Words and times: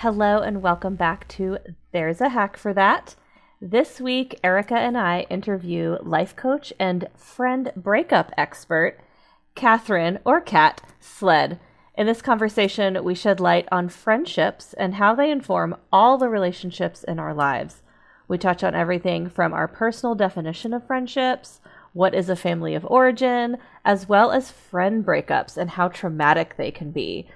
Hello 0.00 0.40
and 0.40 0.60
welcome 0.60 0.94
back 0.94 1.26
to 1.28 1.56
There's 1.90 2.20
a 2.20 2.28
Hack 2.28 2.58
for 2.58 2.74
That. 2.74 3.14
This 3.62 3.98
week, 3.98 4.38
Erica 4.44 4.74
and 4.74 4.94
I 4.94 5.22
interview 5.30 5.96
life 6.02 6.36
coach 6.36 6.70
and 6.78 7.08
friend 7.16 7.72
breakup 7.74 8.30
expert, 8.36 9.00
Catherine 9.54 10.18
or 10.22 10.42
Kat 10.42 10.82
Sled. 11.00 11.58
In 11.96 12.06
this 12.06 12.20
conversation, 12.20 13.02
we 13.04 13.14
shed 13.14 13.40
light 13.40 13.66
on 13.72 13.88
friendships 13.88 14.74
and 14.74 14.96
how 14.96 15.14
they 15.14 15.30
inform 15.30 15.74
all 15.90 16.18
the 16.18 16.28
relationships 16.28 17.02
in 17.02 17.18
our 17.18 17.32
lives. 17.32 17.80
We 18.28 18.36
touch 18.36 18.62
on 18.62 18.74
everything 18.74 19.30
from 19.30 19.54
our 19.54 19.66
personal 19.66 20.14
definition 20.14 20.74
of 20.74 20.86
friendships, 20.86 21.58
what 21.94 22.14
is 22.14 22.28
a 22.28 22.36
family 22.36 22.74
of 22.74 22.84
origin, 22.84 23.56
as 23.82 24.06
well 24.06 24.30
as 24.30 24.50
friend 24.50 25.06
breakups 25.06 25.56
and 25.56 25.70
how 25.70 25.88
traumatic 25.88 26.58
they 26.58 26.70
can 26.70 26.90
be. 26.90 27.26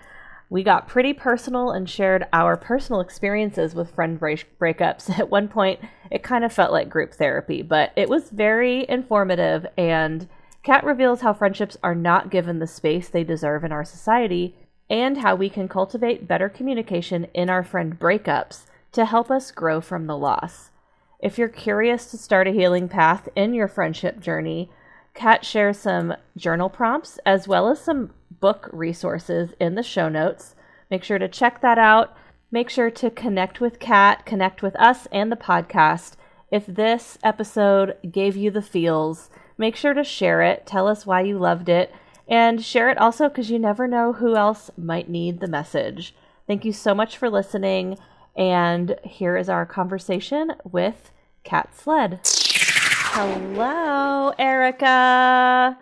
We 0.51 0.65
got 0.65 0.89
pretty 0.89 1.13
personal 1.13 1.71
and 1.71 1.89
shared 1.89 2.27
our 2.33 2.57
personal 2.57 3.01
experiences 3.01 3.73
with 3.73 3.95
friend 3.95 4.19
break- 4.19 4.59
breakups. 4.59 5.09
At 5.19 5.31
one 5.31 5.47
point, 5.47 5.81
it 6.11 6.25
kind 6.25 6.45
of 6.45 6.53
felt 6.53 6.73
like 6.73 6.91
group 6.91 7.15
therapy, 7.15 7.63
but 7.63 7.93
it 7.95 8.09
was 8.09 8.31
very 8.31 8.85
informative. 8.89 9.65
And 9.79 10.29
Kat 10.65 10.85
reveals 10.85 11.21
how 11.21 11.33
friendships 11.33 11.77
are 11.85 11.95
not 11.95 12.31
given 12.31 12.59
the 12.59 12.67
space 12.67 13.09
they 13.09 13.23
deserve 13.23 13.63
in 13.63 13.71
our 13.71 13.85
society 13.85 14.57
and 14.91 15.19
how 15.19 15.37
we 15.37 15.49
can 15.49 15.69
cultivate 15.69 16.27
better 16.27 16.49
communication 16.49 17.29
in 17.33 17.49
our 17.49 17.63
friend 17.63 17.97
breakups 17.97 18.65
to 18.91 19.05
help 19.05 19.31
us 19.31 19.53
grow 19.53 19.81
from 19.81 20.09
the 20.09 20.19
loss. 20.19 20.73
If 21.21 21.39
you're 21.39 21.49
curious 21.49 22.11
to 22.11 22.19
start 22.19 22.49
a 22.49 22.53
healing 22.53 22.89
path 22.89 23.29
in 23.37 23.55
your 23.55 23.69
friendship 23.69 24.19
journey, 24.19 24.69
Kat 25.15 25.45
shares 25.45 25.79
some 25.79 26.15
journal 26.37 26.69
prompts 26.69 27.21
as 27.25 27.47
well 27.47 27.69
as 27.69 27.81
some 27.81 28.11
book 28.41 28.69
resources 28.73 29.53
in 29.61 29.75
the 29.75 29.83
show 29.83 30.09
notes. 30.09 30.55
Make 30.91 31.05
sure 31.05 31.19
to 31.19 31.29
check 31.29 31.61
that 31.61 31.79
out. 31.79 32.17
Make 32.51 32.69
sure 32.69 32.91
to 32.91 33.11
connect 33.11 33.61
with 33.61 33.79
Kat, 33.79 34.27
connect 34.27 34.63
with 34.63 34.75
us 34.77 35.07
and 35.13 35.31
the 35.31 35.37
podcast. 35.37 36.15
If 36.51 36.67
this 36.67 37.17
episode 37.23 37.97
gave 38.11 38.37
you 38.37 38.51
the 38.51 38.63
feels, 38.63 39.31
make 39.57 39.77
sure 39.77 39.95
to 39.95 40.03
share 40.03 40.43
it. 40.43 40.67
Tell 40.67 40.89
us 40.89 41.07
why 41.07 41.21
you 41.21 41.39
loved 41.39 41.69
it. 41.69 41.95
And 42.27 42.65
share 42.65 42.91
it 42.91 42.99
also 42.99 43.29
because 43.29 43.51
you 43.51 43.59
never 43.59 43.87
know 43.87 44.15
who 44.15 44.37
else 44.37 44.71
might 44.77 45.09
need 45.09 45.41
the 45.41 45.49
message. 45.49 46.15
Thank 46.47 46.65
you 46.65 46.73
so 46.73 46.95
much 46.95 47.17
for 47.17 47.31
listening. 47.31 47.99
And 48.37 48.97
here 49.05 49.37
is 49.37 49.49
our 49.49 49.67
conversation 49.67 50.55
with 50.65 51.13
Kat 51.45 51.77
Sled. 51.77 52.21
Hello, 52.25 54.33
Erica. 54.39 55.79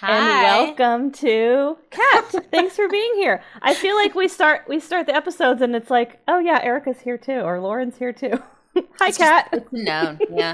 Hi. 0.00 0.16
And 0.16 0.78
welcome 0.78 1.10
to 1.10 1.76
Kat. 1.90 2.30
Thanks 2.52 2.76
for 2.76 2.88
being 2.88 3.14
here. 3.16 3.42
I 3.60 3.74
feel 3.74 3.96
like 3.96 4.14
we 4.14 4.28
start 4.28 4.68
we 4.68 4.78
start 4.78 5.06
the 5.06 5.14
episodes 5.16 5.60
and 5.60 5.74
it's 5.74 5.90
like, 5.90 6.20
oh 6.28 6.38
yeah, 6.38 6.60
Erica's 6.62 7.00
here 7.00 7.18
too, 7.18 7.40
or 7.40 7.58
Lauren's 7.58 7.98
here 7.98 8.12
too. 8.12 8.40
Hi, 9.00 9.10
Kat. 9.10 9.48
It's 9.52 9.72
known. 9.72 10.20
Yeah. 10.32 10.52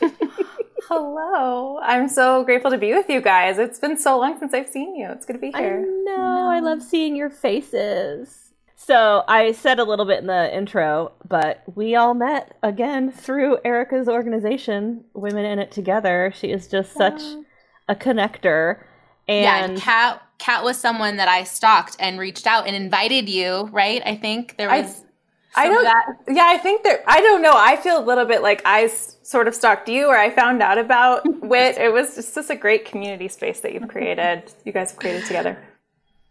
Hello. 0.88 1.80
I'm 1.82 2.08
so 2.08 2.44
grateful 2.44 2.70
to 2.70 2.78
be 2.78 2.92
with 2.94 3.10
you 3.10 3.20
guys. 3.20 3.58
It's 3.58 3.80
been 3.80 3.98
so 3.98 4.20
long 4.20 4.38
since 4.38 4.54
I've 4.54 4.68
seen 4.68 4.94
you. 4.94 5.10
It's 5.10 5.26
good 5.26 5.32
to 5.32 5.40
be 5.40 5.52
I 5.52 5.62
here. 5.62 5.84
know. 6.04 6.48
I 6.48 6.60
love 6.60 6.80
seeing 6.80 7.16
your 7.16 7.28
faces. 7.30 8.52
So 8.76 9.24
I 9.26 9.50
said 9.50 9.80
a 9.80 9.84
little 9.84 10.04
bit 10.04 10.20
in 10.20 10.28
the 10.28 10.56
intro, 10.56 11.10
but 11.26 11.64
we 11.74 11.96
all 11.96 12.14
met 12.14 12.56
again 12.62 13.10
through 13.10 13.58
Erica's 13.64 14.08
organization, 14.08 15.02
Women 15.12 15.44
in 15.44 15.58
It 15.58 15.72
Together. 15.72 16.32
She 16.36 16.52
is 16.52 16.68
just 16.68 16.92
such 16.92 17.20
a 17.88 17.94
connector. 17.94 18.82
yeah. 19.28 19.64
And 19.64 19.78
Cat 19.78 20.22
Kat 20.38 20.64
was 20.64 20.78
someone 20.78 21.16
that 21.16 21.28
I 21.28 21.44
stalked 21.44 21.96
and 21.98 22.18
reached 22.18 22.46
out 22.46 22.66
and 22.66 22.76
invited 22.76 23.28
you, 23.28 23.68
right? 23.72 24.02
I 24.04 24.16
think 24.16 24.56
there 24.56 24.68
was. 24.68 25.02
I 25.58 25.68
of 25.68 25.72
don't. 25.72 25.84
that. 25.84 26.06
Yeah, 26.28 26.46
I 26.46 26.58
think 26.58 26.82
that. 26.84 27.02
I 27.06 27.20
don't 27.20 27.40
know. 27.40 27.54
I 27.54 27.76
feel 27.76 27.98
a 27.98 28.04
little 28.04 28.26
bit 28.26 28.42
like 28.42 28.60
I 28.66 28.84
s- 28.84 29.16
sort 29.22 29.48
of 29.48 29.54
stalked 29.54 29.88
you, 29.88 30.06
or 30.06 30.16
I 30.16 30.28
found 30.30 30.62
out 30.62 30.76
about 30.76 31.22
Wit. 31.42 31.78
It 31.78 31.92
was 31.92 32.14
just, 32.14 32.34
just 32.34 32.50
a 32.50 32.56
great 32.56 32.84
community 32.84 33.28
space 33.28 33.60
that 33.60 33.72
you've 33.72 33.88
created. 33.88 34.52
You 34.64 34.72
guys 34.72 34.90
have 34.90 35.00
created 35.00 35.24
together. 35.24 35.58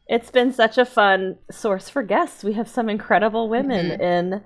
It's 0.07 0.29
been 0.29 0.53
such 0.53 0.77
a 0.77 0.85
fun 0.85 1.37
source 1.49 1.89
for 1.89 2.03
guests. 2.03 2.43
We 2.43 2.53
have 2.53 2.69
some 2.69 2.89
incredible 2.89 3.49
women 3.49 3.87
mm-hmm. 3.87 4.01
in 4.01 4.43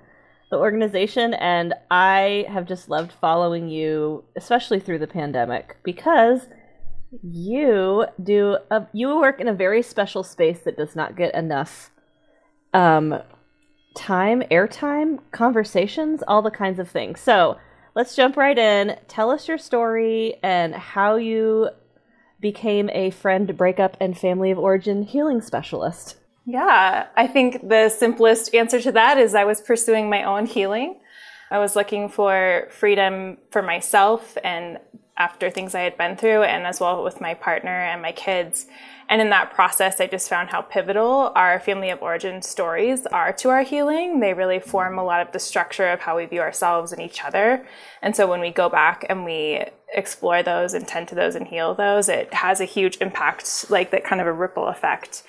the 0.50 0.56
organization, 0.56 1.34
and 1.34 1.74
I 1.90 2.46
have 2.48 2.66
just 2.66 2.88
loved 2.88 3.12
following 3.12 3.68
you, 3.68 4.24
especially 4.36 4.80
through 4.80 5.00
the 5.00 5.06
pandemic, 5.06 5.76
because 5.82 6.48
you 7.22 8.06
do 8.22 8.58
a, 8.70 8.86
you 8.92 9.18
work 9.18 9.40
in 9.40 9.48
a 9.48 9.54
very 9.54 9.82
special 9.82 10.22
space 10.22 10.60
that 10.60 10.76
does 10.76 10.94
not 10.94 11.16
get 11.16 11.34
enough 11.34 11.90
um, 12.72 13.20
time, 13.96 14.42
airtime, 14.50 15.18
conversations, 15.32 16.22
all 16.26 16.42
the 16.42 16.50
kinds 16.50 16.78
of 16.78 16.88
things. 16.88 17.20
So 17.20 17.58
let's 17.94 18.14
jump 18.14 18.36
right 18.36 18.56
in. 18.56 18.96
Tell 19.08 19.30
us 19.30 19.48
your 19.48 19.58
story 19.58 20.34
and 20.42 20.74
how 20.74 21.16
you 21.16 21.70
became 22.40 22.88
a 22.90 23.10
friend 23.10 23.56
breakup 23.56 23.96
and 24.00 24.16
family 24.16 24.50
of 24.50 24.58
origin 24.58 25.02
healing 25.02 25.40
specialist. 25.40 26.16
Yeah, 26.46 27.06
I 27.16 27.26
think 27.26 27.68
the 27.68 27.90
simplest 27.90 28.54
answer 28.54 28.80
to 28.80 28.92
that 28.92 29.18
is 29.18 29.34
I 29.34 29.44
was 29.44 29.60
pursuing 29.60 30.08
my 30.08 30.24
own 30.24 30.46
healing. 30.46 31.00
I 31.50 31.58
was 31.58 31.74
looking 31.74 32.08
for 32.08 32.68
freedom 32.70 33.38
for 33.50 33.62
myself 33.62 34.38
and 34.44 34.78
after 35.20 35.50
things 35.50 35.74
I 35.74 35.82
had 35.82 35.98
been 35.98 36.16
through, 36.16 36.44
and 36.44 36.66
as 36.66 36.80
well 36.80 37.04
with 37.04 37.20
my 37.20 37.34
partner 37.34 37.68
and 37.68 38.00
my 38.00 38.10
kids. 38.10 38.66
And 39.10 39.20
in 39.20 39.28
that 39.30 39.52
process, 39.52 40.00
I 40.00 40.06
just 40.06 40.30
found 40.30 40.48
how 40.48 40.62
pivotal 40.62 41.32
our 41.34 41.60
family 41.60 41.90
of 41.90 42.00
origin 42.00 42.40
stories 42.40 43.04
are 43.06 43.30
to 43.34 43.50
our 43.50 43.62
healing. 43.62 44.20
They 44.20 44.32
really 44.32 44.60
form 44.60 44.98
a 44.98 45.04
lot 45.04 45.20
of 45.20 45.32
the 45.32 45.38
structure 45.38 45.88
of 45.88 46.00
how 46.00 46.16
we 46.16 46.24
view 46.24 46.40
ourselves 46.40 46.90
and 46.90 47.02
each 47.02 47.22
other. 47.22 47.66
And 48.00 48.16
so 48.16 48.26
when 48.26 48.40
we 48.40 48.50
go 48.50 48.70
back 48.70 49.04
and 49.10 49.26
we 49.26 49.64
explore 49.92 50.42
those 50.42 50.72
and 50.72 50.88
tend 50.88 51.08
to 51.08 51.14
those 51.14 51.34
and 51.34 51.46
heal 51.46 51.74
those, 51.74 52.08
it 52.08 52.32
has 52.32 52.60
a 52.62 52.64
huge 52.64 52.96
impact, 53.02 53.68
like 53.68 53.90
that 53.90 54.04
kind 54.04 54.22
of 54.22 54.26
a 54.26 54.32
ripple 54.32 54.68
effect. 54.68 55.22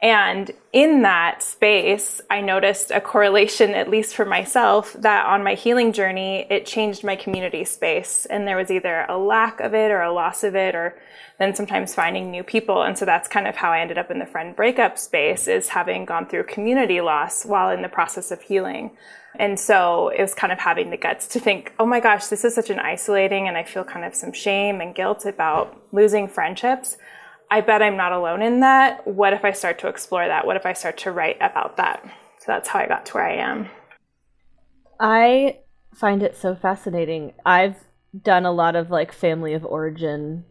And 0.00 0.52
in 0.72 1.02
that 1.02 1.42
space, 1.42 2.20
I 2.30 2.40
noticed 2.40 2.92
a 2.92 3.00
correlation, 3.00 3.70
at 3.70 3.90
least 3.90 4.14
for 4.14 4.24
myself, 4.24 4.92
that 4.92 5.26
on 5.26 5.42
my 5.42 5.54
healing 5.54 5.92
journey, 5.92 6.46
it 6.48 6.66
changed 6.66 7.02
my 7.02 7.16
community 7.16 7.64
space. 7.64 8.24
And 8.26 8.46
there 8.46 8.56
was 8.56 8.70
either 8.70 9.06
a 9.08 9.18
lack 9.18 9.58
of 9.58 9.74
it 9.74 9.90
or 9.90 10.00
a 10.00 10.12
loss 10.12 10.44
of 10.44 10.54
it, 10.54 10.76
or 10.76 10.96
then 11.40 11.52
sometimes 11.52 11.96
finding 11.96 12.30
new 12.30 12.44
people. 12.44 12.82
And 12.82 12.96
so 12.96 13.04
that's 13.04 13.26
kind 13.26 13.48
of 13.48 13.56
how 13.56 13.72
I 13.72 13.80
ended 13.80 13.98
up 13.98 14.08
in 14.08 14.20
the 14.20 14.26
friend 14.26 14.54
breakup 14.54 14.98
space, 14.98 15.48
is 15.48 15.68
having 15.68 16.04
gone 16.04 16.28
through 16.28 16.44
community 16.44 17.00
loss 17.00 17.44
while 17.44 17.70
in 17.70 17.82
the 17.82 17.88
process 17.88 18.30
of 18.30 18.40
healing. 18.40 18.96
And 19.34 19.58
so 19.58 20.10
it 20.10 20.22
was 20.22 20.34
kind 20.34 20.52
of 20.52 20.60
having 20.60 20.90
the 20.90 20.96
guts 20.96 21.26
to 21.28 21.40
think, 21.40 21.72
oh 21.78 21.86
my 21.86 21.98
gosh, 21.98 22.28
this 22.28 22.44
is 22.44 22.54
such 22.54 22.70
an 22.70 22.78
isolating, 22.78 23.48
and 23.48 23.56
I 23.56 23.64
feel 23.64 23.82
kind 23.82 24.04
of 24.04 24.14
some 24.14 24.32
shame 24.32 24.80
and 24.80 24.94
guilt 24.94 25.26
about 25.26 25.76
losing 25.90 26.28
friendships. 26.28 26.96
I 27.50 27.60
bet 27.60 27.82
I'm 27.82 27.96
not 27.96 28.12
alone 28.12 28.42
in 28.42 28.60
that. 28.60 29.06
What 29.06 29.32
if 29.32 29.44
I 29.44 29.52
start 29.52 29.78
to 29.80 29.88
explore 29.88 30.26
that? 30.26 30.46
What 30.46 30.56
if 30.56 30.66
I 30.66 30.72
start 30.74 30.98
to 30.98 31.12
write 31.12 31.36
about 31.40 31.76
that? 31.76 32.02
So 32.38 32.44
that's 32.46 32.68
how 32.68 32.78
I 32.78 32.86
got 32.86 33.06
to 33.06 33.14
where 33.14 33.26
I 33.26 33.36
am. 33.36 33.68
I 35.00 35.58
find 35.94 36.22
it 36.22 36.36
so 36.36 36.54
fascinating. 36.54 37.32
I've 37.46 37.76
done 38.22 38.44
a 38.44 38.52
lot 38.52 38.76
of 38.76 38.90
like 38.90 39.12
family 39.12 39.54
of 39.54 39.64
origin 39.64 40.44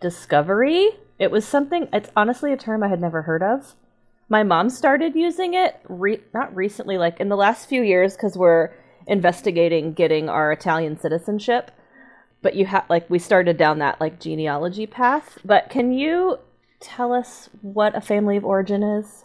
discovery. 0.00 0.90
It 1.18 1.30
was 1.30 1.46
something, 1.46 1.88
it's 1.92 2.10
honestly 2.16 2.52
a 2.52 2.56
term 2.56 2.82
I 2.82 2.88
had 2.88 3.00
never 3.00 3.22
heard 3.22 3.42
of. 3.42 3.74
My 4.28 4.42
mom 4.42 4.70
started 4.70 5.14
using 5.14 5.54
it, 5.54 5.80
re- 5.88 6.22
not 6.32 6.54
recently, 6.54 6.98
like 6.98 7.20
in 7.20 7.28
the 7.28 7.36
last 7.36 7.68
few 7.68 7.82
years, 7.82 8.14
because 8.14 8.36
we're 8.36 8.70
investigating 9.06 9.92
getting 9.92 10.28
our 10.28 10.50
Italian 10.50 10.98
citizenship. 10.98 11.70
But 12.44 12.54
you 12.56 12.66
have, 12.66 12.84
like, 12.90 13.08
we 13.08 13.18
started 13.18 13.56
down 13.56 13.78
that 13.78 14.00
like 14.02 14.20
genealogy 14.20 14.86
path. 14.86 15.38
But 15.46 15.70
can 15.70 15.94
you 15.94 16.38
tell 16.78 17.14
us 17.14 17.48
what 17.62 17.96
a 17.96 18.02
family 18.02 18.36
of 18.36 18.44
origin 18.44 18.82
is? 18.82 19.24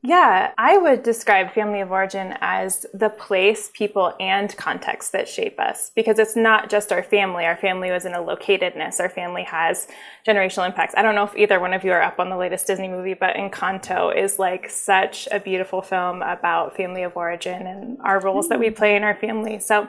Yeah, 0.00 0.52
I 0.56 0.78
would 0.78 1.02
describe 1.02 1.52
family 1.52 1.80
of 1.80 1.90
origin 1.90 2.34
as 2.40 2.86
the 2.94 3.08
place, 3.10 3.68
people, 3.74 4.14
and 4.20 4.56
context 4.56 5.10
that 5.10 5.28
shape 5.28 5.58
us 5.58 5.90
because 5.96 6.20
it's 6.20 6.36
not 6.36 6.70
just 6.70 6.92
our 6.92 7.02
family. 7.02 7.44
Our 7.44 7.56
family 7.56 7.90
was 7.90 8.04
in 8.04 8.14
a 8.14 8.18
locatedness. 8.18 9.00
Our 9.00 9.08
family 9.08 9.42
has 9.42 9.88
generational 10.26 10.66
impacts. 10.66 10.94
I 10.96 11.02
don't 11.02 11.16
know 11.16 11.24
if 11.24 11.36
either 11.36 11.58
one 11.58 11.74
of 11.74 11.82
you 11.82 11.90
are 11.90 12.00
up 12.00 12.20
on 12.20 12.30
the 12.30 12.36
latest 12.36 12.68
Disney 12.68 12.86
movie, 12.86 13.14
but 13.14 13.34
Encanto 13.34 14.16
is 14.16 14.38
like 14.38 14.70
such 14.70 15.26
a 15.32 15.40
beautiful 15.40 15.82
film 15.82 16.22
about 16.22 16.76
family 16.76 17.02
of 17.02 17.16
origin 17.16 17.66
and 17.66 17.98
our 18.04 18.20
roles 18.20 18.48
that 18.50 18.60
we 18.60 18.68
hmm. 18.68 18.74
play 18.74 18.94
in 18.94 19.02
our 19.02 19.16
family. 19.16 19.58
So, 19.58 19.88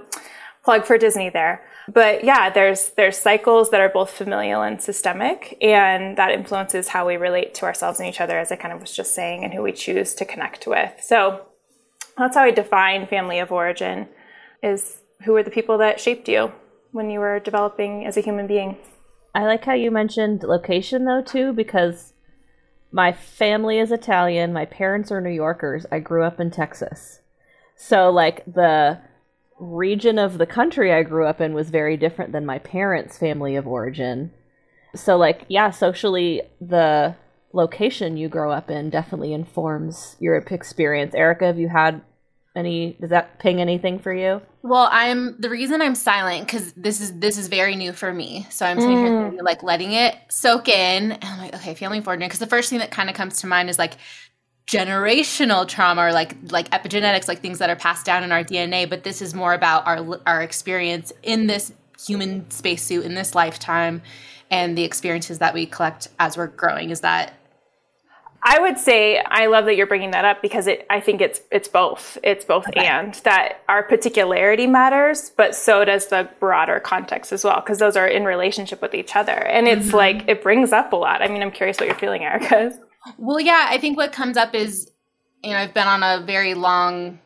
plug 0.70 0.86
for 0.86 1.00
Disney 1.00 1.30
there. 1.32 1.66
But 1.92 2.24
yeah, 2.24 2.52
there's 2.52 2.90
there's 2.90 3.18
cycles 3.18 3.72
that 3.72 3.82
are 3.82 3.90
both 3.90 4.12
familial 4.12 4.62
and 4.62 4.80
systemic, 4.80 5.58
and 5.62 6.16
that 6.16 6.32
influences 6.32 6.90
how 6.90 7.08
we 7.08 7.18
relate 7.18 7.56
to 7.56 7.66
ourselves 7.66 8.00
and 8.00 8.08
each 8.08 8.22
other, 8.22 8.38
as 8.38 8.52
I 8.52 8.56
kind 8.56 8.72
of 8.72 8.80
was 8.80 8.96
just 8.96 9.16
saying, 9.16 9.44
and 9.44 9.52
who 9.52 9.64
we 9.64 9.72
choose 9.72 10.14
to 10.14 10.26
connect 10.26 10.68
with. 10.68 10.92
So 11.02 11.48
that's 12.20 12.36
how 12.36 12.44
I 12.44 12.52
define 12.52 13.08
family 13.08 13.40
of 13.40 13.52
origin: 13.52 14.10
is 14.62 15.00
who 15.24 15.36
are 15.36 15.42
the 15.42 15.50
people 15.50 15.80
that 15.80 16.00
shaped 16.00 16.30
you 16.30 16.52
when 16.92 17.10
you 17.10 17.20
were 17.20 17.40
developing 17.40 18.06
as 18.06 18.16
a 18.16 18.22
human 18.22 18.46
being. 18.46 18.78
I 19.34 19.46
like 19.46 19.66
how 19.66 19.74
you 19.74 19.90
mentioned 19.90 20.44
location 20.44 21.06
though 21.06 21.24
too, 21.24 21.52
because 21.52 22.14
my 22.92 23.12
family 23.12 23.80
is 23.80 23.92
Italian. 23.92 24.54
My 24.54 24.66
parents 24.66 25.12
are 25.12 25.20
New 25.22 25.30
Yorkers. 25.32 25.88
I 25.92 25.98
grew 25.98 26.24
up 26.24 26.40
in 26.40 26.52
Texas. 26.52 27.22
So, 27.76 28.10
like, 28.10 28.44
the 28.46 29.00
region 29.60 30.18
of 30.18 30.38
the 30.38 30.46
country 30.46 30.94
I 30.94 31.04
grew 31.04 31.26
up 31.26 31.42
in 31.42 31.54
was 31.54 31.70
very 31.70 31.98
different 31.98 32.32
than 32.32 32.46
my 32.46 32.60
parents' 32.60 33.18
family 33.18 33.56
of 33.56 33.68
origin. 33.68 34.32
So, 34.96 35.18
like, 35.18 35.46
yeah, 35.48 35.70
socially, 35.70 36.42
the 36.60 37.16
location 37.54 38.18
you 38.18 38.30
grow 38.30 38.52
up 38.52 38.70
in 38.70 38.90
definitely 38.90 39.34
informs 39.34 40.16
your 40.20 40.36
experience. 40.38 41.14
Erica, 41.14 41.46
have 41.48 41.60
you 41.60 41.70
had 41.70 42.02
any 42.56 42.98
does 43.00 43.12
that 43.12 43.40
ping 43.40 43.62
anything 43.62 44.00
for 44.00 44.14
you 44.14 44.42
well 44.64 44.90
i'm 44.92 45.40
the 45.40 45.50
reason 45.50 45.82
i'm 45.82 45.94
silent 45.94 46.46
because 46.46 46.74
this 46.74 47.00
is 47.00 47.18
this 47.20 47.38
is 47.38 47.48
very 47.48 47.76
new 47.76 47.94
for 47.94 48.12
me 48.12 48.46
so 48.50 48.66
i'm 48.66 48.80
sitting 48.80 48.98
mm. 48.98 49.32
here 49.32 49.42
like 49.44 49.62
letting 49.62 49.94
it 49.94 50.16
soak 50.30 50.68
in 50.68 51.12
and 51.12 51.24
i'm 51.24 51.38
like 51.38 51.54
okay 51.54 51.76
family 51.76 52.02
fortunate 52.02 52.26
because 52.26 52.40
the 52.40 52.48
first 52.48 52.70
thing 52.70 52.80
that 52.80 52.90
kind 52.90 53.10
of 53.10 53.16
comes 53.16 53.40
to 53.40 53.48
mind 53.48 53.70
is 53.70 53.78
like 53.78 53.94
generational 54.70 55.68
trauma 55.68 56.00
or 56.00 56.12
like 56.14 56.36
like 56.52 56.70
epigenetics 56.70 57.28
like 57.28 57.40
things 57.40 57.58
that 57.58 57.72
are 57.72 57.76
passed 57.76 58.06
down 58.06 58.24
in 58.24 58.32
our 58.32 58.44
dna 58.44 58.88
but 58.88 59.04
this 59.04 59.20
is 59.20 59.34
more 59.34 59.56
about 59.56 59.86
our 59.88 60.20
our 60.28 60.44
experience 60.44 61.12
in 61.24 61.48
this 61.48 61.74
human 62.06 62.50
spacesuit 62.52 63.04
in 63.04 63.16
this 63.16 63.34
lifetime 63.34 64.00
and 64.52 64.78
the 64.78 64.84
experiences 64.84 65.40
that 65.40 65.56
we 65.56 65.66
collect 65.66 66.08
as 66.20 66.38
we're 66.38 66.48
growing 66.48 66.92
is 66.92 67.02
that 67.02 67.34
I 68.42 68.60
would 68.60 68.78
say 68.78 69.22
I 69.26 69.48
love 69.48 69.66
that 69.66 69.76
you're 69.76 69.86
bringing 69.86 70.12
that 70.12 70.24
up 70.24 70.42
because 70.42 70.66
it, 70.66 70.86
I 70.90 71.02
think 71.02 71.20
it's 71.20 71.42
it's 71.52 71.68
both. 71.68 72.18
It's 72.24 72.46
both 72.46 72.70
okay. 72.70 72.86
and 72.86 73.14
that 73.26 73.62
our 73.68 73.84
particularity 73.84 74.66
matters, 74.66 75.32
but 75.36 75.56
so 75.56 75.84
does 75.84 76.08
the 76.08 76.30
broader 76.40 76.80
context 76.80 77.34
as 77.34 77.44
well 77.44 77.60
because 77.60 77.80
those 77.80 77.98
are 77.98 78.08
in 78.08 78.24
relationship 78.24 78.82
with 78.82 78.94
each 78.94 79.18
other. 79.18 79.34
And 79.34 79.68
it's 79.68 79.88
mm-hmm. 79.88 79.98
like 79.98 80.30
it 80.30 80.42
brings 80.42 80.72
up 80.72 80.94
a 80.94 80.96
lot. 80.96 81.22
I 81.22 81.28
mean, 81.28 81.42
I'm 81.42 81.52
curious 81.52 81.80
what 81.80 81.88
you're 81.88 81.98
feeling, 81.98 82.24
Erica. 82.24 82.80
Well, 83.18 83.40
yeah, 83.40 83.68
I 83.70 83.78
think 83.78 83.98
what 83.98 84.12
comes 84.12 84.38
up 84.38 84.54
is 84.54 84.92
you 85.44 85.52
know, 85.52 85.58
I've 85.58 85.74
been 85.74 85.88
on 85.88 86.04
a 86.04 86.24
very 86.26 86.54
long 86.54 87.20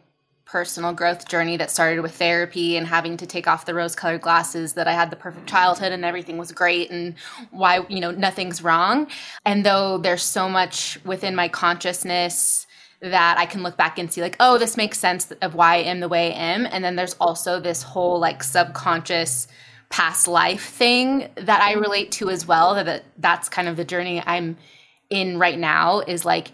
personal 0.45 0.93
growth 0.93 1.27
journey 1.27 1.57
that 1.57 1.71
started 1.71 2.01
with 2.01 2.13
therapy 2.15 2.77
and 2.77 2.85
having 2.85 3.17
to 3.17 3.25
take 3.25 3.47
off 3.47 3.65
the 3.65 3.73
rose 3.73 3.95
colored 3.95 4.21
glasses 4.21 4.73
that 4.73 4.87
I 4.87 4.91
had 4.91 5.09
the 5.09 5.15
perfect 5.15 5.47
childhood 5.47 5.91
and 5.91 6.05
everything 6.05 6.37
was 6.37 6.51
great 6.51 6.91
and 6.91 7.15
why, 7.49 7.85
you 7.89 7.99
know, 7.99 8.11
nothing's 8.11 8.61
wrong. 8.61 9.07
And 9.45 9.65
though 9.65 9.97
there's 9.97 10.21
so 10.21 10.47
much 10.47 10.99
within 11.05 11.35
my 11.35 11.47
consciousness 11.47 12.67
that 13.01 13.37
I 13.39 13.47
can 13.47 13.63
look 13.63 13.77
back 13.77 13.97
and 13.97 14.13
see, 14.13 14.21
like, 14.21 14.35
oh, 14.39 14.59
this 14.59 14.77
makes 14.77 14.99
sense 14.99 15.31
of 15.41 15.55
why 15.55 15.75
I 15.75 15.77
am 15.77 16.01
the 16.01 16.07
way 16.09 16.31
I 16.31 16.35
am. 16.35 16.67
And 16.67 16.83
then 16.83 16.95
there's 16.95 17.15
also 17.15 17.59
this 17.59 17.81
whole 17.81 18.19
like 18.19 18.43
subconscious 18.43 19.47
past 19.89 20.27
life 20.27 20.65
thing 20.65 21.29
that 21.35 21.61
I 21.61 21.73
relate 21.73 22.11
to 22.13 22.29
as 22.29 22.45
well. 22.45 22.75
That 22.75 23.05
that's 23.17 23.49
kind 23.49 23.67
of 23.67 23.75
the 23.75 23.85
journey 23.85 24.21
I'm 24.25 24.57
in 25.13 25.37
right 25.37 25.57
now 25.57 25.99
is 25.99 26.25
like 26.25 26.51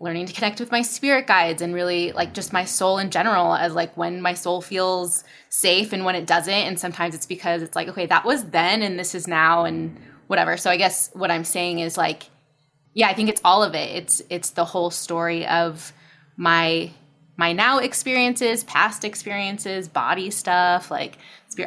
learning 0.00 0.24
to 0.24 0.32
connect 0.32 0.58
with 0.58 0.72
my 0.72 0.80
spirit 0.80 1.26
guides 1.26 1.60
and 1.60 1.74
really 1.74 2.10
like 2.12 2.32
just 2.32 2.54
my 2.54 2.64
soul 2.64 2.98
in 2.98 3.10
general 3.10 3.54
as 3.54 3.74
like 3.74 3.94
when 3.96 4.20
my 4.22 4.32
soul 4.32 4.62
feels 4.62 5.22
safe 5.50 5.92
and 5.92 6.06
when 6.06 6.14
it 6.14 6.26
doesn't 6.26 6.52
and 6.52 6.80
sometimes 6.80 7.14
it's 7.14 7.26
because 7.26 7.62
it's 7.62 7.76
like 7.76 7.86
okay 7.86 8.06
that 8.06 8.24
was 8.24 8.44
then 8.46 8.80
and 8.80 8.98
this 8.98 9.14
is 9.14 9.28
now 9.28 9.64
and 9.64 9.96
whatever 10.26 10.56
so 10.56 10.70
i 10.70 10.76
guess 10.78 11.10
what 11.12 11.30
i'm 11.30 11.44
saying 11.44 11.80
is 11.80 11.98
like 11.98 12.30
yeah 12.94 13.08
i 13.08 13.14
think 13.14 13.28
it's 13.28 13.42
all 13.44 13.62
of 13.62 13.74
it 13.74 13.94
it's 13.94 14.22
it's 14.30 14.50
the 14.50 14.64
whole 14.64 14.90
story 14.90 15.46
of 15.46 15.92
my 16.36 16.90
my 17.36 17.52
now 17.52 17.78
experiences 17.78 18.64
past 18.64 19.04
experiences 19.04 19.86
body 19.86 20.30
stuff 20.30 20.90
like 20.90 21.18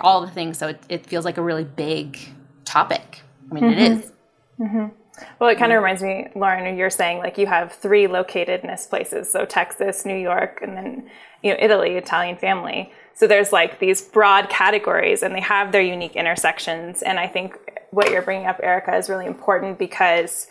all 0.01 0.21
the 0.21 0.31
things 0.31 0.57
so 0.57 0.69
it, 0.69 0.81
it 0.89 1.05
feels 1.05 1.23
like 1.23 1.37
a 1.37 1.41
really 1.41 1.63
big 1.63 2.17
topic 2.65 3.21
i 3.51 3.53
mean 3.53 3.65
mm-hmm. 3.65 3.79
it 3.79 3.91
is. 3.91 4.11
Mm-hmm. 4.59 5.02
Well, 5.39 5.49
it 5.49 5.57
kind 5.57 5.71
of 5.71 5.77
reminds 5.77 6.01
me, 6.01 6.27
Lauren, 6.35 6.75
you're 6.75 6.89
saying 6.89 7.19
like 7.19 7.37
you 7.37 7.45
have 7.45 7.73
three 7.73 8.07
locatedness 8.07 8.89
places. 8.89 9.31
So 9.31 9.45
Texas, 9.45 10.05
New 10.05 10.17
York, 10.17 10.59
and 10.61 10.75
then, 10.75 11.09
you 11.43 11.51
know, 11.51 11.57
Italy, 11.59 11.95
Italian 11.95 12.37
family. 12.37 12.91
So 13.13 13.27
there's 13.27 13.51
like 13.51 13.79
these 13.79 14.01
broad 14.01 14.49
categories 14.49 15.21
and 15.21 15.35
they 15.35 15.41
have 15.41 15.71
their 15.71 15.81
unique 15.81 16.15
intersections. 16.15 17.03
And 17.03 17.19
I 17.19 17.27
think 17.27 17.55
what 17.91 18.09
you're 18.09 18.23
bringing 18.23 18.47
up, 18.47 18.59
Erica, 18.63 18.95
is 18.95 19.07
really 19.07 19.27
important 19.27 19.77
because 19.77 20.47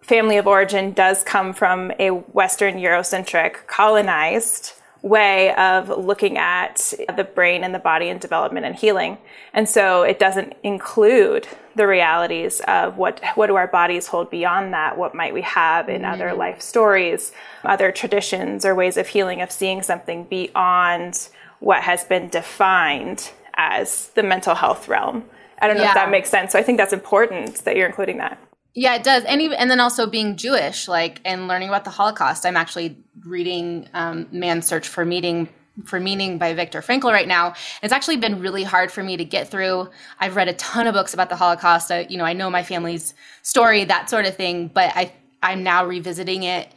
family 0.00 0.38
of 0.38 0.46
origin 0.46 0.92
does 0.92 1.22
come 1.22 1.52
from 1.52 1.92
a 1.98 2.10
Western 2.10 2.76
Eurocentric 2.76 3.66
colonized 3.66 4.72
way 5.06 5.54
of 5.54 5.88
looking 5.88 6.36
at 6.36 6.92
the 7.16 7.22
brain 7.22 7.62
and 7.62 7.72
the 7.72 7.78
body 7.78 8.08
and 8.08 8.20
development 8.20 8.66
and 8.66 8.74
healing. 8.74 9.18
And 9.52 9.68
so 9.68 10.02
it 10.02 10.18
doesn't 10.18 10.54
include 10.64 11.46
the 11.76 11.86
realities 11.86 12.60
of 12.66 12.96
what 12.96 13.22
what 13.36 13.46
do 13.46 13.54
our 13.54 13.68
bodies 13.68 14.08
hold 14.08 14.30
beyond 14.30 14.72
that? 14.72 14.98
What 14.98 15.14
might 15.14 15.32
we 15.32 15.42
have 15.42 15.88
in 15.88 16.04
other 16.04 16.28
mm-hmm. 16.30 16.38
life 16.38 16.60
stories, 16.60 17.32
other 17.64 17.92
traditions 17.92 18.64
or 18.64 18.74
ways 18.74 18.96
of 18.96 19.06
healing 19.08 19.40
of 19.40 19.52
seeing 19.52 19.82
something 19.82 20.24
beyond 20.24 21.28
what 21.60 21.82
has 21.82 22.04
been 22.04 22.28
defined 22.28 23.30
as 23.54 24.08
the 24.14 24.22
mental 24.22 24.54
health 24.54 24.88
realm. 24.88 25.24
I 25.60 25.68
don't 25.68 25.76
know 25.76 25.84
yeah. 25.84 25.90
if 25.90 25.94
that 25.94 26.10
makes 26.10 26.28
sense. 26.28 26.52
So 26.52 26.58
I 26.58 26.62
think 26.62 26.78
that's 26.78 26.92
important 26.92 27.64
that 27.64 27.76
you're 27.76 27.86
including 27.86 28.18
that. 28.18 28.38
Yeah, 28.76 28.94
it 28.94 29.04
does. 29.04 29.24
And 29.24 29.40
even, 29.40 29.58
and 29.58 29.70
then 29.70 29.80
also 29.80 30.06
being 30.06 30.36
Jewish, 30.36 30.86
like 30.86 31.22
and 31.24 31.48
learning 31.48 31.68
about 31.70 31.84
the 31.84 31.90
Holocaust. 31.90 32.44
I'm 32.44 32.58
actually 32.58 32.98
reading 33.24 33.88
um, 33.94 34.28
Man's 34.30 34.66
Search 34.66 34.86
for 34.86 35.02
Meaning 35.02 35.48
for 35.86 35.98
Meaning 35.98 36.36
by 36.36 36.52
Viktor 36.52 36.82
Frankl 36.82 37.10
right 37.10 37.26
now. 37.26 37.54
It's 37.82 37.92
actually 37.92 38.18
been 38.18 38.38
really 38.38 38.64
hard 38.64 38.92
for 38.92 39.02
me 39.02 39.16
to 39.16 39.24
get 39.24 39.48
through. 39.48 39.88
I've 40.20 40.36
read 40.36 40.48
a 40.48 40.52
ton 40.54 40.86
of 40.86 40.92
books 40.92 41.14
about 41.14 41.30
the 41.30 41.36
Holocaust. 41.36 41.90
I, 41.90 42.06
you 42.10 42.18
know, 42.18 42.24
I 42.24 42.34
know 42.34 42.50
my 42.50 42.62
family's 42.62 43.14
story, 43.42 43.84
that 43.84 44.10
sort 44.10 44.26
of 44.26 44.36
thing. 44.36 44.68
But 44.68 44.92
I 44.94 45.10
I'm 45.42 45.62
now 45.62 45.86
revisiting 45.86 46.42
it, 46.42 46.68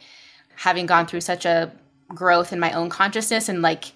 having 0.56 0.86
gone 0.86 1.06
through 1.06 1.20
such 1.20 1.44
a 1.44 1.70
growth 2.08 2.50
in 2.50 2.60
my 2.60 2.72
own 2.72 2.88
consciousness 2.88 3.50
and 3.50 3.60
like 3.60 3.92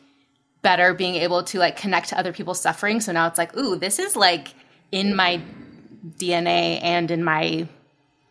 better 0.61 0.93
being 0.93 1.15
able 1.15 1.43
to 1.45 1.59
like 1.59 1.77
connect 1.77 2.11
to 2.11 2.19
other 2.19 2.35
people's 2.35 2.61
suffering. 2.61 3.01
So 3.01 3.13
now 3.13 3.27
it's 3.29 3.39
like, 3.39 3.57
ooh, 3.57 3.77
this 3.77 3.99
is 3.99 4.15
like 4.15 4.49
in 4.93 5.17
my 5.17 5.41
DNA 6.19 6.83
and 6.83 7.11
in 7.11 7.25
my 7.25 7.67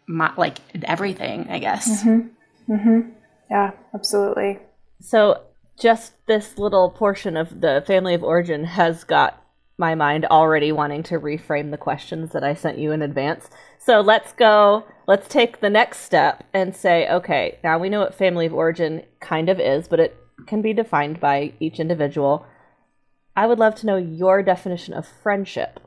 my, 0.07 0.33
like 0.37 0.59
everything, 0.83 1.47
I 1.49 1.59
guess. 1.59 2.03
Mm-hmm. 2.03 2.73
Mm-hmm. 2.73 3.09
Yeah, 3.49 3.71
absolutely. 3.93 4.59
So 4.99 5.41
just 5.79 6.13
this 6.27 6.57
little 6.57 6.89
portion 6.89 7.35
of 7.37 7.61
the 7.61 7.83
family 7.85 8.13
of 8.13 8.23
origin 8.23 8.65
has 8.65 9.03
got 9.03 9.39
my 9.77 9.95
mind 9.95 10.25
already 10.25 10.71
wanting 10.71 11.03
to 11.03 11.19
reframe 11.19 11.71
the 11.71 11.77
questions 11.77 12.31
that 12.31 12.43
I 12.43 12.53
sent 12.53 12.77
you 12.77 12.91
in 12.91 13.01
advance. 13.01 13.49
So 13.79 14.01
let's 14.01 14.31
go, 14.31 14.85
let's 15.07 15.27
take 15.27 15.59
the 15.59 15.69
next 15.69 15.99
step 15.99 16.43
and 16.53 16.75
say, 16.75 17.09
okay, 17.09 17.57
now 17.63 17.79
we 17.79 17.89
know 17.89 17.99
what 17.99 18.13
family 18.13 18.45
of 18.45 18.53
origin 18.53 19.03
kind 19.19 19.49
of 19.49 19.59
is, 19.59 19.87
but 19.87 19.99
it 19.99 20.15
can 20.45 20.61
be 20.61 20.73
defined 20.73 21.19
by 21.19 21.53
each 21.59 21.79
individual. 21.79 22.45
I 23.35 23.47
would 23.47 23.59
love 23.59 23.75
to 23.75 23.85
know 23.85 23.97
your 23.97 24.43
definition 24.43 24.93
of 24.93 25.07
friendship. 25.07 25.79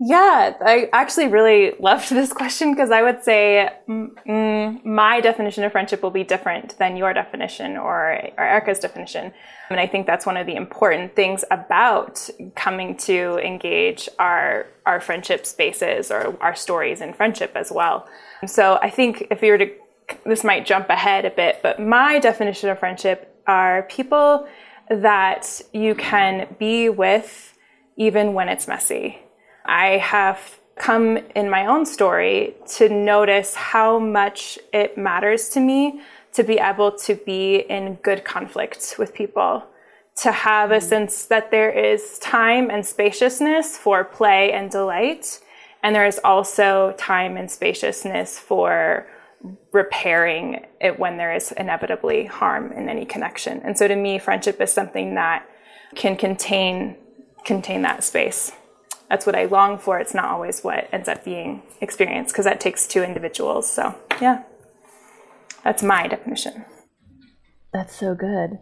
Yeah, 0.00 0.54
I 0.60 0.88
actually 0.92 1.26
really 1.26 1.74
loved 1.80 2.10
this 2.10 2.32
question 2.32 2.72
because 2.72 2.92
I 2.92 3.02
would 3.02 3.24
say 3.24 3.68
mm, 3.88 4.84
my 4.84 5.20
definition 5.20 5.64
of 5.64 5.72
friendship 5.72 6.02
will 6.02 6.12
be 6.12 6.22
different 6.22 6.78
than 6.78 6.96
your 6.96 7.12
definition 7.12 7.76
or, 7.76 8.30
or 8.38 8.44
Erica's 8.44 8.78
definition. 8.78 9.32
And 9.70 9.80
I 9.80 9.88
think 9.88 10.06
that's 10.06 10.24
one 10.24 10.36
of 10.36 10.46
the 10.46 10.54
important 10.54 11.16
things 11.16 11.44
about 11.50 12.30
coming 12.54 12.96
to 12.98 13.38
engage 13.44 14.08
our, 14.20 14.66
our 14.86 15.00
friendship 15.00 15.44
spaces 15.44 16.12
or 16.12 16.40
our 16.40 16.54
stories 16.54 17.00
in 17.00 17.12
friendship 17.12 17.52
as 17.56 17.72
well. 17.72 18.08
So 18.46 18.78
I 18.80 18.90
think 18.90 19.26
if 19.32 19.42
you 19.42 19.50
were 19.50 19.58
to, 19.58 19.70
this 20.24 20.44
might 20.44 20.64
jump 20.64 20.90
ahead 20.90 21.24
a 21.24 21.30
bit, 21.30 21.58
but 21.60 21.80
my 21.80 22.20
definition 22.20 22.70
of 22.70 22.78
friendship 22.78 23.34
are 23.48 23.82
people 23.82 24.46
that 24.90 25.60
you 25.72 25.96
can 25.96 26.54
be 26.56 26.88
with 26.88 27.52
even 27.96 28.32
when 28.32 28.48
it's 28.48 28.68
messy 28.68 29.18
I 29.68 29.98
have 29.98 30.58
come 30.76 31.18
in 31.36 31.50
my 31.50 31.66
own 31.66 31.84
story 31.84 32.54
to 32.76 32.88
notice 32.88 33.54
how 33.54 33.98
much 33.98 34.58
it 34.72 34.96
matters 34.96 35.50
to 35.50 35.60
me 35.60 36.00
to 36.32 36.42
be 36.42 36.58
able 36.58 36.92
to 36.92 37.14
be 37.14 37.56
in 37.68 37.94
good 37.96 38.24
conflict 38.24 38.94
with 38.98 39.12
people, 39.12 39.64
to 40.16 40.32
have 40.32 40.70
a 40.70 40.76
mm. 40.76 40.82
sense 40.82 41.26
that 41.26 41.50
there 41.50 41.70
is 41.70 42.18
time 42.20 42.70
and 42.70 42.86
spaciousness 42.86 43.76
for 43.76 44.04
play 44.04 44.52
and 44.52 44.70
delight. 44.70 45.40
And 45.82 45.94
there 45.94 46.06
is 46.06 46.20
also 46.24 46.94
time 46.96 47.36
and 47.36 47.50
spaciousness 47.50 48.38
for 48.38 49.06
repairing 49.72 50.66
it 50.80 50.98
when 50.98 51.16
there 51.16 51.34
is 51.34 51.52
inevitably 51.52 52.24
harm 52.24 52.72
in 52.72 52.88
any 52.88 53.04
connection. 53.04 53.60
And 53.64 53.76
so 53.78 53.86
to 53.86 53.94
me, 53.94 54.18
friendship 54.18 54.60
is 54.60 54.72
something 54.72 55.14
that 55.14 55.46
can 55.94 56.16
contain 56.16 56.96
contain 57.44 57.82
that 57.82 58.04
space 58.04 58.52
that's 59.08 59.26
what 59.26 59.34
I 59.34 59.44
long 59.44 59.78
for. 59.78 59.98
It's 59.98 60.14
not 60.14 60.26
always 60.26 60.62
what 60.62 60.88
ends 60.92 61.08
up 61.08 61.24
being 61.24 61.62
experienced 61.80 62.32
because 62.32 62.44
that 62.44 62.60
takes 62.60 62.86
two 62.86 63.02
individuals. 63.02 63.70
So, 63.70 63.94
yeah, 64.20 64.42
that's 65.64 65.82
my 65.82 66.06
definition. 66.06 66.64
That's 67.72 67.94
so 67.94 68.14
good. 68.14 68.58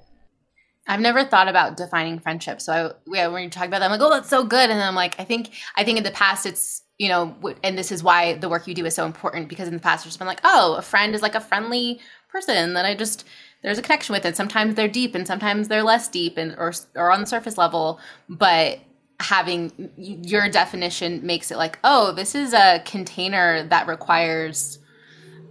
I've 0.89 1.01
never 1.01 1.25
thought 1.25 1.49
about 1.49 1.77
defining 1.77 2.21
friendship. 2.21 2.61
So 2.61 2.73
I, 2.73 2.91
yeah, 3.13 3.27
when 3.29 3.43
you 3.43 3.51
talk 3.51 3.67
about 3.67 3.81
that, 3.81 3.87
I'm 3.87 3.91
like, 3.91 4.01
oh, 4.01 4.11
that's 4.11 4.29
so 4.29 4.45
good. 4.45 4.71
And 4.71 4.79
then 4.79 4.87
I'm 4.87 4.95
like, 4.95 5.19
I 5.19 5.25
think, 5.25 5.51
I 5.75 5.83
think 5.83 5.99
in 5.99 6.05
the 6.05 6.13
past 6.13 6.47
it's, 6.47 6.83
you 6.97 7.09
know, 7.09 7.35
and 7.65 7.77
this 7.77 7.91
is 7.91 8.05
why 8.05 8.35
the 8.35 8.49
work 8.49 8.69
you 8.69 8.75
do 8.75 8.87
is 8.87 8.95
so 8.95 9.05
important 9.05 9.49
because 9.49 9.67
in 9.67 9.75
the 9.75 9.81
past 9.81 10.05
there's 10.05 10.17
been 10.17 10.29
like, 10.29 10.41
oh, 10.45 10.77
a 10.79 10.83
friend 10.83 11.15
is 11.15 11.23
like 11.23 11.35
a 11.35 11.41
friendly 11.41 12.01
person 12.31 12.75
that 12.75 12.85
I 12.85 12.95
just 12.95 13.25
there's 13.63 13.79
a 13.79 13.83
connection 13.83 14.13
with. 14.13 14.25
And 14.25 14.37
sometimes 14.37 14.75
they're 14.75 14.89
deep, 14.89 15.15
and 15.15 15.27
sometimes 15.27 15.69
they're 15.69 15.83
less 15.83 16.09
deep, 16.09 16.37
and 16.37 16.55
or 16.57 16.73
or 16.95 17.11
on 17.11 17.21
the 17.21 17.27
surface 17.27 17.59
level. 17.59 17.99
But 18.29 18.79
having 19.21 19.91
your 19.97 20.49
definition 20.49 21.25
makes 21.25 21.51
it 21.51 21.57
like, 21.57 21.79
oh, 21.85 22.13
this 22.13 22.35
is 22.35 22.53
a 22.53 22.83
container 22.85 23.67
that 23.69 23.87
requires 23.87 24.79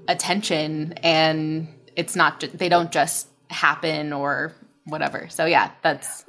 attention, 0.07 0.93
and 1.03 1.67
it's 1.95 2.15
not. 2.15 2.43
They 2.53 2.69
don't 2.69 2.91
just 2.91 3.27
happen 3.49 4.13
or 4.13 4.53
whatever. 4.85 5.27
So 5.29 5.45
yeah, 5.45 5.71
that's 5.81 6.25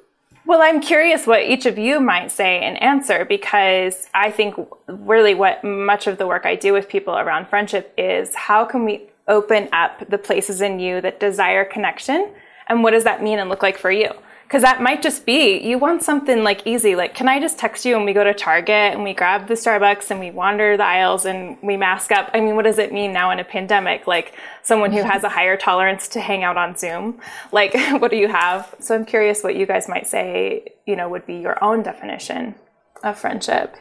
well, 0.46 0.62
I'm 0.62 0.80
curious 0.80 1.26
what 1.26 1.42
each 1.42 1.66
of 1.66 1.76
you 1.76 1.98
might 1.98 2.30
say 2.30 2.60
and 2.60 2.80
answer 2.80 3.24
because 3.24 4.08
I 4.14 4.30
think 4.30 4.54
really 4.86 5.34
what 5.34 5.64
much 5.64 6.06
of 6.06 6.18
the 6.18 6.26
work 6.28 6.46
I 6.46 6.54
do 6.54 6.72
with 6.72 6.88
people 6.88 7.18
around 7.18 7.48
friendship 7.48 7.92
is 7.98 8.32
how 8.36 8.64
can 8.64 8.84
we 8.84 9.10
open 9.26 9.68
up 9.72 10.08
the 10.08 10.18
places 10.18 10.60
in 10.60 10.78
you 10.78 11.00
that 11.00 11.18
desire 11.18 11.64
connection 11.64 12.32
and 12.68 12.84
what 12.84 12.92
does 12.92 13.02
that 13.02 13.24
mean 13.24 13.40
and 13.40 13.50
look 13.50 13.60
like 13.60 13.76
for 13.76 13.90
you? 13.90 14.08
Because 14.46 14.62
that 14.62 14.80
might 14.80 15.02
just 15.02 15.26
be 15.26 15.58
you 15.58 15.76
want 15.76 16.04
something 16.04 16.44
like 16.44 16.64
easy, 16.64 16.94
like, 16.94 17.14
can 17.14 17.28
I 17.28 17.40
just 17.40 17.58
text 17.58 17.84
you 17.84 17.96
and 17.96 18.04
we 18.04 18.12
go 18.12 18.22
to 18.22 18.32
Target 18.32 18.94
and 18.94 19.02
we 19.02 19.12
grab 19.12 19.48
the 19.48 19.54
Starbucks 19.54 20.12
and 20.12 20.20
we 20.20 20.30
wander 20.30 20.76
the 20.76 20.84
aisles 20.84 21.24
and 21.24 21.58
we 21.62 21.76
mask 21.76 22.12
up? 22.12 22.30
I 22.32 22.40
mean, 22.40 22.54
what 22.54 22.64
does 22.64 22.78
it 22.78 22.92
mean 22.92 23.12
now 23.12 23.32
in 23.32 23.40
a 23.40 23.44
pandemic? 23.44 24.06
Like, 24.06 24.34
someone 24.62 24.92
who 24.92 25.02
has 25.02 25.24
a 25.24 25.28
higher 25.28 25.56
tolerance 25.56 26.06
to 26.08 26.20
hang 26.20 26.44
out 26.44 26.56
on 26.56 26.76
Zoom? 26.76 27.20
Like, 27.50 27.74
what 28.00 28.12
do 28.12 28.16
you 28.16 28.28
have? 28.28 28.72
So 28.78 28.94
I'm 28.94 29.04
curious 29.04 29.42
what 29.42 29.56
you 29.56 29.66
guys 29.66 29.88
might 29.88 30.06
say, 30.06 30.74
you 30.86 30.94
know, 30.94 31.08
would 31.08 31.26
be 31.26 31.34
your 31.34 31.62
own 31.62 31.82
definition 31.82 32.54
of 33.02 33.18
friendship. 33.18 33.76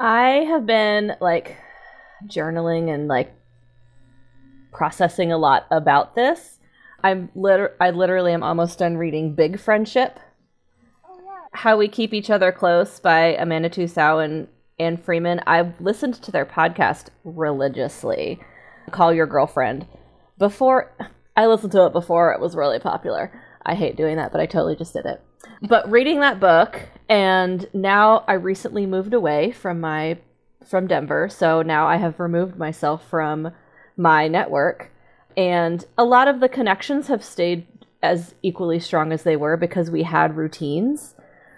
I 0.00 0.46
have 0.48 0.64
been 0.64 1.14
like 1.20 1.58
journaling 2.26 2.92
and 2.92 3.06
like 3.06 3.34
processing 4.72 5.30
a 5.30 5.38
lot 5.38 5.66
about 5.70 6.14
this 6.14 6.53
I'm 7.04 7.28
liter- 7.34 7.76
I 7.78 7.90
literally 7.90 8.32
am 8.32 8.42
almost 8.42 8.78
done 8.78 8.96
reading 8.96 9.34
Big 9.34 9.60
Friendship. 9.60 10.18
How 11.52 11.76
We 11.76 11.86
Keep 11.86 12.14
Each 12.14 12.30
Other 12.30 12.50
Close 12.50 12.98
by 12.98 13.36
Amanda 13.36 13.86
Sow 13.86 14.20
and 14.20 14.48
Ann 14.78 14.96
Friedman. 14.96 15.42
I've 15.46 15.78
listened 15.82 16.14
to 16.14 16.32
their 16.32 16.46
podcast 16.46 17.08
religiously. 17.22 18.40
Call 18.90 19.12
Your 19.12 19.26
Girlfriend. 19.26 19.86
Before 20.38 20.96
I 21.36 21.44
listened 21.44 21.72
to 21.72 21.84
it 21.84 21.92
before 21.92 22.32
it 22.32 22.40
was 22.40 22.56
really 22.56 22.78
popular. 22.78 23.30
I 23.66 23.74
hate 23.74 23.98
doing 23.98 24.16
that, 24.16 24.32
but 24.32 24.40
I 24.40 24.46
totally 24.46 24.74
just 24.74 24.94
did 24.94 25.04
it. 25.04 25.20
But 25.60 25.90
reading 25.90 26.20
that 26.20 26.40
book 26.40 26.88
and 27.10 27.68
now 27.74 28.24
I 28.26 28.32
recently 28.32 28.86
moved 28.86 29.12
away 29.12 29.52
from 29.52 29.78
my 29.78 30.16
from 30.66 30.86
Denver, 30.86 31.28
so 31.28 31.60
now 31.60 31.86
I 31.86 31.96
have 31.96 32.18
removed 32.18 32.56
myself 32.56 33.06
from 33.06 33.52
my 33.94 34.26
network 34.26 34.90
and 35.36 35.84
a 35.98 36.04
lot 36.04 36.28
of 36.28 36.40
the 36.40 36.48
connections 36.48 37.08
have 37.08 37.24
stayed 37.24 37.66
as 38.02 38.34
equally 38.42 38.78
strong 38.78 39.12
as 39.12 39.22
they 39.22 39.36
were 39.36 39.56
because 39.56 39.90
we 39.90 40.02
had 40.02 40.36
routines. 40.36 41.14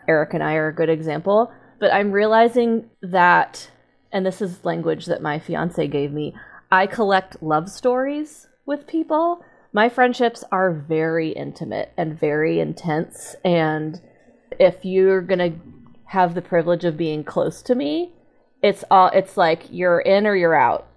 Eric 0.09 0.35
and 0.35 0.43
I 0.43 0.55
are 0.55 0.69
a 0.69 0.75
good 0.75 0.89
example. 0.89 1.53
But 1.79 1.93
I'm 1.93 2.13
realizing 2.13 2.89
that, 3.03 3.71
and 4.13 4.25
this 4.25 4.41
is 4.41 4.65
language 4.65 5.07
that 5.07 5.21
my 5.21 5.39
fiance 5.39 5.87
gave 5.89 6.13
me, 6.13 6.35
I 6.71 6.87
collect 6.87 7.43
love 7.43 7.69
stories 7.69 8.49
with 8.65 8.87
people. 8.87 9.45
My 9.73 9.89
friendships 9.89 10.45
are 10.51 10.73
very 10.73 11.31
intimate 11.31 11.93
and 11.97 12.19
very 12.19 12.61
intense. 12.61 13.37
And 13.45 14.01
if 14.59 14.85
you're 14.85 15.21
going 15.21 15.39
to 15.39 15.59
have 16.07 16.35
the 16.35 16.43
privilege 16.43 16.85
of 16.85 16.97
being 16.97 17.25
close 17.25 17.61
to 17.63 17.75
me, 17.75 18.13
it's 18.63 18.85
all 18.91 19.09
it's 19.09 19.37
like 19.37 19.65
you're 19.71 20.01
in 20.01 20.27
or 20.27 20.35
you're 20.35 20.55
out 20.55 20.89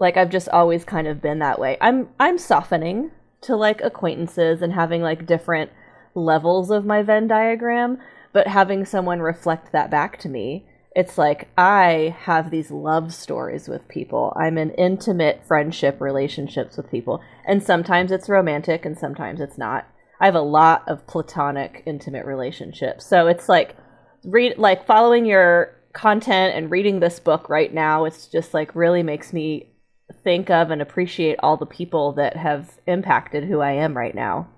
like 0.00 0.16
I've 0.16 0.30
just 0.30 0.48
always 0.48 0.84
kind 0.84 1.06
of 1.06 1.22
been 1.22 1.38
that 1.38 1.60
way. 1.60 1.76
I'm 1.80 2.08
I'm 2.18 2.38
softening 2.38 3.12
to 3.42 3.54
like 3.54 3.80
acquaintances 3.82 4.62
and 4.62 4.72
having 4.72 5.02
like 5.02 5.26
different 5.26 5.70
levels 6.14 6.70
of 6.70 6.84
my 6.84 7.02
Venn 7.02 7.28
diagram, 7.28 7.98
but 8.32 8.48
having 8.48 8.84
someone 8.84 9.20
reflect 9.20 9.72
that 9.72 9.90
back 9.90 10.18
to 10.20 10.28
me, 10.28 10.66
it's 10.96 11.16
like 11.16 11.48
I 11.56 12.16
have 12.20 12.50
these 12.50 12.70
love 12.70 13.14
stories 13.14 13.68
with 13.68 13.88
people. 13.88 14.32
I'm 14.36 14.58
in 14.58 14.70
intimate 14.72 15.42
friendship 15.46 16.00
relationships 16.00 16.76
with 16.76 16.90
people, 16.90 17.20
and 17.46 17.62
sometimes 17.62 18.10
it's 18.10 18.28
romantic 18.28 18.84
and 18.84 18.98
sometimes 18.98 19.40
it's 19.40 19.58
not. 19.58 19.86
I 20.18 20.26
have 20.26 20.34
a 20.34 20.40
lot 20.40 20.82
of 20.86 21.06
platonic 21.06 21.82
intimate 21.86 22.26
relationships. 22.26 23.06
So 23.06 23.26
it's 23.26 23.48
like 23.48 23.76
read 24.24 24.58
like 24.58 24.86
following 24.86 25.24
your 25.24 25.76
content 25.92 26.54
and 26.54 26.70
reading 26.70 27.00
this 27.00 27.20
book 27.20 27.48
right 27.48 27.72
now, 27.72 28.04
it's 28.04 28.26
just 28.26 28.54
like 28.54 28.74
really 28.74 29.02
makes 29.02 29.32
me 29.32 29.69
think 30.12 30.50
of 30.50 30.70
and 30.70 30.82
appreciate 30.82 31.36
all 31.42 31.56
the 31.56 31.66
people 31.66 32.12
that 32.12 32.36
have 32.36 32.78
impacted 32.86 33.44
who 33.44 33.60
I 33.60 33.72
am 33.72 33.96
right 33.96 34.14
now. 34.14 34.48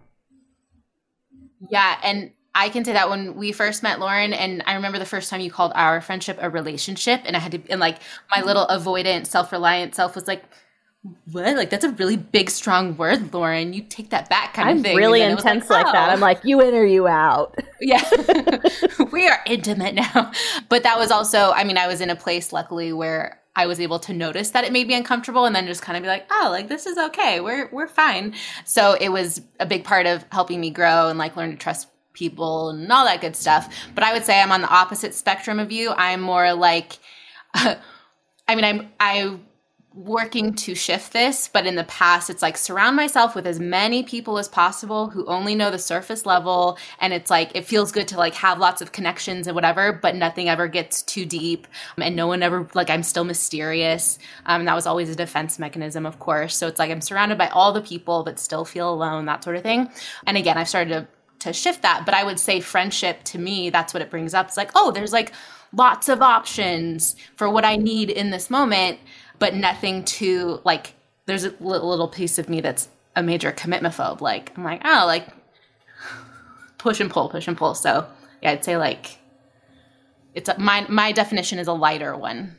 Yeah, 1.70 1.98
and 2.02 2.32
I 2.54 2.68
can 2.68 2.84
say 2.84 2.92
that 2.92 3.08
when 3.08 3.36
we 3.36 3.52
first 3.52 3.82
met 3.82 3.98
Lauren, 3.98 4.32
and 4.32 4.62
I 4.66 4.74
remember 4.74 4.98
the 4.98 5.06
first 5.06 5.30
time 5.30 5.40
you 5.40 5.50
called 5.50 5.72
our 5.74 6.00
friendship 6.00 6.38
a 6.40 6.50
relationship, 6.50 7.22
and 7.24 7.36
I 7.36 7.40
had 7.40 7.52
to, 7.52 7.62
and 7.70 7.80
like 7.80 7.98
my 8.30 8.38
mm-hmm. 8.38 8.46
little 8.46 8.66
avoidant, 8.66 9.26
self 9.26 9.52
reliant 9.52 9.94
self 9.94 10.14
was 10.14 10.28
like, 10.28 10.44
what? 11.32 11.56
Like 11.56 11.70
that's 11.70 11.84
a 11.84 11.90
really 11.90 12.16
big, 12.16 12.50
strong 12.50 12.96
word, 12.96 13.32
Lauren. 13.32 13.72
You 13.72 13.82
take 13.82 14.10
that 14.10 14.28
back, 14.28 14.54
kind 14.54 14.68
I'm 14.68 14.76
of 14.78 14.82
thing. 14.82 14.92
I'm 14.92 14.98
really 14.98 15.22
intense 15.22 15.68
like, 15.68 15.84
like, 15.84 15.94
that. 15.94 16.08
Oh. 16.10 16.12
I'm 16.12 16.20
like, 16.20 16.40
you 16.44 16.60
in 16.60 16.74
or 16.74 16.84
you 16.84 17.06
out. 17.06 17.58
Yeah, 17.84 18.00
we 19.10 19.26
are 19.26 19.40
intimate 19.44 19.96
now. 19.96 20.30
But 20.68 20.84
that 20.84 21.00
was 21.00 21.10
also, 21.10 21.50
I 21.50 21.64
mean, 21.64 21.76
I 21.76 21.88
was 21.88 22.00
in 22.00 22.10
a 22.10 22.14
place, 22.14 22.52
luckily, 22.52 22.92
where 22.92 23.41
I 23.54 23.66
was 23.66 23.80
able 23.80 23.98
to 24.00 24.14
notice 24.14 24.50
that 24.50 24.64
it 24.64 24.72
made 24.72 24.88
me 24.88 24.94
uncomfortable 24.94 25.44
and 25.44 25.54
then 25.54 25.66
just 25.66 25.82
kind 25.82 25.96
of 25.96 26.02
be 26.02 26.08
like, 26.08 26.26
oh, 26.30 26.48
like 26.50 26.68
this 26.68 26.86
is 26.86 26.96
okay. 26.96 27.40
We're 27.40 27.68
we're 27.70 27.88
fine. 27.88 28.34
So 28.64 28.96
it 29.00 29.10
was 29.10 29.42
a 29.60 29.66
big 29.66 29.84
part 29.84 30.06
of 30.06 30.24
helping 30.32 30.60
me 30.60 30.70
grow 30.70 31.08
and 31.08 31.18
like 31.18 31.36
learn 31.36 31.50
to 31.50 31.56
trust 31.56 31.88
people 32.14 32.70
and 32.70 32.90
all 32.90 33.04
that 33.04 33.20
good 33.20 33.36
stuff. 33.36 33.74
But 33.94 34.04
I 34.04 34.12
would 34.12 34.24
say 34.24 34.40
I'm 34.40 34.52
on 34.52 34.62
the 34.62 34.68
opposite 34.68 35.14
spectrum 35.14 35.58
of 35.58 35.70
you. 35.70 35.92
I'm 35.96 36.20
more 36.20 36.54
like 36.54 36.98
I 37.54 38.54
mean, 38.54 38.64
I'm 38.64 38.90
I 38.98 39.38
working 39.94 40.54
to 40.54 40.74
shift 40.74 41.12
this, 41.12 41.48
but 41.48 41.66
in 41.66 41.74
the 41.74 41.84
past, 41.84 42.30
it's 42.30 42.42
like 42.42 42.56
surround 42.56 42.96
myself 42.96 43.34
with 43.34 43.46
as 43.46 43.60
many 43.60 44.02
people 44.02 44.38
as 44.38 44.48
possible 44.48 45.10
who 45.10 45.26
only 45.26 45.54
know 45.54 45.70
the 45.70 45.78
surface 45.78 46.24
level. 46.24 46.78
And 47.00 47.12
it's 47.12 47.30
like, 47.30 47.50
it 47.54 47.66
feels 47.66 47.92
good 47.92 48.08
to 48.08 48.16
like 48.16 48.34
have 48.34 48.58
lots 48.58 48.80
of 48.80 48.92
connections 48.92 49.46
and 49.46 49.54
whatever, 49.54 49.92
but 49.92 50.16
nothing 50.16 50.48
ever 50.48 50.66
gets 50.66 51.02
too 51.02 51.26
deep. 51.26 51.66
And 51.98 52.16
no 52.16 52.26
one 52.26 52.42
ever, 52.42 52.68
like, 52.74 52.90
I'm 52.90 53.02
still 53.02 53.24
mysterious. 53.24 54.18
Um, 54.46 54.64
that 54.64 54.74
was 54.74 54.86
always 54.86 55.10
a 55.10 55.14
defense 55.14 55.58
mechanism, 55.58 56.06
of 56.06 56.18
course. 56.18 56.56
So 56.56 56.68
it's 56.68 56.78
like 56.78 56.90
I'm 56.90 57.02
surrounded 57.02 57.36
by 57.36 57.48
all 57.48 57.72
the 57.72 57.82
people, 57.82 58.22
but 58.24 58.38
still 58.38 58.64
feel 58.64 58.92
alone, 58.92 59.26
that 59.26 59.44
sort 59.44 59.56
of 59.56 59.62
thing. 59.62 59.90
And 60.26 60.36
again, 60.36 60.56
I've 60.56 60.68
started 60.68 60.90
to, 60.90 61.08
to 61.46 61.52
shift 61.52 61.82
that. 61.82 62.04
But 62.06 62.14
I 62.14 62.24
would 62.24 62.40
say 62.40 62.60
friendship 62.60 63.24
to 63.24 63.38
me, 63.38 63.68
that's 63.68 63.92
what 63.92 64.02
it 64.02 64.10
brings 64.10 64.32
up. 64.32 64.46
It's 64.46 64.56
like, 64.56 64.70
oh, 64.74 64.90
there's 64.90 65.12
like 65.12 65.32
lots 65.74 66.08
of 66.08 66.22
options 66.22 67.16
for 67.36 67.50
what 67.50 67.64
I 67.64 67.76
need 67.76 68.10
in 68.10 68.30
this 68.30 68.50
moment 68.50 68.98
but 69.42 69.56
nothing 69.56 70.04
to 70.04 70.60
like 70.62 70.94
there's 71.26 71.42
a 71.42 71.50
little 71.58 72.06
piece 72.06 72.38
of 72.38 72.48
me 72.48 72.60
that's 72.60 72.88
a 73.16 73.24
major 73.24 73.50
commitment 73.50 73.92
phobe. 73.92 74.20
Like 74.20 74.52
i'm 74.56 74.62
like 74.62 74.82
oh 74.84 75.02
like 75.04 75.26
push 76.78 77.00
and 77.00 77.10
pull 77.10 77.28
push 77.28 77.48
and 77.48 77.58
pull. 77.58 77.74
So 77.74 78.06
yeah 78.40 78.52
i'd 78.52 78.64
say 78.64 78.76
like 78.76 79.18
it's 80.32 80.48
a, 80.48 80.56
my 80.60 80.86
my 80.88 81.10
definition 81.10 81.58
is 81.58 81.66
a 81.66 81.72
lighter 81.72 82.16
one. 82.16 82.56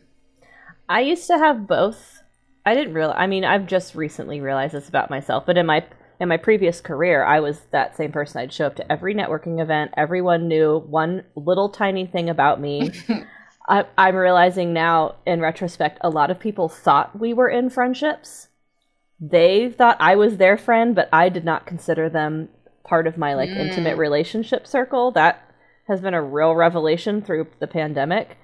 I 0.89 0.99
used 0.99 1.25
to 1.27 1.37
have 1.37 1.67
both. 1.67 2.21
I 2.65 2.75
didn't 2.75 2.93
realize 2.93 3.15
i 3.17 3.27
mean 3.27 3.45
i've 3.45 3.65
just 3.65 3.95
recently 3.95 4.41
realized 4.41 4.73
this 4.73 4.89
about 4.89 5.09
myself 5.09 5.45
but 5.45 5.57
in 5.57 5.65
my 5.65 5.85
in 6.19 6.27
my 6.27 6.37
previous 6.37 6.81
career 6.81 7.23
i 7.23 7.39
was 7.39 7.61
that 7.71 7.95
same 7.95 8.11
person. 8.11 8.41
I'd 8.41 8.51
show 8.51 8.67
up 8.67 8.75
to 8.75 8.91
every 8.91 9.15
networking 9.15 9.61
event. 9.61 9.91
Everyone 9.95 10.49
knew 10.49 10.79
one 10.79 11.23
little 11.35 11.69
tiny 11.69 12.05
thing 12.05 12.29
about 12.29 12.59
me 12.59 12.91
I, 13.67 13.85
I'm 13.97 14.15
realizing 14.15 14.73
now, 14.73 15.15
in 15.25 15.39
retrospect, 15.39 15.99
a 16.01 16.09
lot 16.09 16.29
of 16.29 16.39
people 16.39 16.67
thought 16.67 17.17
we 17.19 17.33
were 17.33 17.49
in 17.49 17.69
friendships. 17.69 18.49
They 19.19 19.69
thought 19.69 19.97
I 19.99 20.15
was 20.15 20.37
their 20.37 20.57
friend, 20.57 20.93
but 20.95 21.07
I 21.13 21.29
did 21.29 21.45
not 21.45 21.65
consider 21.65 22.09
them 22.09 22.49
part 22.83 23.07
of 23.07 23.17
my 23.17 23.33
like 23.35 23.49
mm. 23.49 23.57
intimate 23.57 23.97
relationship 23.97 24.67
circle. 24.67 25.11
That 25.11 25.49
has 25.87 26.01
been 26.01 26.13
a 26.13 26.21
real 26.21 26.55
revelation 26.55 27.21
through 27.21 27.47
the 27.59 27.67
pandemic. 27.67 28.37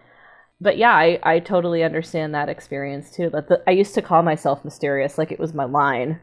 But 0.61 0.77
yeah, 0.77 0.93
I, 0.93 1.19
I 1.23 1.39
totally 1.39 1.83
understand 1.83 2.33
that 2.33 2.49
experience 2.49 3.11
too. 3.11 3.29
But 3.29 3.47
the, 3.49 3.61
I 3.67 3.71
used 3.71 3.95
to 3.95 4.01
call 4.01 4.23
myself 4.23 4.63
mysterious, 4.63 5.17
like 5.17 5.31
it 5.31 5.39
was 5.39 5.53
my 5.53 5.65
line, 5.65 6.19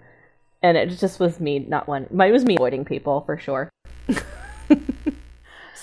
and 0.62 0.76
it 0.76 0.90
just 0.98 1.20
was 1.20 1.40
me 1.40 1.58
not 1.58 1.86
one. 1.86 2.04
It 2.04 2.32
was 2.32 2.44
me 2.44 2.56
avoiding 2.56 2.84
people 2.84 3.22
for 3.22 3.38
sure. 3.38 3.70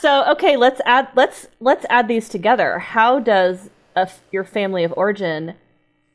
So 0.04 0.30
okay, 0.32 0.58
let's 0.58 0.82
add 0.86 1.08
let's 1.16 1.48
let's 1.62 1.86
add 1.90 2.10
these 2.10 2.28
together. 2.28 2.78
How 2.78 3.22
does 3.22 3.70
a, 3.96 4.10
your 4.34 4.44
family 4.44 4.84
of 4.84 4.94
origin 4.98 5.56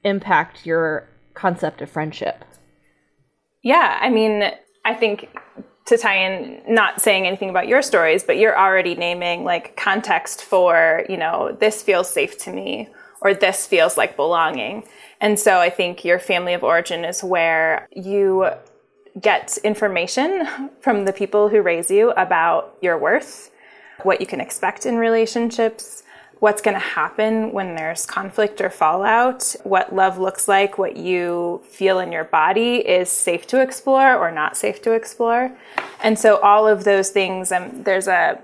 impact 0.05 0.67
your 0.67 1.09
concept 1.33 1.81
of 1.81 1.89
friendship? 1.89 2.45
Yeah, 3.63 3.99
I 3.99 4.11
mean, 4.11 4.45
I 4.85 4.93
think 4.93 5.31
to 5.87 5.97
tie 5.97 6.17
in 6.17 6.61
not 6.69 7.01
saying 7.01 7.27
anything 7.27 7.49
about 7.49 7.67
your 7.67 7.81
stories, 7.81 8.25
but 8.25 8.37
you're 8.37 8.59
already 8.59 8.95
naming 8.95 9.45
like 9.45 9.75
context 9.79 10.45
for, 10.45 11.07
you 11.09 11.17
know, 11.17 11.57
this 11.59 11.83
feels 11.83 12.11
safe 12.11 12.37
to 12.41 12.53
me 12.53 12.91
or 13.23 13.33
this 13.33 13.67
feels 13.67 13.97
like 13.97 14.17
belonging. 14.17 14.87
And 15.19 15.41
so 15.41 15.61
I 15.61 15.71
think 15.71 16.05
your 16.05 16.19
family 16.19 16.53
of 16.53 16.63
origin 16.63 17.07
is 17.07 17.25
where 17.25 17.89
you 17.97 18.51
get 19.19 19.57
information 19.65 20.47
from 20.83 21.07
the 21.07 21.13
people 21.15 21.49
who 21.49 21.63
raise 21.63 21.91
you 21.91 22.11
about 22.19 22.77
your 22.83 22.99
worth, 22.99 23.51
what 24.03 24.21
you 24.21 24.27
can 24.27 24.41
expect 24.41 24.87
in 24.87 24.97
relationships, 24.97 26.03
what's 26.41 26.63
going 26.63 26.75
to 26.75 26.81
happen 26.81 27.53
when 27.53 27.75
there's 27.75 28.07
conflict 28.07 28.61
or 28.61 28.71
fallout, 28.71 29.57
what 29.65 29.95
love 29.95 30.19
looks 30.19 30.47
like, 30.47 30.79
what 30.79 30.97
you 30.97 31.61
feel 31.69 31.99
in 31.99 32.13
your 32.13 32.25
body 32.25 32.77
is 32.77 33.11
safe 33.11 33.47
to 33.49 33.61
explore 33.61 34.17
or 34.17 34.31
not 34.31 34.57
safe 34.57 34.81
to 34.83 34.93
explore. 34.93 35.51
And 36.03 36.19
so 36.19 36.39
all 36.39 36.69
of 36.69 36.85
those 36.85 37.11
things, 37.11 37.51
um, 37.53 37.83
there's 37.83 38.09
a, 38.09 38.43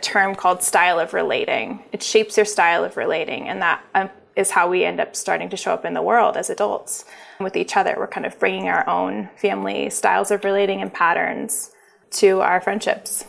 term 0.00 0.34
called 0.34 0.62
style 0.62 0.98
of 0.98 1.12
relating. 1.12 1.84
It 1.92 2.02
shapes 2.02 2.38
your 2.38 2.46
style 2.46 2.84
of 2.84 2.96
relating, 2.96 3.48
and 3.48 3.60
that 3.60 3.84
um, 3.94 4.08
is 4.34 4.50
how 4.50 4.66
we 4.66 4.82
end 4.82 4.98
up 4.98 5.14
starting 5.14 5.50
to 5.50 5.58
show 5.58 5.74
up 5.74 5.84
in 5.84 5.92
the 5.92 6.00
world 6.00 6.38
as 6.38 6.48
adults 6.48 7.04
with 7.38 7.54
each 7.54 7.76
other. 7.76 7.94
We're 7.98 8.06
kind 8.06 8.24
of 8.24 8.38
bringing 8.38 8.68
our 8.68 8.88
own 8.88 9.28
family 9.36 9.90
styles 9.90 10.30
of 10.30 10.42
relating 10.42 10.80
and 10.80 10.90
patterns 10.90 11.70
to 12.12 12.40
our 12.40 12.62
friendships. 12.62 13.26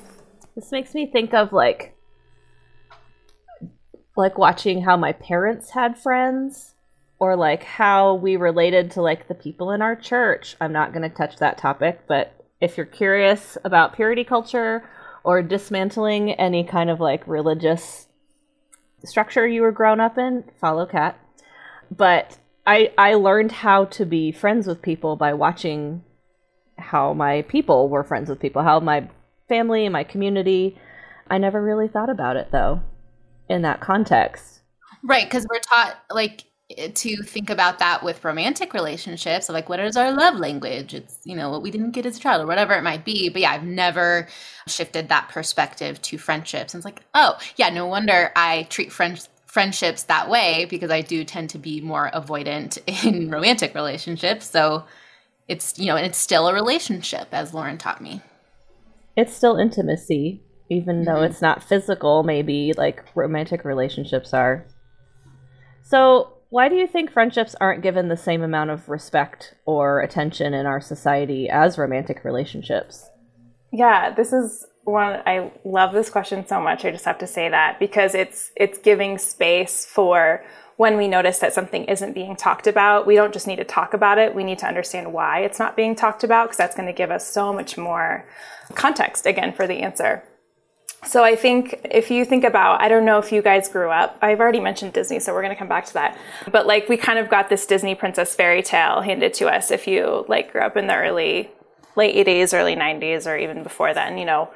This 0.55 0.71
makes 0.71 0.93
me 0.93 1.05
think 1.05 1.33
of 1.33 1.51
like 1.51 1.95
like 4.15 4.37
watching 4.37 4.81
how 4.83 4.95
my 4.95 5.11
parents 5.11 5.71
had 5.71 5.97
friends 5.97 6.73
or 7.19 7.35
like 7.35 7.63
how 7.63 8.13
we 8.13 8.37
related 8.37 8.91
to 8.91 9.01
like 9.01 9.27
the 9.27 9.35
people 9.35 9.71
in 9.71 9.81
our 9.81 9.95
church. 9.95 10.55
I'm 10.61 10.71
not 10.71 10.93
going 10.93 11.09
to 11.09 11.15
touch 11.15 11.37
that 11.37 11.57
topic, 11.57 12.01
but 12.07 12.33
if 12.61 12.77
you're 12.77 12.85
curious 12.85 13.57
about 13.65 13.95
purity 13.95 14.23
culture 14.23 14.87
or 15.23 15.41
dismantling 15.41 16.31
any 16.31 16.63
kind 16.63 16.89
of 16.89 16.99
like 17.01 17.27
religious 17.27 18.07
structure 19.03 19.45
you 19.45 19.61
were 19.61 19.71
grown 19.71 19.99
up 19.99 20.17
in, 20.17 20.45
follow 20.59 20.85
Kat. 20.85 21.19
But 21.91 22.37
I 22.65 22.91
I 22.97 23.15
learned 23.15 23.51
how 23.51 23.85
to 23.85 24.05
be 24.05 24.31
friends 24.31 24.67
with 24.67 24.81
people 24.81 25.15
by 25.15 25.33
watching 25.33 26.03
how 26.77 27.13
my 27.13 27.43
people 27.43 27.89
were 27.89 28.03
friends 28.03 28.29
with 28.29 28.39
people, 28.39 28.63
how 28.63 28.79
my 28.79 29.09
family, 29.47 29.87
my 29.89 30.03
community. 30.03 30.77
I 31.29 31.37
never 31.37 31.61
really 31.61 31.87
thought 31.87 32.09
about 32.09 32.37
it 32.37 32.51
though 32.51 32.81
in 33.49 33.61
that 33.63 33.81
context. 33.81 34.61
Right, 35.03 35.25
because 35.25 35.45
we're 35.49 35.59
taught 35.59 35.97
like 36.09 36.45
to 36.95 37.17
think 37.17 37.51
about 37.51 37.77
that 37.77 38.03
with 38.03 38.25
romantic 38.25 38.73
relationships 38.73 39.49
like 39.49 39.69
what 39.69 39.79
is 39.79 39.95
our 39.95 40.11
love 40.11 40.35
language? 40.35 40.95
It's 40.95 41.19
you 41.23 41.35
know 41.35 41.51
what 41.51 41.61
we 41.61 41.69
didn't 41.69 41.91
get 41.91 42.07
as 42.07 42.17
a 42.17 42.19
child 42.19 42.41
or 42.41 42.47
whatever 42.47 42.73
it 42.73 42.81
might 42.81 43.05
be. 43.05 43.29
But 43.29 43.41
yeah 43.41 43.51
i've 43.51 43.63
never 43.63 44.27
shifted 44.67 45.09
that 45.09 45.29
perspective 45.29 46.01
to 46.03 46.17
friendships. 46.17 46.73
And 46.73 46.79
it's 46.79 46.85
like 46.85 47.03
oh 47.13 47.37
yeah 47.55 47.69
no 47.69 47.85
wonder 47.85 48.31
i 48.35 48.63
treat 48.63 48.91
friends 48.91 49.29
friendships 49.45 50.03
that 50.03 50.29
way 50.29 50.65
because 50.69 50.89
i 50.89 51.01
do 51.01 51.23
tend 51.23 51.51
to 51.51 51.59
be 51.59 51.81
more 51.81 52.09
avoidant 52.13 52.79
in 53.05 53.29
romantic 53.29 53.75
relationships. 53.75 54.47
So 54.47 54.85
it's 55.47 55.77
you 55.77 55.85
know 55.85 55.97
it's 55.97 56.17
still 56.17 56.47
a 56.47 56.53
relationship 56.53 57.27
as 57.31 57.53
lauren 57.53 57.77
taught 57.77 58.01
me 58.01 58.21
it's 59.15 59.35
still 59.35 59.57
intimacy 59.57 60.45
even 60.69 60.97
mm-hmm. 60.97 61.05
though 61.05 61.21
it's 61.21 61.41
not 61.41 61.63
physical, 61.63 62.23
maybe 62.23 62.73
like 62.77 63.03
romantic 63.15 63.63
relationships 63.65 64.33
are. 64.33 64.65
So, 65.83 66.33
why 66.49 66.69
do 66.69 66.75
you 66.75 66.87
think 66.87 67.11
friendships 67.11 67.55
aren't 67.59 67.83
given 67.83 68.07
the 68.07 68.17
same 68.17 68.41
amount 68.41 68.69
of 68.69 68.87
respect 68.87 69.55
or 69.65 69.99
attention 70.01 70.53
in 70.53 70.65
our 70.65 70.79
society 70.79 71.49
as 71.49 71.77
romantic 71.77 72.23
relationships? 72.23 73.09
Yeah, 73.71 74.13
this 74.13 74.31
is 74.31 74.65
one 74.83 75.21
I 75.25 75.51
love 75.63 75.93
this 75.93 76.09
question 76.09 76.45
so 76.47 76.61
much. 76.61 76.85
I 76.85 76.91
just 76.91 77.05
have 77.05 77.17
to 77.19 77.27
say 77.27 77.49
that 77.49 77.79
because 77.79 78.15
it's 78.15 78.51
it's 78.55 78.77
giving 78.77 79.17
space 79.17 79.85
for 79.85 80.43
when 80.77 80.97
we 80.97 81.07
notice 81.07 81.39
that 81.39 81.53
something 81.53 81.85
isn't 81.85 82.13
being 82.13 82.35
talked 82.35 82.67
about, 82.67 83.07
we 83.07 83.15
don't 83.15 83.33
just 83.33 83.47
need 83.47 83.55
to 83.57 83.63
talk 83.63 83.93
about 83.93 84.17
it. 84.17 84.35
We 84.35 84.43
need 84.43 84.59
to 84.59 84.67
understand 84.67 85.13
why 85.13 85.39
it's 85.39 85.59
not 85.59 85.75
being 85.75 85.95
talked 85.95 86.23
about 86.23 86.47
because 86.47 86.57
that's 86.57 86.75
going 86.75 86.87
to 86.87 86.93
give 86.93 87.11
us 87.11 87.31
so 87.31 87.53
much 87.53 87.77
more 87.77 88.25
context 88.73 89.25
again 89.25 89.53
for 89.53 89.67
the 89.67 89.75
answer. 89.75 90.23
So 91.05 91.23
I 91.23 91.35
think 91.35 91.81
if 91.91 92.09
you 92.09 92.25
think 92.25 92.43
about, 92.43 92.81
I 92.81 92.89
don't 92.89 93.05
know 93.05 93.19
if 93.19 93.31
you 93.31 93.41
guys 93.41 93.69
grew 93.69 93.89
up, 93.89 94.17
I've 94.21 94.39
already 94.39 94.59
mentioned 94.59 94.93
Disney, 94.93 95.19
so 95.19 95.33
we're 95.33 95.43
going 95.43 95.53
to 95.53 95.59
come 95.59 95.67
back 95.69 95.85
to 95.85 95.93
that. 95.93 96.17
But 96.51 96.65
like 96.65 96.89
we 96.89 96.97
kind 96.97 97.19
of 97.19 97.29
got 97.29 97.47
this 97.47 97.65
Disney 97.65 97.93
princess 97.93 98.33
fairy 98.35 98.63
tale 98.63 99.01
handed 99.01 99.33
to 99.35 99.47
us 99.47 99.69
if 99.69 99.87
you 99.87 100.25
like 100.27 100.51
grew 100.51 100.61
up 100.61 100.75
in 100.75 100.87
the 100.87 100.95
early, 100.95 101.51
late 101.95 102.27
80s, 102.27 102.57
early 102.57 102.75
90s, 102.75 103.27
or 103.27 103.37
even 103.37 103.61
before 103.61 103.93
then, 103.93 104.17
you 104.17 104.25
know, 104.25 104.49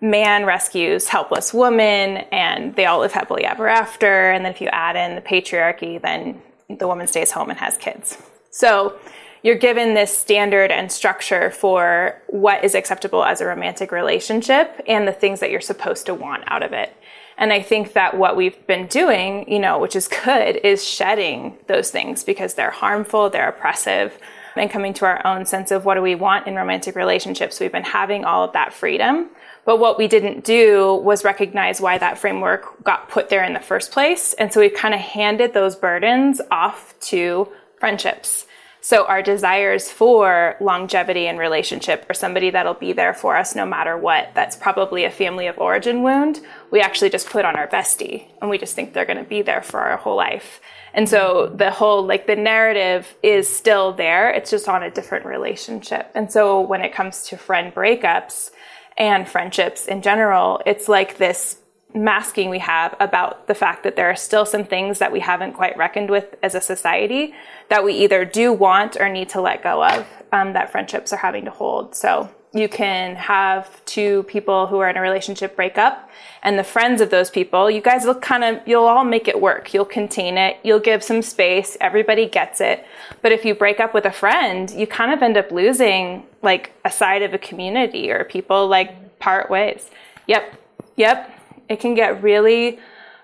man 0.00 0.46
rescues 0.46 1.08
helpless 1.08 1.52
woman 1.52 2.18
and 2.32 2.74
they 2.76 2.86
all 2.86 3.00
live 3.00 3.12
happily 3.12 3.44
ever 3.44 3.68
after. 3.68 4.30
And 4.30 4.44
then 4.44 4.52
if 4.52 4.60
you 4.60 4.68
add 4.68 4.96
in 4.96 5.14
the 5.14 5.20
patriarchy, 5.20 6.00
then 6.00 6.40
the 6.78 6.86
woman 6.86 7.06
stays 7.06 7.30
home 7.30 7.50
and 7.50 7.58
has 7.58 7.76
kids. 7.76 8.16
So 8.50 8.98
you're 9.42 9.58
given 9.58 9.94
this 9.94 10.16
standard 10.16 10.70
and 10.70 10.90
structure 10.90 11.50
for 11.50 12.20
what 12.28 12.64
is 12.64 12.74
acceptable 12.74 13.24
as 13.24 13.40
a 13.40 13.46
romantic 13.46 13.90
relationship 13.92 14.80
and 14.86 15.08
the 15.08 15.12
things 15.12 15.40
that 15.40 15.50
you're 15.50 15.60
supposed 15.60 16.06
to 16.06 16.14
want 16.14 16.44
out 16.46 16.62
of 16.62 16.72
it. 16.72 16.94
And 17.38 17.54
I 17.54 17.62
think 17.62 17.94
that 17.94 18.18
what 18.18 18.36
we've 18.36 18.66
been 18.66 18.86
doing, 18.86 19.50
you 19.50 19.58
know, 19.58 19.78
which 19.78 19.96
is 19.96 20.08
good, 20.24 20.56
is 20.56 20.84
shedding 20.84 21.56
those 21.68 21.90
things 21.90 22.22
because 22.22 22.52
they're 22.54 22.70
harmful, 22.70 23.30
they're 23.30 23.48
oppressive, 23.48 24.18
and 24.56 24.70
coming 24.70 24.92
to 24.94 25.06
our 25.06 25.26
own 25.26 25.46
sense 25.46 25.70
of 25.70 25.86
what 25.86 25.94
do 25.94 26.02
we 26.02 26.14
want 26.14 26.46
in 26.46 26.54
romantic 26.54 26.94
relationships. 26.94 27.58
We've 27.58 27.72
been 27.72 27.82
having 27.82 28.26
all 28.26 28.44
of 28.44 28.52
that 28.52 28.74
freedom. 28.74 29.30
But 29.64 29.78
what 29.78 29.98
we 29.98 30.08
didn't 30.08 30.44
do 30.44 30.94
was 30.94 31.24
recognize 31.24 31.80
why 31.80 31.98
that 31.98 32.18
framework 32.18 32.82
got 32.82 33.08
put 33.08 33.28
there 33.28 33.44
in 33.44 33.52
the 33.52 33.60
first 33.60 33.92
place. 33.92 34.32
And 34.34 34.52
so 34.52 34.60
we 34.60 34.68
kind 34.68 34.94
of 34.94 35.00
handed 35.00 35.52
those 35.52 35.76
burdens 35.76 36.40
off 36.50 36.94
to 37.00 37.48
friendships 37.78 38.46
so 38.82 39.04
our 39.04 39.22
desires 39.22 39.90
for 39.90 40.56
longevity 40.60 41.26
in 41.26 41.36
relationship 41.36 42.06
or 42.08 42.14
somebody 42.14 42.50
that'll 42.50 42.74
be 42.74 42.92
there 42.92 43.12
for 43.12 43.36
us 43.36 43.54
no 43.54 43.66
matter 43.66 43.96
what, 43.96 44.30
that's 44.34 44.56
probably 44.56 45.04
a 45.04 45.10
family 45.10 45.46
of 45.46 45.58
origin 45.58 46.02
wound, 46.02 46.40
we 46.70 46.80
actually 46.80 47.10
just 47.10 47.28
put 47.28 47.44
on 47.44 47.56
our 47.56 47.68
bestie 47.68 48.28
and 48.40 48.48
we 48.48 48.56
just 48.56 48.74
think 48.74 48.92
they're 48.92 49.04
going 49.04 49.22
to 49.22 49.28
be 49.28 49.42
there 49.42 49.62
for 49.62 49.80
our 49.80 49.98
whole 49.98 50.16
life. 50.16 50.62
And 50.94 51.08
so 51.08 51.52
the 51.54 51.70
whole, 51.70 52.04
like 52.04 52.26
the 52.26 52.36
narrative 52.36 53.14
is 53.22 53.54
still 53.54 53.92
there. 53.92 54.30
It's 54.30 54.50
just 54.50 54.66
on 54.66 54.82
a 54.82 54.90
different 54.90 55.26
relationship. 55.26 56.10
And 56.14 56.32
so 56.32 56.60
when 56.60 56.80
it 56.80 56.94
comes 56.94 57.24
to 57.24 57.36
friend 57.36 57.74
breakups 57.74 58.50
and 58.96 59.28
friendships 59.28 59.86
in 59.86 60.02
general, 60.02 60.60
it's 60.66 60.88
like 60.88 61.18
this 61.18 61.58
masking 61.94 62.50
we 62.50 62.58
have 62.60 62.94
about 63.00 63.46
the 63.48 63.54
fact 63.54 63.82
that 63.82 63.96
there 63.96 64.08
are 64.08 64.16
still 64.16 64.46
some 64.46 64.64
things 64.64 64.98
that 64.98 65.10
we 65.10 65.20
haven't 65.20 65.52
quite 65.52 65.76
reckoned 65.76 66.08
with 66.08 66.36
as 66.42 66.54
a 66.54 66.60
society 66.60 67.34
that 67.68 67.84
we 67.84 67.92
either 67.94 68.24
do 68.24 68.52
want 68.52 68.96
or 69.00 69.08
need 69.08 69.28
to 69.28 69.40
let 69.40 69.62
go 69.62 69.84
of 69.84 70.06
um, 70.32 70.52
that 70.52 70.70
friendships 70.70 71.12
are 71.12 71.16
having 71.16 71.44
to 71.44 71.50
hold. 71.50 71.94
So 71.94 72.30
you 72.52 72.68
can 72.68 73.14
have 73.16 73.84
two 73.84 74.24
people 74.24 74.66
who 74.66 74.78
are 74.78 74.90
in 74.90 74.96
a 74.96 75.00
relationship 75.00 75.54
break 75.54 75.78
up 75.78 76.10
and 76.42 76.58
the 76.58 76.64
friends 76.64 77.00
of 77.00 77.10
those 77.10 77.30
people, 77.30 77.70
you 77.70 77.80
guys 77.80 78.04
will 78.04 78.14
kind 78.14 78.42
of, 78.42 78.66
you'll 78.66 78.86
all 78.86 79.04
make 79.04 79.28
it 79.28 79.40
work. 79.40 79.72
You'll 79.72 79.84
contain 79.84 80.36
it. 80.36 80.56
You'll 80.64 80.80
give 80.80 81.04
some 81.04 81.22
space. 81.22 81.76
Everybody 81.80 82.26
gets 82.26 82.60
it. 82.60 82.84
But 83.22 83.30
if 83.30 83.44
you 83.44 83.54
break 83.54 83.78
up 83.78 83.94
with 83.94 84.04
a 84.04 84.10
friend, 84.10 84.70
you 84.70 84.86
kind 84.86 85.12
of 85.12 85.22
end 85.22 85.36
up 85.36 85.52
losing 85.52 86.24
like 86.42 86.72
a 86.84 86.90
side 86.90 87.22
of 87.22 87.34
a 87.34 87.38
community 87.38 88.10
or 88.10 88.24
people 88.24 88.66
like 88.66 89.18
part 89.18 89.50
ways. 89.50 89.90
Yep. 90.26 90.54
Yep 90.96 91.36
it 91.70 91.78
can 91.78 91.94
get 91.94 92.22
really, 92.22 92.78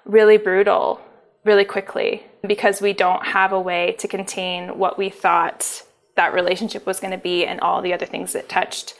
really 0.06 0.38
brutal 0.38 1.00
really 1.44 1.64
quickly 1.64 2.22
because 2.46 2.80
we 2.80 2.92
don't 2.92 3.26
have 3.26 3.52
a 3.52 3.60
way 3.60 3.96
to 3.98 4.08
contain 4.08 4.78
what 4.78 4.96
we 4.96 5.10
thought 5.10 5.82
that 6.14 6.32
relationship 6.32 6.86
was 6.86 7.00
going 7.00 7.10
to 7.10 7.18
be 7.18 7.44
and 7.44 7.60
all 7.60 7.82
the 7.82 7.92
other 7.92 8.06
things 8.06 8.34
it 8.34 8.48
touched. 8.48 8.94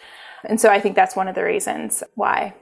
And 0.47 0.61
so 0.61 0.71
I 0.71 0.81
think 0.81 0.97
that's 0.97 1.17
one 1.17 1.29
of 1.29 1.35
the 1.35 1.45
reasons 1.45 2.03
why. 2.15 2.55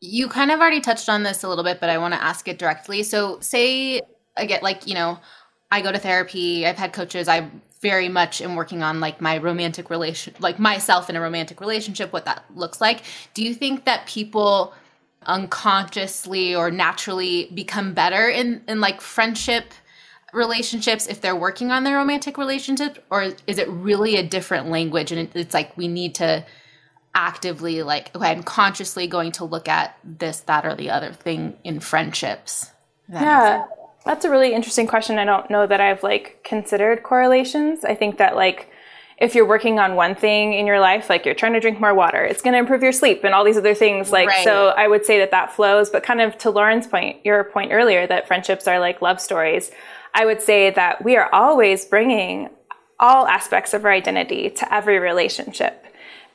You 0.00 0.28
kind 0.28 0.50
of 0.50 0.60
already 0.60 0.80
touched 0.80 1.08
on 1.08 1.22
this 1.22 1.42
a 1.42 1.48
little 1.48 1.64
bit, 1.64 1.80
but 1.80 1.90
I 1.90 1.98
want 1.98 2.14
to 2.14 2.22
ask 2.22 2.46
it 2.46 2.58
directly. 2.58 3.02
So, 3.02 3.40
say 3.40 4.00
I 4.36 4.44
get 4.44 4.62
like, 4.62 4.86
you 4.86 4.94
know, 4.94 5.18
I 5.70 5.80
go 5.80 5.90
to 5.90 5.98
therapy, 5.98 6.66
I've 6.66 6.78
had 6.78 6.92
coaches, 6.92 7.28
I 7.28 7.50
very 7.80 8.08
much 8.08 8.40
am 8.40 8.56
working 8.56 8.82
on 8.82 9.00
like 9.00 9.20
my 9.20 9.38
romantic 9.38 9.90
relation 9.90 10.34
like 10.40 10.58
myself 10.58 11.08
in 11.08 11.16
a 11.16 11.20
romantic 11.20 11.60
relationship 11.60 12.12
what 12.12 12.24
that 12.24 12.44
looks 12.54 12.80
like 12.80 13.02
do 13.34 13.44
you 13.44 13.54
think 13.54 13.84
that 13.84 14.04
people 14.06 14.74
unconsciously 15.26 16.54
or 16.54 16.70
naturally 16.70 17.48
become 17.54 17.94
better 17.94 18.28
in 18.28 18.62
in 18.66 18.80
like 18.80 19.00
friendship 19.00 19.72
relationships 20.32 21.06
if 21.06 21.20
they're 21.20 21.36
working 21.36 21.70
on 21.70 21.84
their 21.84 21.96
romantic 21.96 22.36
relationship 22.36 23.04
or 23.10 23.32
is 23.46 23.58
it 23.58 23.68
really 23.68 24.16
a 24.16 24.22
different 24.22 24.68
language 24.68 25.10
and 25.10 25.30
it's 25.34 25.54
like 25.54 25.74
we 25.76 25.88
need 25.88 26.14
to 26.14 26.44
actively 27.14 27.82
like 27.82 28.14
okay 28.14 28.30
i'm 28.30 28.42
consciously 28.42 29.06
going 29.06 29.32
to 29.32 29.44
look 29.44 29.68
at 29.68 29.96
this 30.04 30.40
that 30.40 30.66
or 30.66 30.74
the 30.74 30.90
other 30.90 31.12
thing 31.12 31.56
in 31.64 31.80
friendships 31.80 32.70
yeah 33.10 33.64
that's 34.08 34.24
a 34.24 34.30
really 34.30 34.54
interesting 34.54 34.86
question. 34.86 35.18
I 35.18 35.26
don't 35.26 35.50
know 35.50 35.66
that 35.66 35.82
I've 35.82 36.02
like 36.02 36.42
considered 36.42 37.02
correlations. 37.02 37.84
I 37.84 37.94
think 37.94 38.16
that 38.16 38.36
like 38.36 38.70
if 39.18 39.34
you're 39.34 39.46
working 39.46 39.78
on 39.78 39.96
one 39.96 40.14
thing 40.14 40.54
in 40.54 40.66
your 40.66 40.80
life, 40.80 41.10
like 41.10 41.26
you're 41.26 41.34
trying 41.34 41.52
to 41.52 41.60
drink 41.60 41.78
more 41.78 41.92
water, 41.92 42.24
it's 42.24 42.40
going 42.40 42.52
to 42.52 42.58
improve 42.58 42.82
your 42.82 42.92
sleep 42.92 43.22
and 43.22 43.34
all 43.34 43.44
these 43.44 43.58
other 43.58 43.74
things. 43.74 44.10
Like, 44.10 44.28
right. 44.28 44.44
so 44.44 44.68
I 44.68 44.88
would 44.88 45.04
say 45.04 45.18
that 45.18 45.32
that 45.32 45.52
flows, 45.52 45.90
but 45.90 46.04
kind 46.04 46.22
of 46.22 46.38
to 46.38 46.50
Lauren's 46.50 46.86
point, 46.86 47.18
your 47.24 47.44
point 47.44 47.72
earlier 47.72 48.06
that 48.06 48.26
friendships 48.26 48.66
are 48.66 48.78
like 48.78 49.02
love 49.02 49.20
stories. 49.20 49.70
I 50.18 50.26
would 50.26 50.42
say 50.42 50.70
that 50.70 51.04
we 51.04 51.16
are 51.16 51.32
always 51.32 51.84
bringing 51.84 52.50
all 52.98 53.28
aspects 53.28 53.72
of 53.72 53.84
our 53.84 53.92
identity 53.92 54.50
to 54.50 54.74
every 54.74 54.98
relationship 54.98 55.84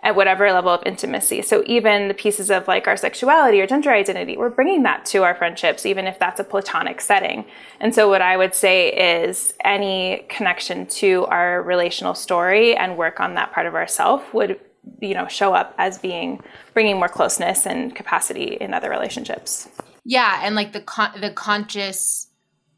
at 0.01 0.15
whatever 0.15 0.49
level 0.53 0.71
of 0.71 0.81
intimacy. 0.85 1.41
So 1.41 1.63
even 1.65 2.07
the 2.07 2.13
pieces 2.13 2.49
of 2.49 2.65
like 2.65 2.87
our 2.87 2.95
sexuality 2.95 3.59
or 3.59 3.67
gender 3.67 3.91
identity, 3.91 4.37
we're 4.37 4.49
bringing 4.49 4.83
that 4.83 5.05
to 5.07 5.23
our 5.23 5.35
friendships, 5.35 5.85
even 5.85 6.07
if 6.07 6.17
that's 6.17 6.39
a 6.39 6.45
platonic 6.45 7.01
setting. 7.01 7.43
And 7.81 7.93
so 7.93 8.07
what 8.07 8.21
I 8.21 8.37
would 8.37 8.55
say 8.55 9.25
is 9.25 9.53
any 9.65 10.25
connection 10.29 10.85
to 10.87 11.25
our 11.25 11.61
relational 11.61 12.15
story 12.15 12.77
and 12.77 12.97
work 12.97 13.19
on 13.19 13.33
that 13.33 13.51
part 13.51 13.67
of 13.67 13.75
ourself 13.75 14.33
would 14.33 14.61
you 15.01 15.13
know 15.13 15.27
show 15.27 15.53
up 15.53 15.73
as 15.77 15.97
being 15.97 16.41
bringing 16.73 16.97
more 16.97 17.07
closeness 17.07 17.65
and 17.65 17.95
capacity 17.95 18.57
in 18.59 18.73
other 18.73 18.89
relationships 18.89 19.69
yeah 20.03 20.41
and 20.43 20.55
like 20.55 20.73
the 20.73 20.81
con- 20.81 21.13
the 21.21 21.29
conscious 21.29 22.27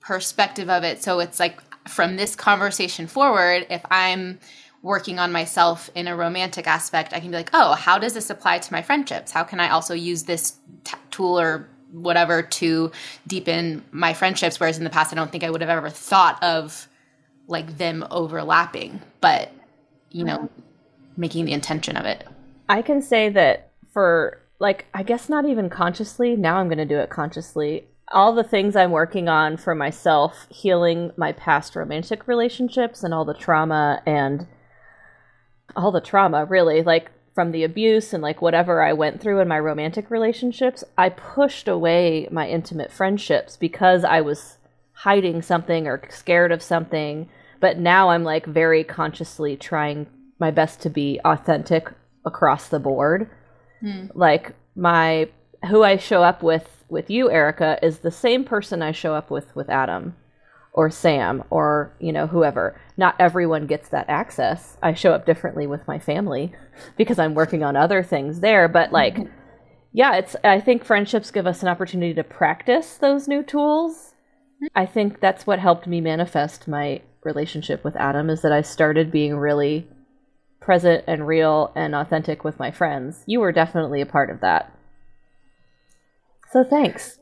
perspective 0.06 0.70
of 0.70 0.84
it 0.84 1.04
so 1.04 1.20
it's 1.20 1.40
like 1.40 1.60
from 1.88 2.16
this 2.16 2.36
conversation 2.36 3.08
forward 3.08 3.66
if 3.70 3.84
i'm 3.92 4.40
working 4.86 5.18
on 5.18 5.32
myself 5.32 5.90
in 5.96 6.08
a 6.08 6.16
romantic 6.16 6.68
aspect, 6.68 7.12
I 7.12 7.20
can 7.20 7.32
be 7.32 7.38
like, 7.38 7.50
oh, 7.54 7.74
how 7.74 7.98
does 7.98 8.14
this 8.14 8.30
apply 8.30 8.60
to 8.60 8.72
my 8.72 8.84
friendships? 8.84 9.32
How 9.32 9.44
can 9.44 9.60
I 9.60 9.70
also 9.70 9.96
use 9.96 10.24
this 10.24 10.60
t- 10.84 10.96
tool 11.10 11.40
or 11.40 11.68
whatever 11.92 12.44
to 12.44 12.92
deepen 13.26 13.84
my 13.92 14.14
friendships? 14.14 14.60
Whereas 14.60 14.78
in 14.78 14.84
the 14.84 14.92
past, 14.92 15.12
I 15.12 15.16
don't 15.16 15.32
think 15.32 15.44
I 15.44 15.50
would 15.50 15.62
have 15.62 15.72
ever 15.72 15.90
thought 15.90 16.42
of 16.44 16.88
like 17.48 17.80
them 17.80 18.06
overlapping, 18.12 19.02
but 19.22 19.52
you 20.12 20.24
know, 20.24 20.50
making 21.18 21.46
the 21.46 21.54
intention 21.54 21.98
of 21.98 22.06
it. 22.06 22.24
I 22.70 22.84
can 22.84 23.02
say 23.02 23.30
that 23.30 23.72
for 23.92 24.40
like, 24.60 24.86
I 24.94 25.02
guess 25.02 25.30
not 25.30 25.46
even 25.46 25.68
consciously, 25.68 26.36
now 26.36 26.58
I'm 26.58 26.68
going 26.68 26.78
to 26.78 26.86
do 26.86 27.00
it 27.00 27.10
consciously. 27.10 27.88
All 28.12 28.34
the 28.34 28.44
things 28.44 28.76
I'm 28.76 28.92
working 28.92 29.28
on 29.28 29.58
for 29.58 29.74
myself, 29.74 30.48
healing 30.50 31.12
my 31.18 31.32
past 31.32 31.76
romantic 31.76 32.28
relationships 32.28 33.04
and 33.04 33.14
all 33.14 33.26
the 33.26 33.34
trauma 33.34 34.02
and 34.06 34.48
all 35.76 35.92
the 35.92 36.02
trauma, 36.02 36.46
really, 36.46 36.84
like 36.84 37.12
from 37.34 37.52
the 37.52 37.64
abuse 37.64 38.14
and 38.14 38.24
like 38.24 38.42
whatever 38.42 38.82
I 38.82 38.94
went 38.94 39.22
through 39.22 39.42
in 39.42 39.48
my 39.48 39.60
romantic 39.60 40.10
relationships, 40.10 40.84
I 40.98 41.10
pushed 41.10 41.68
away 41.68 42.30
my 42.32 42.48
intimate 42.48 42.92
friendships 42.92 43.58
because 43.58 44.06
I 44.06 44.22
was 44.22 44.58
hiding 44.94 45.42
something 45.42 45.86
or 45.86 46.02
scared 46.10 46.54
of 46.54 46.64
something. 46.64 47.30
But 47.60 47.78
now 47.78 48.10
I'm 48.10 48.24
like 48.24 48.46
very 48.46 48.84
consciously 48.86 49.58
trying 49.58 50.08
my 50.40 50.50
best 50.52 50.82
to 50.82 50.90
be 50.90 51.20
authentic 51.26 51.90
across 52.26 52.70
the 52.70 52.80
board. 52.80 53.30
Hmm. 53.82 54.08
Like 54.14 54.54
my 54.76 55.30
who 55.70 55.84
I 55.84 55.98
show 55.98 56.24
up 56.24 56.42
with 56.42 56.75
with 56.90 57.10
you, 57.10 57.30
Erica, 57.30 57.80
is 57.82 58.00
the 58.00 58.12
same 58.12 58.44
person 58.44 58.82
I 58.82 58.92
show 58.92 59.16
up 59.16 59.30
with 59.30 59.56
with 59.56 59.70
Adam 59.70 60.16
or 60.74 60.90
Sam 60.90 61.44
or, 61.50 61.96
you 62.00 62.12
know, 62.12 62.28
whoever. 62.28 62.80
Not 62.98 63.16
everyone 63.20 63.66
gets 63.66 63.90
that 63.90 64.10
access. 64.10 64.78
I 64.84 64.94
show 64.94 65.14
up 65.14 65.26
differently 65.26 65.68
with 65.68 65.88
my 65.88 66.00
family 66.00 66.54
because 66.98 67.18
I'm 67.18 67.34
working 67.34 67.64
on 67.64 67.76
other 67.76 68.04
things 68.04 68.42
there, 68.42 68.68
but 68.68 68.92
like 68.92 69.18
yeah, 69.96 70.18
it's 70.18 70.36
I 70.44 70.60
think 70.60 70.84
friendships 70.84 71.32
give 71.32 71.48
us 71.48 71.62
an 71.62 71.70
opportunity 71.70 72.14
to 72.16 72.24
practice 72.24 72.98
those 72.98 73.30
new 73.30 73.42
tools. 73.42 74.14
I 74.76 74.86
think 74.86 75.22
that's 75.22 75.48
what 75.48 75.60
helped 75.60 75.88
me 75.88 76.02
manifest 76.02 76.68
my 76.68 77.02
relationship 77.24 77.82
with 77.82 77.96
Adam 77.96 78.30
is 78.30 78.42
that 78.42 78.52
I 78.52 78.62
started 78.62 79.10
being 79.10 79.38
really 79.38 79.88
present 80.60 81.06
and 81.08 81.26
real 81.26 81.72
and 81.78 81.96
authentic 81.96 82.44
with 82.44 82.60
my 82.60 82.72
friends. 82.72 83.24
You 83.26 83.40
were 83.40 83.54
definitely 83.54 84.02
a 84.02 84.06
part 84.06 84.30
of 84.30 84.42
that. 84.42 84.75
So 86.52 86.64
thanks. 86.64 87.20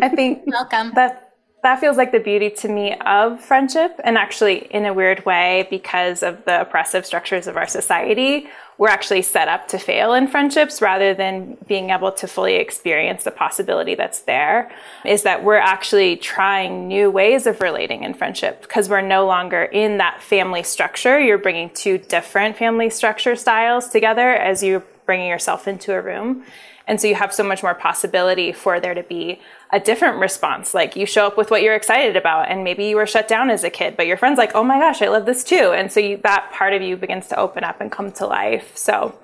I 0.00 0.08
think 0.08 0.42
welcome. 0.46 0.92
That 0.94 1.32
that 1.62 1.78
feels 1.78 1.96
like 1.96 2.10
the 2.10 2.18
beauty 2.18 2.50
to 2.50 2.68
me 2.68 2.96
of 3.06 3.40
friendship 3.40 4.00
and 4.02 4.18
actually 4.18 4.66
in 4.72 4.84
a 4.84 4.92
weird 4.92 5.24
way 5.24 5.66
because 5.70 6.22
of 6.22 6.44
the 6.44 6.60
oppressive 6.60 7.06
structures 7.06 7.46
of 7.46 7.56
our 7.56 7.66
society 7.66 8.48
we're 8.78 8.88
actually 8.88 9.22
set 9.22 9.46
up 9.46 9.68
to 9.68 9.78
fail 9.78 10.12
in 10.14 10.26
friendships 10.26 10.82
rather 10.82 11.14
than 11.14 11.56
being 11.68 11.90
able 11.90 12.10
to 12.10 12.26
fully 12.26 12.56
experience 12.56 13.22
the 13.22 13.30
possibility 13.30 13.94
that's 13.94 14.22
there 14.22 14.72
is 15.04 15.22
that 15.22 15.44
we're 15.44 15.54
actually 15.54 16.16
trying 16.16 16.88
new 16.88 17.10
ways 17.10 17.46
of 17.46 17.60
relating 17.60 18.02
in 18.02 18.12
friendship 18.12 18.62
because 18.62 18.88
we're 18.88 19.00
no 19.00 19.24
longer 19.24 19.62
in 19.62 19.98
that 19.98 20.20
family 20.20 20.64
structure 20.64 21.20
you're 21.20 21.38
bringing 21.38 21.70
two 21.70 21.96
different 21.96 22.56
family 22.56 22.90
structure 22.90 23.36
styles 23.36 23.88
together 23.88 24.30
as 24.30 24.64
you're 24.64 24.82
bringing 25.06 25.28
yourself 25.28 25.68
into 25.68 25.94
a 25.94 26.00
room 26.00 26.42
and 26.86 27.00
so 27.00 27.06
you 27.06 27.14
have 27.14 27.32
so 27.32 27.44
much 27.44 27.62
more 27.62 27.74
possibility 27.74 28.52
for 28.52 28.80
there 28.80 28.94
to 28.94 29.02
be 29.02 29.40
a 29.70 29.80
different 29.80 30.18
response. 30.18 30.74
Like 30.74 30.96
you 30.96 31.06
show 31.06 31.26
up 31.26 31.36
with 31.36 31.50
what 31.50 31.62
you're 31.62 31.74
excited 31.74 32.16
about, 32.16 32.48
and 32.48 32.64
maybe 32.64 32.84
you 32.84 32.96
were 32.96 33.06
shut 33.06 33.28
down 33.28 33.50
as 33.50 33.64
a 33.64 33.70
kid, 33.70 33.96
but 33.96 34.06
your 34.06 34.16
friend's 34.16 34.38
like, 34.38 34.52
oh 34.54 34.64
my 34.64 34.78
gosh, 34.78 35.02
I 35.02 35.08
love 35.08 35.26
this 35.26 35.44
too. 35.44 35.72
And 35.74 35.90
so 35.90 36.00
you, 36.00 36.16
that 36.18 36.50
part 36.52 36.72
of 36.72 36.82
you 36.82 36.96
begins 36.96 37.28
to 37.28 37.38
open 37.38 37.64
up 37.64 37.80
and 37.80 37.90
come 37.90 38.12
to 38.12 38.26
life. 38.26 38.76
So, 38.76 39.18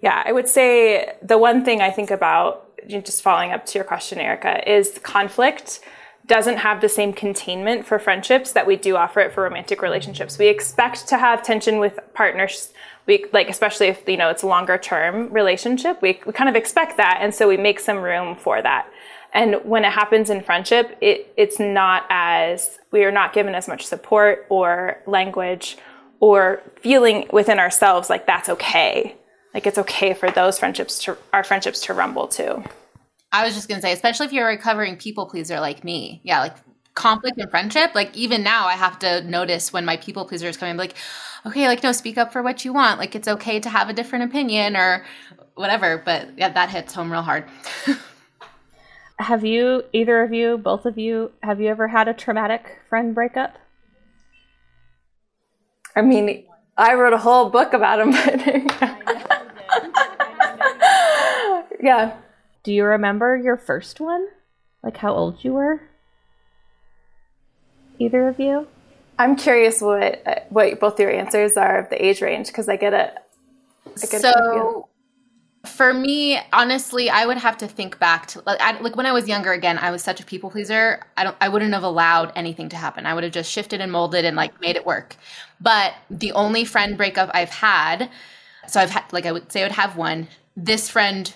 yeah, 0.00 0.22
I 0.24 0.32
would 0.32 0.48
say 0.48 1.14
the 1.22 1.38
one 1.38 1.64
thing 1.64 1.80
I 1.80 1.90
think 1.90 2.10
about, 2.10 2.66
just 2.88 3.22
following 3.22 3.52
up 3.52 3.66
to 3.66 3.78
your 3.78 3.84
question, 3.84 4.18
Erica, 4.18 4.68
is 4.70 4.98
conflict 5.02 5.80
doesn't 6.26 6.58
have 6.58 6.80
the 6.80 6.88
same 6.88 7.12
containment 7.12 7.84
for 7.84 7.98
friendships 7.98 8.52
that 8.52 8.64
we 8.64 8.76
do 8.76 8.96
offer 8.96 9.18
it 9.18 9.32
for 9.32 9.42
romantic 9.42 9.82
relationships. 9.82 10.38
We 10.38 10.46
expect 10.46 11.08
to 11.08 11.18
have 11.18 11.42
tension 11.42 11.80
with 11.80 11.98
partners 12.14 12.72
we 13.10 13.26
like 13.32 13.50
especially 13.50 13.88
if 13.88 14.08
you 14.08 14.16
know 14.16 14.30
it's 14.30 14.44
a 14.44 14.46
longer 14.46 14.78
term 14.78 15.32
relationship 15.32 16.00
we, 16.00 16.20
we 16.24 16.32
kind 16.32 16.48
of 16.48 16.54
expect 16.54 16.96
that 16.96 17.18
and 17.20 17.34
so 17.34 17.48
we 17.48 17.56
make 17.56 17.80
some 17.80 17.98
room 17.98 18.36
for 18.36 18.62
that. 18.62 18.88
And 19.32 19.56
when 19.64 19.84
it 19.84 19.92
happens 19.92 20.30
in 20.30 20.42
friendship 20.42 20.96
it, 21.00 21.32
it's 21.36 21.58
not 21.58 22.04
as 22.08 22.78
we 22.92 23.04
are 23.04 23.10
not 23.10 23.32
given 23.32 23.54
as 23.54 23.66
much 23.68 23.84
support 23.84 24.46
or 24.48 25.02
language 25.06 25.76
or 26.20 26.62
feeling 26.82 27.28
within 27.32 27.58
ourselves 27.58 28.08
like 28.08 28.26
that's 28.26 28.48
okay. 28.48 29.16
Like 29.54 29.66
it's 29.66 29.78
okay 29.78 30.14
for 30.14 30.30
those 30.30 30.58
friendships 30.60 31.02
to 31.04 31.18
our 31.32 31.42
friendships 31.42 31.80
to 31.86 31.94
rumble 31.94 32.28
too. 32.28 32.62
I 33.32 33.44
was 33.44 33.54
just 33.54 33.68
to 33.68 33.80
say 33.80 33.92
especially 33.92 34.26
if 34.26 34.32
you're 34.32 34.48
a 34.48 34.52
recovering 34.52 34.96
people 34.96 35.26
pleaser 35.26 35.58
like 35.58 35.82
me. 35.82 36.20
Yeah 36.22 36.40
like 36.40 36.56
conflict 37.00 37.38
and 37.38 37.50
friendship 37.50 37.94
like 37.94 38.14
even 38.16 38.42
now 38.42 38.66
i 38.66 38.74
have 38.74 38.98
to 38.98 39.22
notice 39.22 39.72
when 39.72 39.84
my 39.84 39.96
people 39.96 40.24
pleaser 40.24 40.48
is 40.48 40.56
coming 40.56 40.76
like 40.76 40.94
okay, 41.46 41.66
like 41.66 41.82
no, 41.82 41.92
speak 41.92 42.18
up 42.18 42.32
for 42.32 42.42
what 42.42 42.64
you 42.64 42.72
want. 42.72 42.98
Like 42.98 43.14
it's 43.14 43.28
okay 43.28 43.60
to 43.60 43.68
have 43.68 43.88
a 43.88 43.92
different 43.92 44.24
opinion 44.24 44.76
or 44.76 45.04
whatever. 45.54 46.02
But 46.04 46.30
yeah, 46.36 46.50
that 46.50 46.70
hits 46.70 46.94
home 46.94 47.10
real 47.10 47.22
hard. 47.22 47.44
have 49.18 49.44
you, 49.44 49.84
either 49.92 50.22
of 50.22 50.32
you, 50.32 50.58
both 50.58 50.86
of 50.86 50.98
you, 50.98 51.32
have 51.42 51.60
you 51.60 51.68
ever 51.68 51.88
had 51.88 52.08
a 52.08 52.14
traumatic 52.14 52.78
friend 52.88 53.14
breakup? 53.14 53.58
I 55.96 56.02
mean, 56.02 56.44
I 56.76 56.94
wrote 56.94 57.12
a 57.12 57.18
whole 57.18 57.50
book 57.50 57.72
about 57.72 57.96
them. 57.98 58.12
yeah. 61.82 62.16
Do 62.62 62.72
you 62.72 62.84
remember 62.84 63.36
your 63.36 63.56
first 63.56 64.00
one? 64.00 64.28
Like 64.82 64.98
how 64.98 65.14
old 65.14 65.44
you 65.44 65.54
were? 65.54 65.89
Either 68.00 68.26
of 68.28 68.40
you? 68.40 68.66
I'm 69.18 69.36
curious 69.36 69.82
what 69.82 70.46
what 70.48 70.80
both 70.80 70.98
your 70.98 71.10
answers 71.10 71.58
are 71.58 71.78
of 71.78 71.90
the 71.90 72.04
age 72.04 72.22
range 72.22 72.46
because 72.46 72.68
I 72.68 72.76
get 72.76 72.94
it. 72.94 73.14
so, 73.96 74.88
for 75.66 75.92
me, 75.92 76.40
honestly, 76.54 77.10
I 77.10 77.26
would 77.26 77.36
have 77.36 77.58
to 77.58 77.68
think 77.68 77.98
back 77.98 78.28
to 78.28 78.42
like, 78.46 78.58
I, 78.62 78.80
like 78.80 78.96
when 78.96 79.04
I 79.04 79.12
was 79.12 79.28
younger. 79.28 79.52
Again, 79.52 79.76
I 79.76 79.90
was 79.90 80.02
such 80.02 80.18
a 80.18 80.24
people 80.24 80.50
pleaser. 80.50 81.02
I 81.18 81.24
don't. 81.24 81.36
I 81.42 81.50
wouldn't 81.50 81.74
have 81.74 81.82
allowed 81.82 82.32
anything 82.34 82.70
to 82.70 82.76
happen. 82.76 83.04
I 83.04 83.12
would 83.12 83.22
have 83.22 83.34
just 83.34 83.52
shifted 83.52 83.82
and 83.82 83.92
molded 83.92 84.24
and 84.24 84.34
like 84.34 84.58
made 84.62 84.76
it 84.76 84.86
work. 84.86 85.16
But 85.60 85.92
the 86.08 86.32
only 86.32 86.64
friend 86.64 86.96
breakup 86.96 87.30
I've 87.34 87.50
had, 87.50 88.08
so 88.66 88.80
I've 88.80 88.90
had 88.90 89.12
like 89.12 89.26
I 89.26 89.32
would 89.32 89.52
say 89.52 89.60
I 89.60 89.64
would 89.64 89.72
have 89.72 89.98
one. 89.98 90.28
This 90.56 90.88
friend 90.88 91.30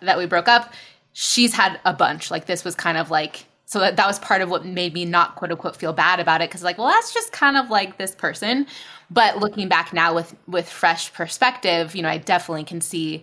that 0.00 0.18
we 0.18 0.26
broke 0.26 0.48
up, 0.48 0.74
she's 1.14 1.54
had 1.54 1.80
a 1.86 1.94
bunch. 1.94 2.30
Like 2.30 2.44
this 2.44 2.62
was 2.66 2.74
kind 2.74 2.98
of 2.98 3.10
like 3.10 3.46
so 3.70 3.78
that, 3.78 3.94
that 3.94 4.06
was 4.08 4.18
part 4.18 4.42
of 4.42 4.50
what 4.50 4.66
made 4.66 4.94
me 4.94 5.04
not 5.04 5.36
quote 5.36 5.52
unquote 5.52 5.76
feel 5.76 5.92
bad 5.92 6.18
about 6.18 6.40
it 6.40 6.50
because 6.50 6.64
like 6.64 6.76
well 6.76 6.88
that's 6.88 7.14
just 7.14 7.30
kind 7.30 7.56
of 7.56 7.70
like 7.70 7.98
this 7.98 8.16
person. 8.16 8.66
But 9.12 9.38
looking 9.38 9.68
back 9.68 9.92
now 9.92 10.12
with 10.12 10.34
with 10.48 10.68
fresh 10.68 11.12
perspective 11.12 11.94
you 11.94 12.02
know 12.02 12.08
i 12.08 12.18
definitely 12.18 12.64
can 12.64 12.80
see 12.80 13.22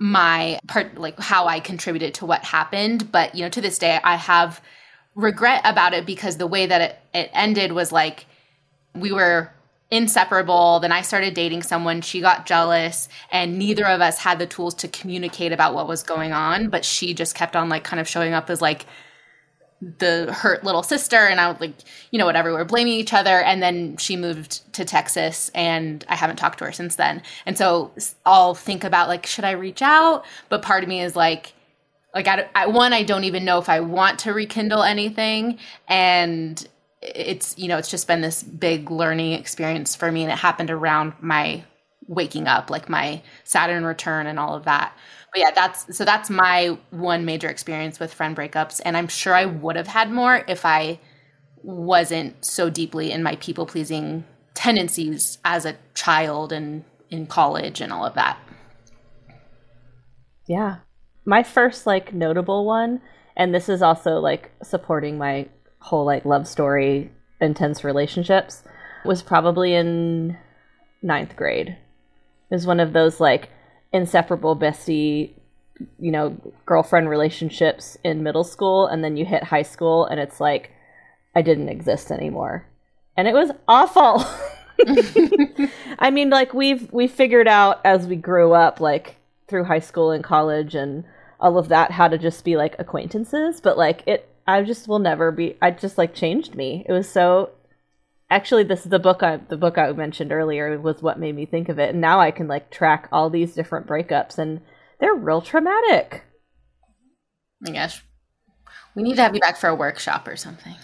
my 0.00 0.58
part 0.66 0.98
like 0.98 1.18
how 1.20 1.46
i 1.46 1.60
contributed 1.60 2.12
to 2.14 2.26
what 2.26 2.42
happened. 2.42 3.12
But 3.12 3.36
you 3.36 3.42
know 3.42 3.48
to 3.50 3.60
this 3.60 3.78
day 3.78 4.00
i 4.02 4.16
have 4.16 4.60
regret 5.14 5.60
about 5.64 5.94
it 5.94 6.04
because 6.04 6.38
the 6.38 6.48
way 6.48 6.66
that 6.66 6.80
it, 6.80 6.98
it 7.14 7.30
ended 7.32 7.70
was 7.70 7.92
like 7.92 8.26
we 8.96 9.12
were 9.12 9.52
inseparable. 9.92 10.80
Then 10.80 10.90
i 10.90 11.02
started 11.02 11.34
dating 11.34 11.62
someone. 11.62 12.00
She 12.00 12.20
got 12.20 12.46
jealous 12.46 13.08
and 13.30 13.56
neither 13.60 13.86
of 13.86 14.00
us 14.00 14.18
had 14.18 14.40
the 14.40 14.46
tools 14.48 14.74
to 14.74 14.88
communicate 14.88 15.52
about 15.52 15.72
what 15.72 15.86
was 15.86 16.02
going 16.02 16.32
on. 16.32 16.68
But 16.68 16.84
she 16.84 17.14
just 17.14 17.36
kept 17.36 17.54
on 17.54 17.68
like 17.68 17.84
kind 17.84 18.00
of 18.00 18.08
showing 18.08 18.32
up 18.32 18.50
as 18.50 18.60
like 18.60 18.84
the 19.80 20.32
hurt 20.32 20.64
little 20.64 20.82
sister 20.82 21.16
and 21.16 21.40
I 21.40 21.50
was 21.50 21.60
like, 21.60 21.74
you 22.10 22.18
know, 22.18 22.26
whatever, 22.26 22.50
we 22.50 22.60
are 22.60 22.64
blaming 22.64 22.94
each 22.94 23.12
other. 23.12 23.40
And 23.40 23.62
then 23.62 23.96
she 23.96 24.16
moved 24.16 24.72
to 24.74 24.84
Texas 24.84 25.50
and 25.54 26.04
I 26.08 26.16
haven't 26.16 26.36
talked 26.36 26.58
to 26.58 26.64
her 26.64 26.72
since 26.72 26.96
then. 26.96 27.22
And 27.46 27.56
so 27.56 27.92
I'll 28.26 28.54
think 28.54 28.82
about 28.82 29.08
like, 29.08 29.26
should 29.26 29.44
I 29.44 29.52
reach 29.52 29.82
out? 29.82 30.24
But 30.48 30.62
part 30.62 30.82
of 30.82 30.88
me 30.88 31.00
is 31.00 31.14
like, 31.14 31.52
like 32.14 32.26
I, 32.26 32.48
I 32.54 32.66
one, 32.66 32.92
I 32.92 33.04
don't 33.04 33.24
even 33.24 33.44
know 33.44 33.58
if 33.58 33.68
I 33.68 33.80
want 33.80 34.18
to 34.20 34.32
rekindle 34.32 34.82
anything. 34.82 35.58
And 35.86 36.66
it's 37.00 37.56
you 37.58 37.68
know 37.68 37.78
it's 37.78 37.90
just 37.90 38.06
been 38.06 38.20
this 38.20 38.42
big 38.42 38.90
learning 38.90 39.32
experience 39.32 39.94
for 39.94 40.10
me 40.10 40.22
and 40.22 40.32
it 40.32 40.38
happened 40.38 40.70
around 40.70 41.12
my 41.20 41.62
waking 42.08 42.48
up 42.48 42.70
like 42.70 42.88
my 42.88 43.22
saturn 43.44 43.84
return 43.84 44.26
and 44.26 44.38
all 44.38 44.54
of 44.54 44.64
that. 44.64 44.96
But 45.32 45.40
yeah 45.40 45.50
that's 45.54 45.96
so 45.96 46.04
that's 46.04 46.30
my 46.30 46.76
one 46.90 47.24
major 47.24 47.48
experience 47.48 48.00
with 48.00 48.12
friend 48.12 48.36
breakups. 48.36 48.80
And 48.84 48.96
i'm 48.96 49.08
sure 49.08 49.34
i 49.34 49.44
would 49.44 49.76
have 49.76 49.86
had 49.86 50.10
more 50.10 50.42
if 50.48 50.64
i 50.64 50.98
wasn't 51.62 52.44
so 52.44 52.70
deeply 52.70 53.12
in 53.12 53.22
my 53.22 53.36
people 53.36 53.66
pleasing 53.66 54.24
tendencies 54.54 55.38
as 55.44 55.64
a 55.64 55.76
child 55.94 56.52
and 56.52 56.84
in 57.10 57.26
college 57.26 57.80
and 57.80 57.92
all 57.92 58.04
of 58.04 58.14
that. 58.14 58.38
Yeah. 60.46 60.78
My 61.24 61.42
first 61.42 61.86
like 61.86 62.14
notable 62.14 62.64
one 62.64 63.00
and 63.36 63.54
this 63.54 63.68
is 63.68 63.82
also 63.82 64.18
like 64.18 64.50
supporting 64.62 65.18
my 65.18 65.48
whole 65.80 66.04
like 66.04 66.24
love 66.24 66.48
story 66.48 67.10
intense 67.40 67.84
relationships 67.84 68.64
was 69.04 69.22
probably 69.22 69.74
in 69.74 70.36
ninth 71.02 71.36
grade 71.36 71.76
was 72.50 72.66
one 72.66 72.80
of 72.80 72.92
those 72.92 73.20
like 73.20 73.50
inseparable 73.92 74.56
bestie 74.56 75.32
you 75.98 76.10
know 76.10 76.36
girlfriend 76.66 77.08
relationships 77.08 77.96
in 78.02 78.22
middle 78.22 78.44
school 78.44 78.86
and 78.86 79.02
then 79.04 79.16
you 79.16 79.24
hit 79.24 79.44
high 79.44 79.62
school 79.62 80.04
and 80.06 80.18
it's 80.20 80.40
like 80.40 80.70
i 81.34 81.42
didn't 81.42 81.68
exist 81.68 82.10
anymore. 82.10 82.66
And 83.18 83.26
it 83.26 83.34
was 83.34 83.50
awful. 83.66 84.24
I 85.98 86.10
mean 86.12 86.30
like 86.30 86.54
we've 86.54 86.90
we 86.92 87.08
figured 87.08 87.48
out 87.48 87.80
as 87.84 88.06
we 88.06 88.14
grew 88.14 88.52
up 88.52 88.78
like 88.78 89.16
through 89.48 89.64
high 89.64 89.80
school 89.80 90.12
and 90.12 90.22
college 90.22 90.76
and 90.76 91.04
all 91.40 91.58
of 91.58 91.68
that 91.68 91.90
how 91.90 92.06
to 92.06 92.16
just 92.16 92.44
be 92.44 92.56
like 92.56 92.76
acquaintances 92.78 93.60
but 93.60 93.76
like 93.76 94.02
it 94.06 94.28
i 94.46 94.62
just 94.62 94.86
will 94.86 94.98
never 95.00 95.32
be 95.32 95.56
i 95.60 95.70
just 95.70 95.98
like 95.98 96.14
changed 96.14 96.54
me. 96.54 96.86
It 96.88 96.92
was 96.92 97.08
so 97.08 97.50
actually 98.30 98.62
this 98.62 98.80
is 98.80 98.90
the 98.90 98.98
book 98.98 99.22
i 99.22 99.36
the 99.36 99.56
book 99.56 99.78
i 99.78 99.90
mentioned 99.92 100.32
earlier 100.32 100.78
was 100.80 101.02
what 101.02 101.18
made 101.18 101.34
me 101.34 101.46
think 101.46 101.68
of 101.68 101.78
it. 101.78 101.90
And 101.90 102.00
now 102.00 102.20
i 102.20 102.30
can 102.30 102.48
like 102.48 102.70
track 102.70 103.08
all 103.12 103.30
these 103.30 103.54
different 103.54 103.86
breakups 103.86 104.38
and 104.38 104.60
they're 105.00 105.14
real 105.14 105.40
traumatic. 105.40 106.24
Oh 107.66 107.70
my 107.70 107.72
gosh. 107.72 108.04
We 108.94 109.02
need 109.02 109.16
to 109.16 109.22
have 109.22 109.34
you 109.34 109.40
back 109.40 109.56
for 109.56 109.68
a 109.68 109.74
workshop 109.74 110.26
or 110.26 110.36
something. 110.36 110.74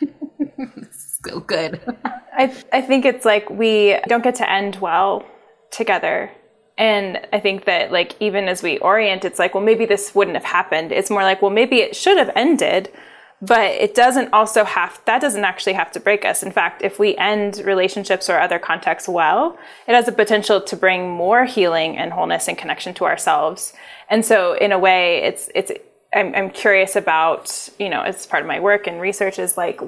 So 1.26 1.40
good. 1.40 1.80
I, 2.04 2.54
I 2.72 2.80
think 2.82 3.04
it's 3.04 3.24
like 3.24 3.48
we 3.50 3.98
don't 4.06 4.22
get 4.22 4.36
to 4.36 4.50
end 4.50 4.76
well 4.76 5.24
together. 5.70 6.30
And 6.78 7.26
I 7.32 7.40
think 7.40 7.64
that 7.64 7.90
like 7.90 8.14
even 8.20 8.48
as 8.48 8.62
we 8.62 8.78
orient, 8.78 9.24
it's 9.24 9.38
like, 9.38 9.54
well, 9.54 9.64
maybe 9.64 9.86
this 9.86 10.14
wouldn't 10.14 10.36
have 10.36 10.44
happened. 10.44 10.92
It's 10.92 11.10
more 11.10 11.22
like, 11.22 11.42
well, 11.42 11.50
maybe 11.50 11.78
it 11.78 11.96
should 11.96 12.18
have 12.18 12.30
ended, 12.36 12.92
but 13.42 13.70
it 13.70 13.94
doesn't 13.94 14.32
also 14.32 14.64
have 14.64 15.00
that 15.04 15.20
doesn't 15.20 15.44
actually 15.44 15.74
have 15.74 15.92
to 15.92 16.00
break 16.00 16.24
us. 16.24 16.42
In 16.42 16.50
fact, 16.50 16.82
if 16.82 16.98
we 16.98 17.16
end 17.16 17.62
relationships 17.64 18.30
or 18.30 18.38
other 18.38 18.58
contexts 18.58 19.08
well, 19.08 19.58
it 19.86 19.94
has 19.94 20.06
the 20.06 20.12
potential 20.12 20.60
to 20.60 20.76
bring 20.76 21.10
more 21.10 21.44
healing 21.44 21.96
and 21.96 22.12
wholeness 22.12 22.48
and 22.48 22.56
connection 22.56 22.94
to 22.94 23.04
ourselves. 23.04 23.72
And 24.08 24.24
so 24.24 24.54
in 24.54 24.72
a 24.72 24.78
way, 24.78 25.22
it's 25.22 25.50
it's 25.54 25.72
I'm, 26.14 26.34
I'm 26.34 26.50
curious 26.50 26.96
about, 26.96 27.68
you 27.78 27.90
know, 27.90 28.02
as 28.02 28.26
part 28.26 28.42
of 28.42 28.46
my 28.46 28.60
work 28.60 28.86
and 28.86 29.00
research 29.00 29.38
is 29.38 29.56
like, 29.56 29.80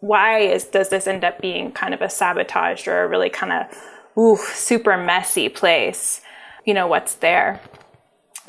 why 0.00 0.40
is 0.40 0.64
does 0.64 0.88
this 0.88 1.06
end 1.06 1.24
up 1.24 1.40
being 1.40 1.72
kind 1.72 1.94
of 1.94 2.02
a 2.02 2.10
sabotaged 2.10 2.88
or 2.88 3.04
a 3.04 3.08
really 3.08 3.30
kind 3.30 3.52
of 3.52 3.66
ooh, 4.18 4.36
super 4.36 4.96
messy 4.96 5.48
place? 5.48 6.22
you 6.66 6.74
know 6.74 6.86
what's 6.86 7.14
there. 7.14 7.60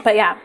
But 0.03 0.15
yeah, 0.15 0.37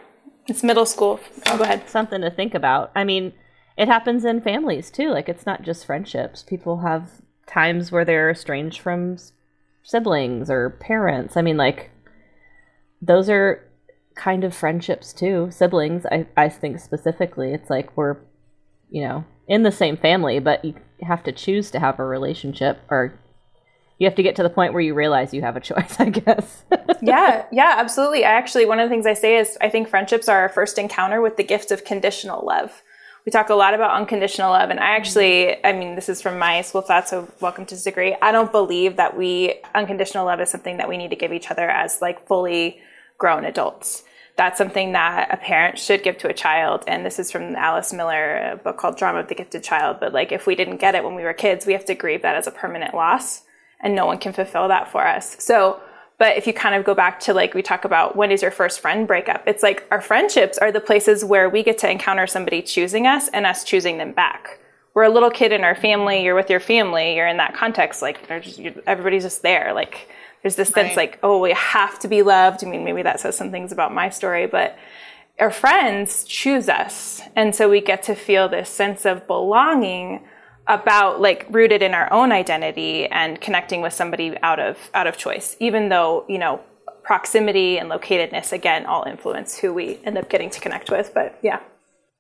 it's 0.47 0.63
middle 0.63 0.87
school. 0.87 1.19
Oh, 1.47 1.59
go 1.59 1.65
ahead. 1.65 1.89
Something 1.89 2.21
to 2.21 2.31
think 2.31 2.55
about. 2.55 2.93
I 2.95 3.03
mean, 3.03 3.33
it 3.77 3.89
happens 3.89 4.25
in 4.25 4.41
families 4.41 4.91
too. 4.91 5.11
Like 5.11 5.29
it's 5.29 5.47
not 5.47 5.63
just 5.63 5.87
friendships. 5.87 6.43
People 6.43 6.81
have 6.81 7.09
times 7.47 7.91
where 7.91 8.05
they're 8.05 8.31
estranged 8.31 8.81
from 8.81 9.17
siblings 9.83 10.51
or 10.51 10.71
parents. 10.71 11.37
I 11.37 11.43
mean, 11.43 11.57
like 11.57 11.91
those 13.01 13.29
are 13.29 13.63
kind 14.15 14.45
of 14.45 14.55
friendships 14.55 15.13
too. 15.13 15.49
Siblings, 15.51 16.07
I 16.07 16.27
I 16.37 16.49
think 16.49 16.81
specifically, 16.81 17.53
it's 17.53 17.71
like 17.71 17.97
we're 17.97 18.17
you 18.91 19.03
know 19.03 19.25
in 19.49 19.63
the 19.63 19.73
same 19.73 19.97
family, 19.97 20.39
but 20.39 20.65
you 20.65 20.75
have 21.03 21.25
to 21.25 21.33
choose 21.33 21.71
to 21.71 21.81
have 21.81 21.99
a 21.99 22.05
relationship 22.05 22.81
or 22.89 23.19
you 23.99 24.07
have 24.07 24.17
to 24.17 24.23
get 24.23 24.35
to 24.37 24.43
the 24.43 24.51
point 24.51 24.73
where 24.73 24.83
you 24.83 24.95
realize 24.95 25.33
you 25.33 25.43
have 25.43 25.57
a 25.57 25.61
choice, 25.71 25.97
I 26.01 26.11
guess. 26.11 26.65
yeah, 27.01 27.47
yeah, 27.53 27.75
absolutely. 27.79 28.25
I 28.25 28.33
actually, 28.33 28.67
one 28.67 28.81
of 28.81 28.89
the 28.89 28.93
things 28.93 29.07
I 29.07 29.15
say 29.15 29.37
is 29.37 29.57
I 29.61 29.69
think 29.69 29.89
friendships 29.89 30.29
are 30.29 30.41
our 30.41 30.49
first 30.49 30.79
encounter 30.79 31.21
with 31.21 31.37
the 31.37 31.45
gift 31.45 31.71
of 31.71 31.85
conditional 31.85 32.45
love. 32.45 32.83
We 33.25 33.31
talk 33.31 33.51
a 33.51 33.55
lot 33.55 33.75
about 33.75 33.93
unconditional 33.93 34.51
love, 34.51 34.71
and 34.71 34.81
I 34.81 34.83
mm-hmm. 34.83 34.97
actually, 34.97 35.65
I 35.65 35.73
mean, 35.73 35.95
this 35.95 36.09
is 36.09 36.21
from 36.21 36.39
my 36.39 36.63
school 36.63 36.81
of 36.81 36.87
thought, 36.87 37.09
so 37.09 37.29
welcome 37.41 37.65
to 37.67 37.75
disagree. 37.75 38.17
I 38.21 38.33
don't 38.33 38.51
believe 38.51 38.97
that 38.97 39.17
we, 39.17 39.61
unconditional 39.75 40.27
love 40.27 40.41
is 40.41 40.51
something 40.51 40.79
that 40.79 40.89
we 40.89 40.97
need 40.97 41.11
to 41.11 41.17
give 41.17 41.33
each 41.33 41.51
other 41.51 41.69
as 41.69 42.01
like 42.03 42.27
fully 42.27 42.81
grown 43.19 43.45
adults 43.45 44.03
that's 44.37 44.59
something 44.59 44.93
that 44.93 45.33
a 45.33 45.37
parent 45.37 45.79
should 45.79 46.03
give 46.03 46.19
to 46.19 46.29
a 46.29 46.33
child. 46.33 46.85
And 46.87 47.05
this 47.05 47.19
is 47.19 47.31
from 47.31 47.55
Alice 47.55 47.93
Miller, 47.93 48.53
a 48.53 48.57
book 48.57 48.79
called 48.79 48.97
Drama 48.97 49.21
of 49.21 49.29
the 49.29 49.35
Gifted 49.35 49.63
Child. 49.63 49.99
But 50.01 50.13
like, 50.13 50.33
if 50.33 50.47
we 50.47 50.55
didn't 50.55 50.79
get 50.79 50.95
it 50.95 51.05
when 51.05 51.15
we 51.15 51.23
were 51.23 51.35
kids, 51.35 51.67
we 51.67 51.75
have 51.75 51.85
to 51.87 51.95
grieve 51.95 52.23
that 52.23 52.37
as 52.37 52.47
a 52.47 52.51
permanent 52.51 52.95
loss 52.95 53.43
and 53.81 53.95
no 53.95 54.07
one 54.07 54.19
can 54.19 54.33
fulfill 54.33 54.69
that 54.69 54.91
for 54.91 55.07
us. 55.07 55.37
So, 55.39 55.81
but 56.19 56.37
if 56.37 56.47
you 56.47 56.53
kind 56.53 56.75
of 56.75 56.85
go 56.85 56.95
back 56.95 57.21
to 57.21 57.35
like 57.35 57.55
we 57.55 57.63
talk 57.63 57.85
about 57.85 58.17
when 58.17 58.31
is 58.31 58.43
your 58.43 58.51
first 58.51 58.81
friend 58.81 59.07
breakup, 59.07 59.43
it's 59.47 59.63
like 59.63 59.87
our 59.91 60.01
friendships 60.01 60.59
are 60.59 60.71
the 60.71 60.81
places 60.81 61.25
where 61.25 61.49
we 61.49 61.63
get 61.63 61.79
to 61.79 61.91
encounter 61.91 62.27
somebody 62.27 62.63
choosing 62.63 63.07
us 63.07 63.29
and 63.29 63.47
us 63.47 63.65
choosing 63.65 63.99
them 63.99 64.13
back. 64.13 64.59
We're 64.95 65.05
a 65.05 65.11
little 65.11 65.31
kid 65.31 65.53
in 65.53 65.65
our 65.65 65.75
family, 65.75 66.23
you're 66.23 66.35
with 66.35 66.51
your 66.51 66.61
family, 66.61 67.17
you're 67.17 67.27
in 67.27 67.39
that 67.39 67.55
context, 67.55 68.03
like 68.03 68.29
just, 68.43 68.61
everybody's 68.87 69.23
just 69.23 69.43
there. 69.43 69.73
Like 69.73 70.09
there's 70.43 70.57
this 70.57 70.69
sense 70.69 70.91
right. 70.91 70.97
like, 70.97 71.19
oh, 71.23 71.41
we 71.41 71.53
have 71.53 71.99
to 72.01 72.09
be 72.09 72.23
loved. 72.23 72.65
I 72.65 72.69
mean, 72.69 72.85
maybe 72.85 73.03
that 73.03 73.21
says 73.21 73.37
some 73.37 73.51
things 73.51 73.73
about 73.73 73.95
my 73.95 74.11
story, 74.11 74.47
but 74.47 74.77
our 75.41 75.51
friends 75.51 76.25
choose 76.25 76.69
us. 76.69 77.23
And 77.35 77.55
so 77.55 77.71
we 77.71 77.81
get 77.81 78.03
to 78.05 78.15
feel 78.15 78.49
this 78.49 78.69
sense 78.69 79.07
of 79.07 79.27
belonging 79.27 80.25
about 80.67 81.21
like 81.21 81.47
rooted 81.51 81.83
in 81.83 81.95
our 81.95 82.13
own 82.13 82.33
identity 82.33 83.07
and 83.09 83.41
connecting 83.41 83.83
with 83.83 83.93
somebody 83.93 84.37
out 84.43 84.61
of 84.61 84.91
out 84.95 85.07
of 85.07 85.17
choice 85.17 85.57
even 85.59 85.89
though 85.89 86.25
you 86.29 86.39
know 86.39 86.61
proximity 87.03 87.79
and 87.79 87.91
locatedness 87.91 88.53
again 88.53 88.87
all 88.87 89.05
influence 89.05 89.59
who 89.59 89.73
we 89.75 89.99
end 90.05 90.17
up 90.17 90.29
getting 90.29 90.51
to 90.51 90.61
connect 90.61 90.91
with 90.91 91.13
but 91.15 91.37
yeah 91.43 91.61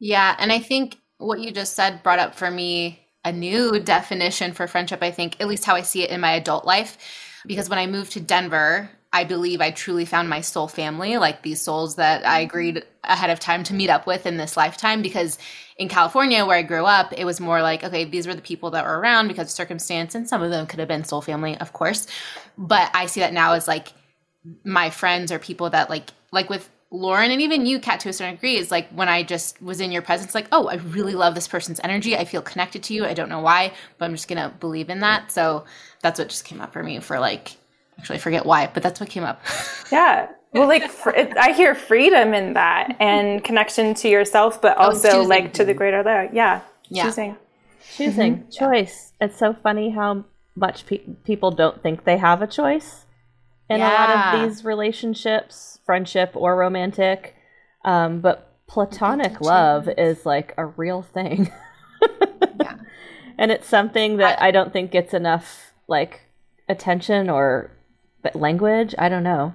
yeah 0.00 0.34
and 0.38 0.50
i 0.52 0.58
think 0.58 0.98
what 1.18 1.40
you 1.40 1.52
just 1.52 1.74
said 1.74 2.02
brought 2.02 2.18
up 2.18 2.34
for 2.34 2.50
me 2.50 2.98
a 3.24 3.30
new 3.30 3.78
definition 3.78 4.52
for 4.52 4.66
friendship 4.66 5.02
i 5.02 5.10
think 5.10 5.40
at 5.40 5.46
least 5.46 5.64
how 5.64 5.76
i 5.76 5.82
see 5.82 6.02
it 6.02 6.10
in 6.10 6.20
my 6.20 6.32
adult 6.32 6.64
life 6.64 6.98
because 7.46 7.70
when 7.70 7.78
i 7.78 7.86
moved 7.86 8.10
to 8.10 8.20
denver 8.20 8.90
I 9.14 9.24
believe 9.24 9.60
I 9.60 9.70
truly 9.70 10.06
found 10.06 10.30
my 10.30 10.40
soul 10.40 10.68
family, 10.68 11.18
like 11.18 11.42
these 11.42 11.60
souls 11.60 11.96
that 11.96 12.26
I 12.26 12.40
agreed 12.40 12.82
ahead 13.04 13.28
of 13.28 13.38
time 13.38 13.62
to 13.64 13.74
meet 13.74 13.90
up 13.90 14.06
with 14.06 14.24
in 14.24 14.38
this 14.38 14.56
lifetime. 14.56 15.02
Because 15.02 15.38
in 15.82 15.88
California, 15.88 16.46
where 16.46 16.56
I 16.56 16.62
grew 16.62 16.86
up, 16.86 17.12
it 17.16 17.24
was 17.24 17.40
more 17.40 17.60
like, 17.60 17.84
okay, 17.84 18.04
these 18.04 18.26
were 18.26 18.34
the 18.34 18.40
people 18.40 18.70
that 18.70 18.84
were 18.84 18.98
around 18.98 19.28
because 19.28 19.48
of 19.48 19.50
circumstance, 19.50 20.14
and 20.14 20.28
some 20.28 20.42
of 20.42 20.50
them 20.50 20.66
could 20.66 20.78
have 20.78 20.88
been 20.88 21.04
soul 21.04 21.20
family, 21.20 21.58
of 21.58 21.72
course. 21.72 22.06
But 22.56 22.90
I 22.94 23.06
see 23.06 23.20
that 23.20 23.32
now 23.32 23.52
as 23.52 23.68
like 23.68 23.92
my 24.64 24.90
friends 24.90 25.30
or 25.30 25.38
people 25.38 25.70
that 25.70 25.90
like, 25.90 26.10
like 26.30 26.48
with 26.48 26.70
Lauren 26.90 27.30
and 27.30 27.42
even 27.42 27.66
you, 27.66 27.80
Kat, 27.80 28.00
to 28.00 28.08
a 28.08 28.12
certain 28.12 28.36
degree, 28.36 28.56
is 28.56 28.70
like 28.70 28.88
when 28.90 29.08
I 29.08 29.22
just 29.22 29.60
was 29.60 29.80
in 29.80 29.92
your 29.92 30.02
presence, 30.02 30.34
like, 30.34 30.46
oh, 30.52 30.68
I 30.68 30.76
really 30.76 31.14
love 31.14 31.34
this 31.34 31.48
person's 31.48 31.80
energy. 31.82 32.16
I 32.16 32.24
feel 32.24 32.42
connected 32.42 32.82
to 32.84 32.94
you. 32.94 33.04
I 33.04 33.14
don't 33.14 33.28
know 33.28 33.40
why, 33.40 33.72
but 33.98 34.04
I'm 34.04 34.12
just 34.12 34.28
gonna 34.28 34.54
believe 34.60 34.88
in 34.88 35.00
that. 35.00 35.32
So 35.32 35.64
that's 36.00 36.18
what 36.18 36.28
just 36.28 36.44
came 36.44 36.60
up 36.60 36.72
for 36.72 36.82
me 36.82 37.00
for 37.00 37.18
like 37.18 37.56
Actually, 37.98 38.16
I 38.16 38.20
forget 38.20 38.46
why, 38.46 38.70
but 38.72 38.82
that's 38.82 39.00
what 39.00 39.08
came 39.08 39.22
up. 39.22 39.40
yeah. 39.92 40.28
Well, 40.52 40.68
like 40.68 40.90
fr- 40.90 41.16
I 41.38 41.52
hear 41.52 41.74
freedom 41.74 42.34
in 42.34 42.52
that 42.54 42.96
and 43.00 43.42
connection 43.42 43.94
to 43.94 44.08
yourself, 44.08 44.60
but 44.60 44.76
oh, 44.78 44.82
also 44.82 45.20
oh, 45.20 45.22
like 45.22 45.54
to 45.54 45.64
the 45.64 45.74
greater 45.74 46.02
there. 46.02 46.28
Yeah. 46.32 46.60
yeah. 46.88 47.04
Choosing. 47.04 47.36
Choosing. 47.96 48.36
Mm-hmm. 48.38 48.50
Choice. 48.50 49.12
It's 49.20 49.38
so 49.38 49.54
funny 49.54 49.90
how 49.90 50.24
much 50.54 50.86
pe- 50.86 51.06
people 51.24 51.50
don't 51.50 51.82
think 51.82 52.04
they 52.04 52.18
have 52.18 52.42
a 52.42 52.46
choice 52.46 53.06
in 53.70 53.78
yeah. 53.78 53.88
a 53.88 53.92
lot 53.94 54.40
of 54.42 54.48
these 54.48 54.64
relationships, 54.64 55.78
friendship 55.86 56.32
or 56.34 56.56
romantic. 56.56 57.34
Um, 57.84 58.20
but 58.20 58.52
platonic 58.66 59.40
love 59.40 59.88
is 59.96 60.26
like 60.26 60.54
a 60.56 60.66
real 60.66 61.02
thing. 61.02 61.50
yeah. 62.60 62.76
And 63.38 63.50
it's 63.50 63.66
something 63.66 64.18
that 64.18 64.40
I, 64.40 64.48
I 64.48 64.50
don't 64.50 64.72
think 64.72 64.92
gets 64.92 65.14
enough 65.14 65.72
like 65.88 66.20
attention 66.68 67.28
or 67.30 67.72
language, 68.34 68.94
I 68.98 69.08
don't 69.08 69.24
know. 69.24 69.54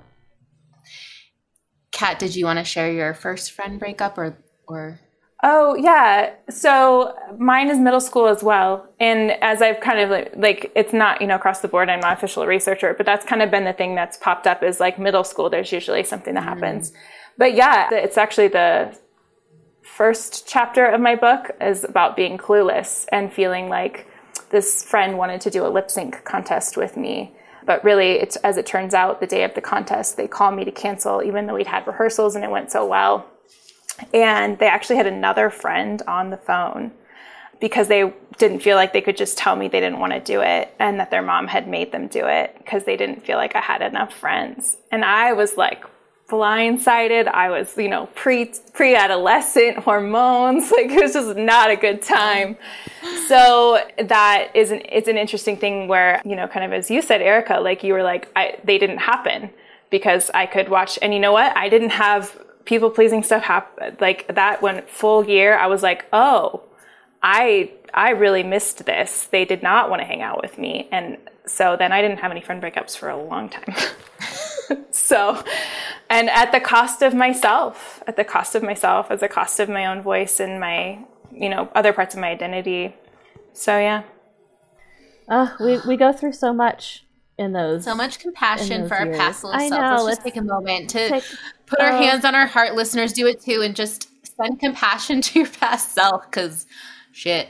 Kat, 1.98 2.20
did 2.20 2.36
you 2.36 2.46
want 2.46 2.60
to 2.60 2.64
share 2.64 2.92
your 2.92 3.16
first 3.16 3.54
friend 3.54 3.80
breakup 3.80 4.20
or 4.20 4.38
or 4.68 5.00
Oh, 5.44 5.76
yeah. 5.76 6.34
So 6.50 7.16
mine 7.40 7.70
is 7.70 7.80
middle 7.80 8.00
school 8.00 8.28
as 8.28 8.44
well. 8.44 8.88
And 9.00 9.32
as 9.32 9.62
I've 9.62 9.80
kind 9.80 10.00
of 10.00 10.10
like, 10.10 10.34
like, 10.36 10.72
it's 10.76 10.94
not, 10.94 11.22
you 11.22 11.28
know, 11.28 11.36
across 11.36 11.62
the 11.62 11.68
board, 11.68 11.90
I'm 11.90 12.00
not 12.00 12.18
official 12.18 12.46
researcher, 12.48 12.96
but 12.96 13.06
that's 13.06 13.26
kind 13.26 13.42
of 13.44 13.52
been 13.52 13.64
the 13.64 13.74
thing 13.74 13.94
that's 13.96 14.18
popped 14.18 14.48
up 14.48 14.64
is 14.64 14.80
like 14.80 14.98
middle 14.98 15.24
school, 15.24 15.50
there's 15.50 15.72
usually 15.72 16.04
something 16.04 16.34
that 16.34 16.44
happens. 16.44 16.92
Mm. 16.92 16.96
But 17.38 17.54
yeah, 17.54 17.90
it's 17.92 18.18
actually 18.18 18.48
the 18.48 18.98
first 19.84 20.48
chapter 20.48 20.86
of 20.86 21.02
my 21.02 21.16
book 21.16 21.52
is 21.62 21.84
about 21.84 22.16
being 22.16 22.38
clueless 22.38 23.06
and 23.12 23.32
feeling 23.32 23.70
like 23.70 24.08
this 24.50 24.84
friend 24.84 25.18
wanted 25.18 25.42
to 25.42 25.50
do 25.52 25.66
a 25.66 25.70
lip 25.70 25.92
sync 25.92 26.24
contest 26.26 26.78
with 26.78 26.98
me. 26.98 27.37
But 27.68 27.84
really, 27.84 28.14
it's, 28.14 28.38
as 28.38 28.58
it 28.58 28.66
turns 28.66 28.94
out, 28.94 29.20
the 29.20 29.28
day 29.28 29.44
of 29.44 29.54
the 29.54 29.62
contest, 29.62 30.16
they 30.16 30.28
called 30.28 30.56
me 30.56 30.64
to 30.64 30.72
cancel, 30.72 31.22
even 31.22 31.46
though 31.46 31.54
we'd 31.54 31.68
had 31.68 31.86
rehearsals 31.86 32.34
and 32.34 32.44
it 32.44 32.50
went 32.50 32.72
so 32.72 32.86
well. 32.86 33.28
And 34.14 34.58
they 34.58 34.68
actually 34.68 34.96
had 34.96 35.06
another 35.06 35.50
friend 35.50 36.02
on 36.08 36.30
the 36.30 36.38
phone 36.38 36.94
because 37.60 37.90
they 37.90 38.14
didn't 38.38 38.60
feel 38.60 38.78
like 38.78 38.94
they 38.94 39.02
could 39.02 39.18
just 39.18 39.38
tell 39.38 39.56
me 39.56 39.68
they 39.68 39.82
didn't 39.82 40.00
want 40.00 40.14
to 40.14 40.20
do 40.22 40.42
it 40.42 40.74
and 40.80 41.00
that 41.00 41.12
their 41.12 41.22
mom 41.22 41.48
had 41.48 41.68
made 41.68 41.92
them 41.92 42.08
do 42.08 42.26
it 42.26 42.56
because 42.60 42.86
they 42.86 42.96
didn't 42.96 43.26
feel 43.26 43.36
like 43.38 43.56
I 43.56 43.62
had 43.62 43.82
enough 43.82 44.14
friends. 44.14 44.78
And 44.92 45.04
I 45.04 45.34
was 45.34 45.58
like 45.58 45.84
blindsided. 46.30 47.28
I 47.28 47.50
was, 47.50 47.76
you 47.78 47.88
know, 47.88 48.08
pre 48.16 48.52
pre 48.74 48.96
adolescent 48.96 49.78
hormones. 49.78 50.72
Like 50.78 50.92
it 50.92 51.02
was 51.02 51.14
just 51.14 51.38
not 51.38 51.72
a 51.72 51.76
good 51.76 52.02
time. 52.02 52.58
So 53.28 53.84
that 53.98 54.52
is 54.54 54.72
an 54.72 54.82
it's 54.90 55.08
an 55.08 55.18
interesting 55.18 55.58
thing 55.58 55.88
where, 55.88 56.22
you 56.26 56.36
know, 56.36 56.48
kind 56.48 56.66
of 56.66 56.74
as 56.74 56.92
you 56.92 57.02
said, 57.02 57.22
Erica, 57.22 57.60
like 57.60 57.84
you 57.84 57.94
were 57.94 58.04
like, 58.04 58.30
I 58.36 58.60
they 58.64 58.78
didn't 58.78 59.00
happen 59.00 59.50
because 59.90 60.30
I 60.34 60.46
could 60.46 60.70
watch 60.70 61.00
and 61.02 61.14
you 61.14 61.20
know 61.20 61.32
what? 61.32 61.56
I 61.56 61.70
didn't 61.70 61.92
have 61.92 62.38
people 62.66 62.90
pleasing 62.90 63.24
stuff 63.24 63.44
happen 63.44 63.96
like 64.00 64.28
that 64.36 64.62
went 64.62 64.90
full 64.90 65.26
year, 65.26 65.58
I 65.58 65.68
was 65.68 65.82
like, 65.82 66.06
oh, 66.14 66.62
I 67.24 67.72
I 67.94 68.12
really 68.12 68.44
missed 68.44 68.86
this. 68.86 69.28
They 69.28 69.46
did 69.46 69.64
not 69.64 69.90
want 69.90 70.02
to 70.02 70.06
hang 70.06 70.22
out 70.22 70.42
with 70.42 70.58
me. 70.58 70.88
And 70.92 71.18
so 71.46 71.76
then 71.78 71.92
I 71.92 72.02
didn't 72.02 72.18
have 72.18 72.32
any 72.32 72.42
friend 72.42 72.62
breakups 72.62 72.96
for 72.98 73.10
a 73.10 73.18
long 73.18 73.50
time. 73.50 73.74
so 74.92 75.44
and 76.10 76.30
at 76.30 76.52
the 76.52 76.60
cost 76.60 77.02
of 77.02 77.14
myself, 77.14 78.02
at 78.08 78.16
the 78.16 78.24
cost 78.24 78.56
of 78.56 78.64
myself, 78.64 79.12
at 79.12 79.20
the 79.20 79.28
cost 79.28 79.60
of 79.60 79.70
my 79.70 79.86
own 79.86 80.02
voice 80.02 80.40
and 80.40 80.60
my, 80.60 81.00
you 81.32 81.50
know, 81.50 81.70
other 81.76 81.94
parts 81.94 82.16
of 82.16 82.22
my 82.22 82.30
identity. 82.30 82.96
So 83.54 83.78
yeah. 83.78 84.04
Uh, 85.28 85.50
we 85.60 85.80
we 85.86 85.98
go 85.98 86.14
through 86.14 86.34
so 86.34 86.54
much 86.54 87.06
in 87.38 87.52
those. 87.52 87.84
So 87.84 87.96
much 87.96 88.20
compassion 88.20 88.88
for 88.88 88.96
our 88.96 89.06
years. 89.06 89.18
past 89.18 89.44
little 89.44 89.60
I 89.60 89.70
self. 89.70 89.82
know, 89.82 90.04
Let's, 90.04 90.06
let's 90.06 90.24
take 90.24 90.38
a 90.38 90.42
moment 90.42 90.90
to 90.92 91.10
take- 91.10 91.24
put 91.66 91.80
our 91.80 91.92
oh. 91.92 91.98
hands 91.98 92.26
on 92.26 92.36
our 92.36 92.48
heart. 92.48 92.76
Listeners, 92.76 93.14
do 93.14 93.28
it 93.28 93.42
too, 93.42 93.62
and 93.62 93.76
just 93.76 94.10
send 94.38 94.60
compassion 94.60 95.22
to 95.24 95.40
your 95.40 95.50
past 95.50 95.94
self 95.94 96.26
because 96.30 96.66
shit. 97.12 97.50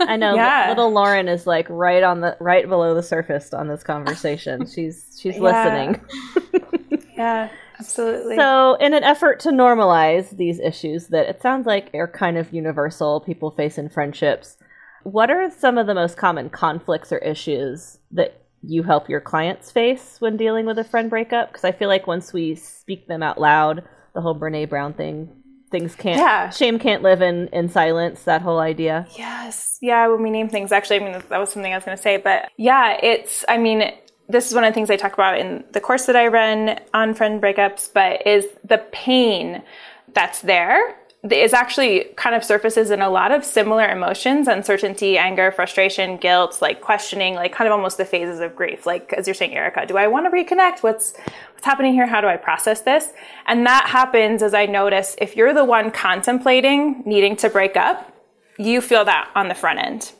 I 0.00 0.16
know 0.16 0.34
Yeah. 0.34 0.68
little 0.68 0.90
Lauren 0.92 1.28
is 1.28 1.46
like 1.46 1.66
right 1.70 2.02
on 2.02 2.20
the 2.20 2.36
right 2.40 2.68
below 2.68 2.94
the 2.94 3.02
surface 3.02 3.52
on 3.54 3.68
this 3.68 3.82
conversation. 3.84 4.66
she's 4.74 5.18
she's 5.20 5.36
Yeah. 5.36 5.40
listening. 5.40 6.00
Yeah, 7.16 7.50
absolutely. 7.78 8.36
So, 8.36 8.74
in 8.76 8.94
an 8.94 9.04
effort 9.04 9.38
to 9.40 9.50
normalize 9.50 10.30
these 10.36 10.58
issues 10.58 11.08
that 11.08 11.28
it 11.28 11.42
sounds 11.42 11.66
like 11.66 11.90
are 11.94 12.08
kind 12.08 12.38
of 12.38 12.52
universal, 12.52 13.20
people 13.20 13.50
face 13.50 13.76
in 13.78 13.90
friendships, 13.90 14.56
what 15.04 15.30
are 15.30 15.50
some 15.50 15.76
of 15.78 15.86
the 15.86 15.94
most 15.94 16.16
common 16.16 16.48
conflicts 16.48 17.12
or 17.12 17.18
issues 17.18 17.98
that 18.12 18.42
you 18.62 18.82
help 18.82 19.08
your 19.10 19.20
clients 19.20 19.70
face 19.70 20.20
when 20.20 20.36
dealing 20.38 20.64
with 20.64 20.78
a 20.78 20.84
friend 20.84 21.10
breakup? 21.10 21.50
Because 21.50 21.64
I 21.64 21.72
feel 21.72 21.88
like 21.88 22.06
once 22.06 22.32
we 22.32 22.54
speak 22.54 23.06
them 23.08 23.22
out 23.22 23.38
loud, 23.40 23.84
the 24.14 24.22
whole 24.22 24.38
Brene 24.38 24.68
Brown 24.70 24.94
thing, 24.94 25.28
things 25.72 25.96
can't, 25.96 26.18
Yeah. 26.18 26.50
shame 26.50 26.78
can't 26.78 27.02
live 27.02 27.20
in, 27.20 27.48
in 27.48 27.68
silence, 27.68 28.22
that 28.22 28.42
whole 28.42 28.60
idea. 28.60 29.08
Yes. 29.18 29.78
Yeah, 29.80 30.06
when 30.06 30.22
we 30.22 30.30
name 30.30 30.48
things, 30.48 30.70
actually, 30.70 31.00
I 31.00 31.00
mean, 31.00 31.12
that 31.28 31.38
was 31.40 31.50
something 31.50 31.72
I 31.72 31.76
was 31.76 31.84
going 31.84 31.96
to 31.96 32.02
say. 32.02 32.18
But 32.18 32.48
yeah, 32.56 32.96
it's, 33.02 33.44
I 33.48 33.58
mean, 33.58 33.90
this 34.28 34.46
is 34.48 34.54
one 34.54 34.62
of 34.62 34.70
the 34.70 34.74
things 34.74 34.88
I 34.90 34.96
talk 34.96 35.14
about 35.14 35.38
in 35.38 35.64
the 35.72 35.80
course 35.80 36.06
that 36.06 36.14
I 36.14 36.28
run 36.28 36.78
on 36.94 37.14
friend 37.14 37.42
breakups, 37.42 37.90
but 37.92 38.24
is 38.24 38.46
the 38.62 38.78
pain 38.92 39.62
that's 40.14 40.42
there 40.42 40.96
is 41.30 41.52
actually 41.52 42.04
kind 42.16 42.34
of 42.34 42.42
surfaces 42.42 42.90
in 42.90 43.00
a 43.00 43.08
lot 43.08 43.30
of 43.30 43.44
similar 43.44 43.88
emotions 43.88 44.48
uncertainty 44.48 45.16
anger 45.16 45.52
frustration 45.52 46.16
guilt 46.16 46.58
like 46.60 46.80
questioning 46.80 47.34
like 47.34 47.52
kind 47.52 47.68
of 47.68 47.72
almost 47.72 47.96
the 47.96 48.04
phases 48.04 48.40
of 48.40 48.56
grief. 48.56 48.86
Like 48.86 49.12
as 49.12 49.28
you're 49.28 49.34
saying 49.34 49.54
erica 49.54 49.86
do 49.86 49.96
i 49.96 50.06
want 50.08 50.26
to 50.26 50.30
reconnect? 50.30 50.82
What's 50.82 51.16
what's 51.52 51.64
happening 51.64 51.92
here? 51.92 52.06
How 52.06 52.20
do 52.20 52.26
i 52.26 52.36
process 52.36 52.80
this? 52.80 53.12
And 53.46 53.64
that 53.66 53.86
happens 53.88 54.42
as 54.42 54.52
i 54.52 54.66
notice 54.66 55.14
if 55.18 55.36
you're 55.36 55.54
the 55.54 55.64
one 55.64 55.90
contemplating 55.90 57.02
needing 57.06 57.36
to 57.36 57.48
break 57.48 57.76
up 57.76 58.12
you 58.58 58.80
feel 58.80 59.04
that 59.04 59.30
on 59.34 59.48
the 59.48 59.54
front 59.54 59.78
end. 59.78 60.12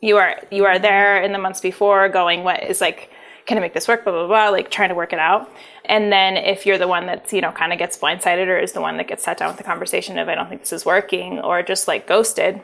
You 0.00 0.16
are 0.16 0.42
you 0.50 0.64
are 0.64 0.74
mm-hmm. 0.74 0.82
there 0.82 1.22
in 1.22 1.32
the 1.32 1.38
months 1.38 1.60
before 1.60 2.08
going 2.08 2.44
what 2.44 2.62
is 2.62 2.80
like 2.80 3.10
can 3.46 3.58
I 3.58 3.60
make 3.60 3.74
this 3.74 3.88
work 3.88 4.04
blah 4.04 4.12
blah 4.12 4.26
blah 4.26 4.48
like 4.50 4.70
trying 4.70 4.88
to 4.90 4.94
work 4.94 5.12
it 5.12 5.18
out. 5.18 5.50
And 5.84 6.12
then 6.12 6.36
if 6.36 6.66
you're 6.66 6.78
the 6.78 6.88
one 6.88 7.06
that's, 7.06 7.32
you 7.32 7.40
know, 7.40 7.52
kind 7.52 7.72
of 7.72 7.78
gets 7.78 7.98
blindsided 7.98 8.46
or 8.46 8.58
is 8.58 8.72
the 8.72 8.80
one 8.80 8.96
that 8.98 9.08
gets 9.08 9.24
sat 9.24 9.38
down 9.38 9.48
with 9.48 9.56
the 9.56 9.64
conversation 9.64 10.18
of 10.18 10.28
I 10.28 10.34
don't 10.34 10.48
think 10.48 10.60
this 10.60 10.72
is 10.72 10.86
working 10.86 11.40
or 11.40 11.62
just 11.62 11.88
like 11.88 12.06
ghosted, 12.06 12.60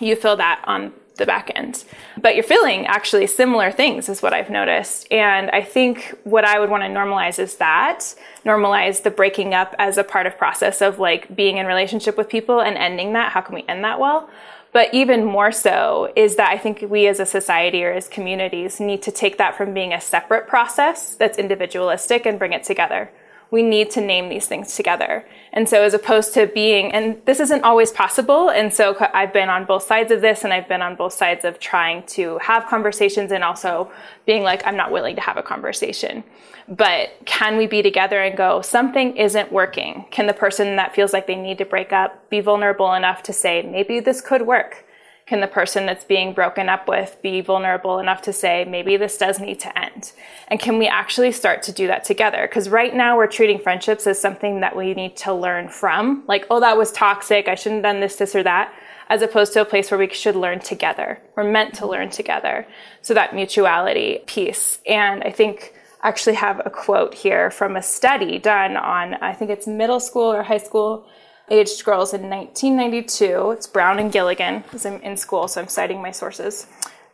you 0.00 0.16
feel 0.16 0.36
that 0.36 0.62
on 0.66 0.92
the 1.16 1.26
back 1.26 1.50
end. 1.54 1.84
But 2.20 2.34
you're 2.34 2.44
feeling 2.44 2.86
actually 2.86 3.26
similar 3.26 3.70
things 3.70 4.08
is 4.08 4.22
what 4.22 4.32
I've 4.32 4.50
noticed. 4.50 5.06
And 5.12 5.50
I 5.50 5.62
think 5.62 6.14
what 6.24 6.44
I 6.44 6.58
would 6.58 6.70
want 6.70 6.82
to 6.82 6.88
normalize 6.88 7.38
is 7.38 7.56
that 7.56 8.14
normalize 8.44 9.02
the 9.02 9.10
breaking 9.10 9.54
up 9.54 9.74
as 9.78 9.98
a 9.98 10.04
part 10.04 10.26
of 10.26 10.38
process 10.38 10.80
of 10.80 10.98
like 10.98 11.34
being 11.34 11.58
in 11.58 11.66
relationship 11.66 12.16
with 12.16 12.28
people 12.28 12.60
and 12.60 12.76
ending 12.76 13.12
that. 13.12 13.32
How 13.32 13.40
can 13.40 13.54
we 13.54 13.64
end 13.68 13.84
that 13.84 14.00
well? 14.00 14.28
But 14.72 14.92
even 14.94 15.24
more 15.24 15.52
so 15.52 16.10
is 16.16 16.36
that 16.36 16.50
I 16.50 16.56
think 16.56 16.84
we 16.88 17.06
as 17.06 17.20
a 17.20 17.26
society 17.26 17.84
or 17.84 17.92
as 17.92 18.08
communities 18.08 18.80
need 18.80 19.02
to 19.02 19.12
take 19.12 19.36
that 19.36 19.54
from 19.54 19.74
being 19.74 19.92
a 19.92 20.00
separate 20.00 20.48
process 20.48 21.14
that's 21.14 21.38
individualistic 21.38 22.24
and 22.24 22.38
bring 22.38 22.54
it 22.54 22.64
together 22.64 23.10
we 23.52 23.62
need 23.62 23.90
to 23.90 24.00
name 24.00 24.30
these 24.30 24.46
things 24.46 24.74
together. 24.74 25.26
And 25.52 25.68
so, 25.68 25.82
as 25.82 25.92
opposed 25.92 26.32
to 26.34 26.46
being, 26.46 26.90
and 26.90 27.20
this 27.26 27.38
isn't 27.38 27.62
always 27.62 27.92
possible. 27.92 28.48
And 28.48 28.72
so, 28.72 28.96
I've 29.12 29.32
been 29.32 29.50
on 29.50 29.66
both 29.66 29.82
sides 29.82 30.10
of 30.10 30.22
this, 30.22 30.42
and 30.42 30.52
I've 30.54 30.66
been 30.66 30.80
on 30.80 30.96
both 30.96 31.12
sides 31.12 31.44
of 31.44 31.60
trying 31.60 32.04
to 32.06 32.38
have 32.38 32.66
conversations 32.66 33.30
and 33.30 33.44
also 33.44 33.92
being 34.24 34.42
like, 34.42 34.66
I'm 34.66 34.76
not 34.76 34.90
willing 34.90 35.14
to 35.16 35.20
have 35.20 35.36
a 35.36 35.42
conversation. 35.42 36.24
But 36.66 37.10
can 37.26 37.58
we 37.58 37.66
be 37.66 37.82
together 37.82 38.22
and 38.22 38.36
go, 38.36 38.62
something 38.62 39.16
isn't 39.18 39.52
working? 39.52 40.06
Can 40.10 40.26
the 40.26 40.32
person 40.32 40.76
that 40.76 40.94
feels 40.94 41.12
like 41.12 41.26
they 41.26 41.36
need 41.36 41.58
to 41.58 41.66
break 41.66 41.92
up 41.92 42.30
be 42.30 42.40
vulnerable 42.40 42.94
enough 42.94 43.22
to 43.24 43.32
say, 43.34 43.62
maybe 43.62 44.00
this 44.00 44.22
could 44.22 44.42
work? 44.42 44.86
Can 45.26 45.40
the 45.40 45.46
person 45.46 45.86
that's 45.86 46.04
being 46.04 46.32
broken 46.32 46.68
up 46.68 46.88
with 46.88 47.16
be 47.22 47.40
vulnerable 47.40 48.00
enough 48.00 48.22
to 48.22 48.32
say, 48.32 48.64
maybe 48.64 48.96
this 48.96 49.16
does 49.16 49.38
need 49.38 49.60
to 49.60 49.78
end? 49.78 50.12
And 50.48 50.58
can 50.58 50.78
we 50.78 50.88
actually 50.88 51.30
start 51.30 51.62
to 51.64 51.72
do 51.72 51.86
that 51.86 52.04
together? 52.04 52.46
Because 52.48 52.68
right 52.68 52.94
now 52.94 53.16
we're 53.16 53.28
treating 53.28 53.60
friendships 53.60 54.06
as 54.06 54.20
something 54.20 54.60
that 54.60 54.76
we 54.76 54.94
need 54.94 55.16
to 55.18 55.32
learn 55.32 55.68
from. 55.68 56.24
Like, 56.26 56.46
oh, 56.50 56.58
that 56.60 56.76
was 56.76 56.90
toxic. 56.90 57.46
I 57.46 57.54
shouldn't 57.54 57.84
have 57.84 57.94
done 57.94 58.00
this, 58.00 58.16
this, 58.16 58.34
or 58.34 58.42
that. 58.42 58.74
As 59.08 59.22
opposed 59.22 59.52
to 59.52 59.60
a 59.60 59.64
place 59.64 59.90
where 59.90 59.98
we 59.98 60.08
should 60.08 60.36
learn 60.36 60.58
together. 60.58 61.20
We're 61.36 61.44
meant 61.44 61.74
to 61.74 61.86
learn 61.86 62.10
together. 62.10 62.66
So 63.00 63.14
that 63.14 63.34
mutuality 63.34 64.24
piece. 64.26 64.80
And 64.86 65.22
I 65.22 65.30
think 65.30 65.74
I 66.02 66.08
actually 66.08 66.34
have 66.34 66.60
a 66.64 66.70
quote 66.70 67.14
here 67.14 67.50
from 67.50 67.76
a 67.76 67.82
study 67.82 68.38
done 68.38 68.76
on, 68.76 69.14
I 69.14 69.34
think 69.34 69.50
it's 69.50 69.68
middle 69.68 70.00
school 70.00 70.32
or 70.32 70.42
high 70.42 70.58
school 70.58 71.06
aged 71.52 71.84
girls 71.84 72.14
in 72.14 72.22
1992. 72.30 73.52
It's 73.52 73.66
Brown 73.66 73.98
and 73.98 74.10
Gilligan, 74.10 74.62
because 74.62 74.86
I'm 74.86 75.00
in 75.02 75.16
school, 75.16 75.46
so 75.46 75.60
I'm 75.60 75.68
citing 75.68 76.00
my 76.00 76.10
sources. 76.10 76.66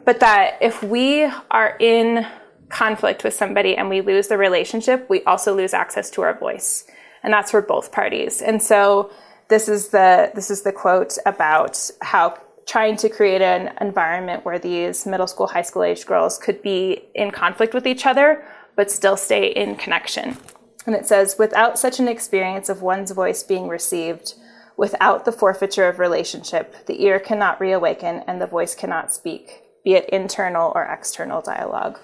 But 0.05 0.21
that 0.21 0.57
if 0.63 0.83
we 0.83 1.25
are 1.51 1.77
in 1.81 2.27
conflict 2.69 3.25
with 3.25 3.35
somebody 3.35 3.77
and 3.77 3.89
we 3.89 4.01
lose 4.01 4.29
the 4.29 4.39
relationship, 4.39 5.11
we 5.11 5.23
also 5.25 5.55
lose 5.55 5.75
access 5.75 6.09
to 6.11 6.23
our 6.23 6.39
voice. 6.39 6.87
And 7.23 7.33
that's 7.33 7.51
for 7.51 7.61
both 7.61 7.91
parties. 7.91 8.41
And 8.41 8.63
so 8.63 9.11
this 9.49 9.69
is 9.69 9.89
the 9.89 10.31
this 10.35 10.51
is 10.51 10.63
the 10.63 10.73
quote 10.73 11.19
about 11.27 11.91
how 12.01 12.39
trying 12.67 12.97
to 12.99 13.09
create 13.09 13.43
an 13.43 13.75
environment 13.81 14.45
where 14.45 14.59
these 14.59 15.07
middle 15.07 15.27
school, 15.27 15.47
high 15.47 15.63
school 15.63 15.83
aged 15.83 16.07
girls 16.07 16.39
could 16.39 16.63
be 16.63 17.03
in 17.15 17.31
conflict 17.31 17.75
with 17.75 17.87
each 17.87 18.07
other, 18.07 18.45
but 18.77 18.91
still 18.91 19.17
stay 19.17 19.49
in 19.49 19.75
connection. 19.75 20.37
And 20.87 20.95
it 20.95 21.07
says, 21.07 21.37
without 21.39 21.79
such 21.79 21.99
an 21.99 22.09
experience 22.09 22.69
of 22.69 22.83
one's 22.83 23.11
voice 23.11 23.43
being 23.43 23.69
received, 23.69 24.35
without 24.77 25.25
the 25.25 25.33
forfeiture 25.33 25.89
of 25.89 25.99
relationship, 25.99 26.87
the 26.87 27.03
ear 27.03 27.19
cannot 27.19 27.61
reawaken 27.61 28.23
and 28.27 28.41
the 28.41 28.47
voice 28.47 28.75
cannot 28.75 29.13
speak, 29.13 29.63
be 29.85 29.95
it 29.95 30.09
internal 30.11 30.73
or 30.75 30.85
external 30.85 31.43
dialogue. 31.43 31.99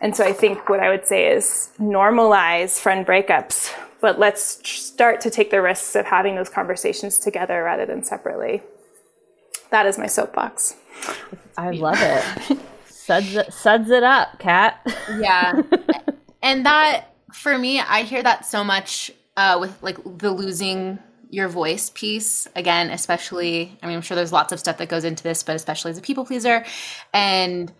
And 0.00 0.16
so 0.16 0.24
I 0.24 0.32
think 0.32 0.68
what 0.68 0.80
I 0.80 0.88
would 0.88 1.06
say 1.06 1.32
is 1.32 1.70
normalize 1.78 2.80
friend 2.80 3.06
breakups, 3.06 3.72
but 4.00 4.18
let's 4.18 4.60
start 4.68 5.20
to 5.22 5.30
take 5.30 5.50
the 5.50 5.60
risks 5.60 5.96
of 5.96 6.06
having 6.06 6.36
those 6.36 6.48
conversations 6.48 7.18
together 7.18 7.62
rather 7.62 7.84
than 7.84 8.04
separately. 8.04 8.62
That 9.70 9.86
is 9.86 9.98
my 9.98 10.06
soapbox. 10.06 10.76
I 11.56 11.70
love 11.70 11.98
it. 12.00 12.58
suds, 12.86 13.34
it 13.34 13.52
suds 13.52 13.90
it 13.90 14.02
up, 14.02 14.38
Kat. 14.38 14.80
Yeah. 15.18 15.62
and 16.42 16.64
that 16.64 17.12
for 17.38 17.56
me, 17.56 17.80
I 17.80 18.02
hear 18.02 18.22
that 18.22 18.44
so 18.44 18.64
much 18.64 19.10
uh, 19.36 19.58
with 19.60 19.80
like 19.82 19.96
the 20.18 20.30
losing 20.30 20.98
your 21.30 21.48
voice 21.48 21.90
piece 21.90 22.48
again, 22.56 22.90
especially. 22.90 23.78
I 23.82 23.86
mean, 23.86 23.96
I'm 23.96 24.02
sure 24.02 24.16
there's 24.16 24.32
lots 24.32 24.52
of 24.52 24.58
stuff 24.58 24.78
that 24.78 24.88
goes 24.88 25.04
into 25.04 25.22
this, 25.22 25.42
but 25.42 25.54
especially 25.54 25.92
as 25.92 25.98
a 25.98 26.02
people 26.02 26.24
pleaser, 26.24 26.64
and 27.14 27.72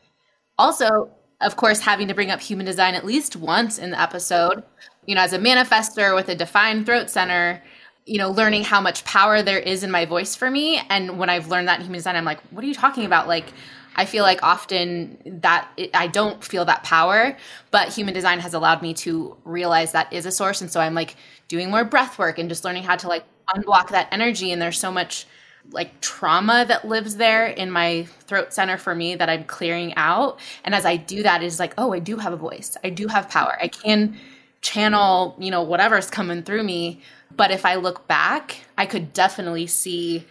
also, 0.58 1.10
of 1.40 1.56
course, 1.56 1.80
having 1.80 2.08
to 2.08 2.14
bring 2.14 2.30
up 2.30 2.40
human 2.40 2.66
design 2.66 2.94
at 2.94 3.04
least 3.04 3.34
once 3.36 3.78
in 3.78 3.90
the 3.90 4.00
episode. 4.00 4.62
You 5.06 5.14
know, 5.14 5.22
as 5.22 5.32
a 5.32 5.38
manifester 5.38 6.14
with 6.14 6.28
a 6.28 6.34
defined 6.34 6.86
throat 6.86 7.10
center, 7.10 7.62
you 8.06 8.18
know, 8.18 8.30
learning 8.30 8.64
how 8.64 8.80
much 8.80 9.04
power 9.04 9.42
there 9.42 9.58
is 9.58 9.82
in 9.82 9.90
my 9.90 10.04
voice 10.04 10.36
for 10.36 10.50
me, 10.50 10.80
and 10.88 11.18
when 11.18 11.30
I've 11.30 11.48
learned 11.48 11.68
that 11.68 11.80
in 11.80 11.86
human 11.86 11.98
design, 11.98 12.16
I'm 12.16 12.24
like, 12.24 12.40
what 12.52 12.62
are 12.62 12.68
you 12.68 12.74
talking 12.74 13.04
about? 13.04 13.26
Like. 13.26 13.52
I 13.98 14.04
feel 14.06 14.22
like 14.22 14.42
often 14.42 15.18
that 15.42 15.68
it, 15.76 15.90
I 15.92 16.06
don't 16.06 16.42
feel 16.42 16.64
that 16.66 16.84
power, 16.84 17.36
but 17.72 17.88
human 17.92 18.14
design 18.14 18.38
has 18.38 18.54
allowed 18.54 18.80
me 18.80 18.94
to 18.94 19.36
realize 19.44 19.92
that 19.92 20.12
is 20.12 20.24
a 20.24 20.30
source. 20.30 20.60
And 20.60 20.70
so 20.70 20.80
I'm 20.80 20.94
like 20.94 21.16
doing 21.48 21.70
more 21.70 21.84
breath 21.84 22.18
work 22.18 22.38
and 22.38 22.48
just 22.48 22.64
learning 22.64 22.84
how 22.84 22.96
to 22.96 23.08
like 23.08 23.24
unblock 23.48 23.88
that 23.90 24.08
energy. 24.12 24.52
And 24.52 24.62
there's 24.62 24.78
so 24.78 24.92
much 24.92 25.26
like 25.72 26.00
trauma 26.00 26.64
that 26.68 26.86
lives 26.86 27.16
there 27.16 27.46
in 27.46 27.70
my 27.70 28.04
throat 28.20 28.54
center 28.54 28.78
for 28.78 28.94
me 28.94 29.16
that 29.16 29.28
I'm 29.28 29.44
clearing 29.44 29.94
out. 29.96 30.38
And 30.64 30.74
as 30.74 30.86
I 30.86 30.96
do 30.96 31.24
that, 31.24 31.42
it's 31.42 31.58
like, 31.58 31.74
oh, 31.76 31.92
I 31.92 31.98
do 31.98 32.16
have 32.16 32.32
a 32.32 32.36
voice. 32.36 32.76
I 32.84 32.90
do 32.90 33.08
have 33.08 33.28
power. 33.28 33.58
I 33.60 33.68
can 33.68 34.16
channel, 34.60 35.36
you 35.38 35.50
know, 35.50 35.62
whatever's 35.62 36.08
coming 36.08 36.42
through 36.44 36.62
me. 36.62 37.00
But 37.36 37.50
if 37.50 37.66
I 37.66 37.74
look 37.74 38.06
back, 38.06 38.60
I 38.78 38.86
could 38.86 39.12
definitely 39.12 39.66
see 39.66 40.24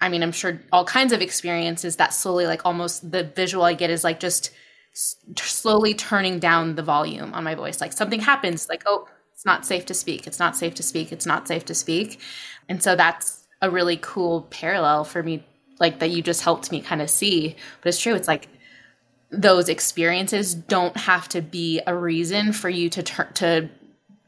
I 0.00 0.08
mean, 0.08 0.22
I'm 0.22 0.32
sure 0.32 0.60
all 0.72 0.84
kinds 0.84 1.12
of 1.12 1.22
experiences 1.22 1.96
that 1.96 2.12
slowly, 2.12 2.46
like 2.46 2.64
almost 2.64 3.10
the 3.10 3.24
visual 3.24 3.64
I 3.64 3.74
get 3.74 3.90
is 3.90 4.04
like 4.04 4.20
just 4.20 4.50
s- 4.92 5.16
slowly 5.36 5.94
turning 5.94 6.38
down 6.38 6.74
the 6.74 6.82
volume 6.82 7.32
on 7.34 7.44
my 7.44 7.54
voice. 7.54 7.80
Like 7.80 7.92
something 7.92 8.20
happens, 8.20 8.68
like, 8.68 8.82
oh, 8.86 9.08
it's 9.32 9.46
not 9.46 9.64
safe 9.66 9.86
to 9.86 9.94
speak. 9.94 10.26
It's 10.26 10.38
not 10.38 10.56
safe 10.56 10.74
to 10.74 10.82
speak. 10.82 11.12
It's 11.12 11.26
not 11.26 11.48
safe 11.48 11.64
to 11.66 11.74
speak. 11.74 12.20
And 12.68 12.82
so 12.82 12.96
that's 12.96 13.46
a 13.62 13.70
really 13.70 13.98
cool 14.00 14.42
parallel 14.50 15.04
for 15.04 15.22
me, 15.22 15.44
like 15.80 15.98
that 16.00 16.10
you 16.10 16.22
just 16.22 16.42
helped 16.42 16.70
me 16.70 16.80
kind 16.80 17.00
of 17.00 17.08
see. 17.08 17.56
But 17.80 17.88
it's 17.88 18.00
true. 18.00 18.14
It's 18.14 18.28
like 18.28 18.48
those 19.30 19.68
experiences 19.68 20.54
don't 20.54 20.96
have 20.96 21.28
to 21.30 21.42
be 21.42 21.80
a 21.86 21.94
reason 21.96 22.52
for 22.52 22.68
you 22.68 22.88
to 22.90 23.02
turn 23.02 23.32
to 23.34 23.68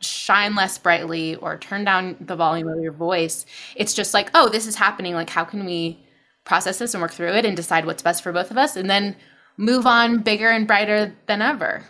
shine 0.00 0.54
less 0.54 0.78
brightly 0.78 1.34
or 1.36 1.58
turn 1.58 1.84
down 1.84 2.16
the 2.20 2.36
volume 2.36 2.68
of 2.68 2.80
your 2.80 2.92
voice. 2.92 3.46
It's 3.76 3.94
just 3.94 4.14
like, 4.14 4.30
oh, 4.34 4.48
this 4.48 4.66
is 4.66 4.76
happening. 4.76 5.14
Like, 5.14 5.30
how 5.30 5.44
can 5.44 5.64
we 5.64 6.04
process 6.44 6.78
this 6.78 6.94
and 6.94 7.02
work 7.02 7.12
through 7.12 7.32
it 7.32 7.44
and 7.44 7.56
decide 7.56 7.84
what's 7.84 8.02
best 8.02 8.22
for 8.22 8.32
both 8.32 8.50
of 8.50 8.58
us 8.58 8.76
and 8.76 8.88
then 8.88 9.16
move 9.56 9.86
on 9.86 10.22
bigger 10.22 10.48
and 10.48 10.66
brighter 10.66 11.14
than 11.26 11.42
ever? 11.42 11.84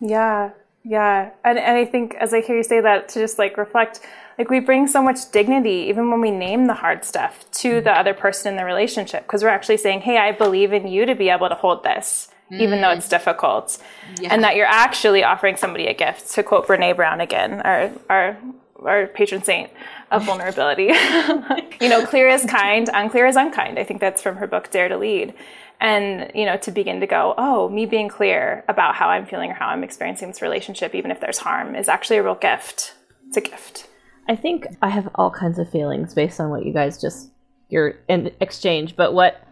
Yeah, 0.00 0.50
yeah. 0.84 1.30
And, 1.44 1.58
and 1.58 1.76
I 1.76 1.84
think 1.84 2.14
as 2.14 2.32
I 2.32 2.40
hear 2.40 2.56
you 2.56 2.62
say 2.62 2.80
that, 2.80 3.08
to 3.10 3.20
just 3.20 3.38
like 3.38 3.56
reflect, 3.56 4.00
like 4.38 4.50
we 4.50 4.60
bring 4.60 4.86
so 4.86 5.02
much 5.02 5.30
dignity 5.32 5.86
even 5.88 6.10
when 6.10 6.20
we 6.20 6.30
name 6.30 6.66
the 6.66 6.74
hard 6.74 7.04
stuff 7.04 7.50
to 7.52 7.80
the 7.80 7.92
other 7.92 8.14
person 8.14 8.52
in 8.52 8.56
the 8.56 8.64
relationship 8.64 9.24
because 9.24 9.42
we're 9.42 9.48
actually 9.48 9.76
saying, 9.76 10.00
hey, 10.00 10.16
I 10.16 10.32
believe 10.32 10.72
in 10.72 10.86
you 10.86 11.04
to 11.06 11.14
be 11.14 11.28
able 11.28 11.48
to 11.48 11.54
hold 11.54 11.82
this 11.82 12.28
mm. 12.50 12.60
even 12.60 12.80
though 12.80 12.90
it's 12.90 13.08
difficult. 13.08 13.78
Yeah. 14.20 14.32
And 14.32 14.42
that 14.42 14.56
you're 14.56 14.66
actually 14.66 15.24
offering 15.24 15.56
somebody 15.56 15.86
a 15.86 15.94
gift, 15.94 16.30
to 16.32 16.42
quote 16.42 16.66
Brene 16.66 16.96
Brown 16.96 17.20
again, 17.20 17.60
our, 17.62 17.90
our, 18.08 18.38
our 18.82 19.06
patron 19.06 19.42
saint 19.42 19.70
of 20.10 20.24
vulnerability. 20.26 20.84
you 21.80 21.88
know, 21.88 22.04
clear 22.06 22.28
is 22.28 22.44
kind, 22.44 22.88
unclear 22.92 23.26
is 23.26 23.36
unkind. 23.36 23.78
I 23.78 23.84
think 23.84 24.00
that's 24.00 24.22
from 24.22 24.36
her 24.36 24.46
book, 24.46 24.70
Dare 24.70 24.88
to 24.88 24.96
Lead. 24.96 25.34
And, 25.80 26.32
you 26.34 26.44
know, 26.44 26.56
to 26.58 26.72
begin 26.72 26.98
to 27.00 27.06
go, 27.06 27.34
oh, 27.38 27.68
me 27.68 27.86
being 27.86 28.08
clear 28.08 28.64
about 28.68 28.96
how 28.96 29.10
I'm 29.10 29.26
feeling 29.26 29.52
or 29.52 29.54
how 29.54 29.68
I'm 29.68 29.84
experiencing 29.84 30.26
this 30.28 30.42
relationship, 30.42 30.92
even 30.94 31.12
if 31.12 31.20
there's 31.20 31.38
harm, 31.38 31.76
is 31.76 31.88
actually 31.88 32.16
a 32.16 32.22
real 32.24 32.34
gift. 32.34 32.94
It's 33.28 33.36
a 33.36 33.40
gift. 33.40 33.86
I 34.28 34.34
think 34.34 34.66
I 34.82 34.88
have 34.90 35.08
all 35.14 35.30
kinds 35.30 35.58
of 35.58 35.70
feelings 35.70 36.14
based 36.14 36.40
on 36.40 36.50
what 36.50 36.66
you 36.66 36.72
guys 36.72 37.00
just 37.00 37.30
your 37.68 37.94
in 38.08 38.32
exchange, 38.40 38.96
but 38.96 39.14
what 39.14 39.42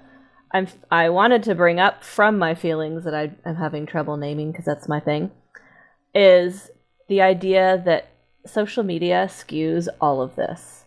I'm 0.56 0.68
I 0.90 1.10
wanted 1.10 1.42
to 1.44 1.54
bring 1.54 1.78
up 1.78 2.02
from 2.02 2.38
my 2.38 2.54
feelings 2.54 3.04
that 3.04 3.14
I 3.14 3.32
am 3.44 3.56
having 3.56 3.84
trouble 3.84 4.16
naming 4.16 4.52
because 4.52 4.64
that's 4.64 4.88
my 4.88 5.00
thing 5.00 5.30
is 6.14 6.70
the 7.08 7.20
idea 7.20 7.82
that 7.84 8.08
social 8.46 8.82
media 8.82 9.26
skews 9.28 9.86
all 10.00 10.22
of 10.22 10.34
this. 10.34 10.84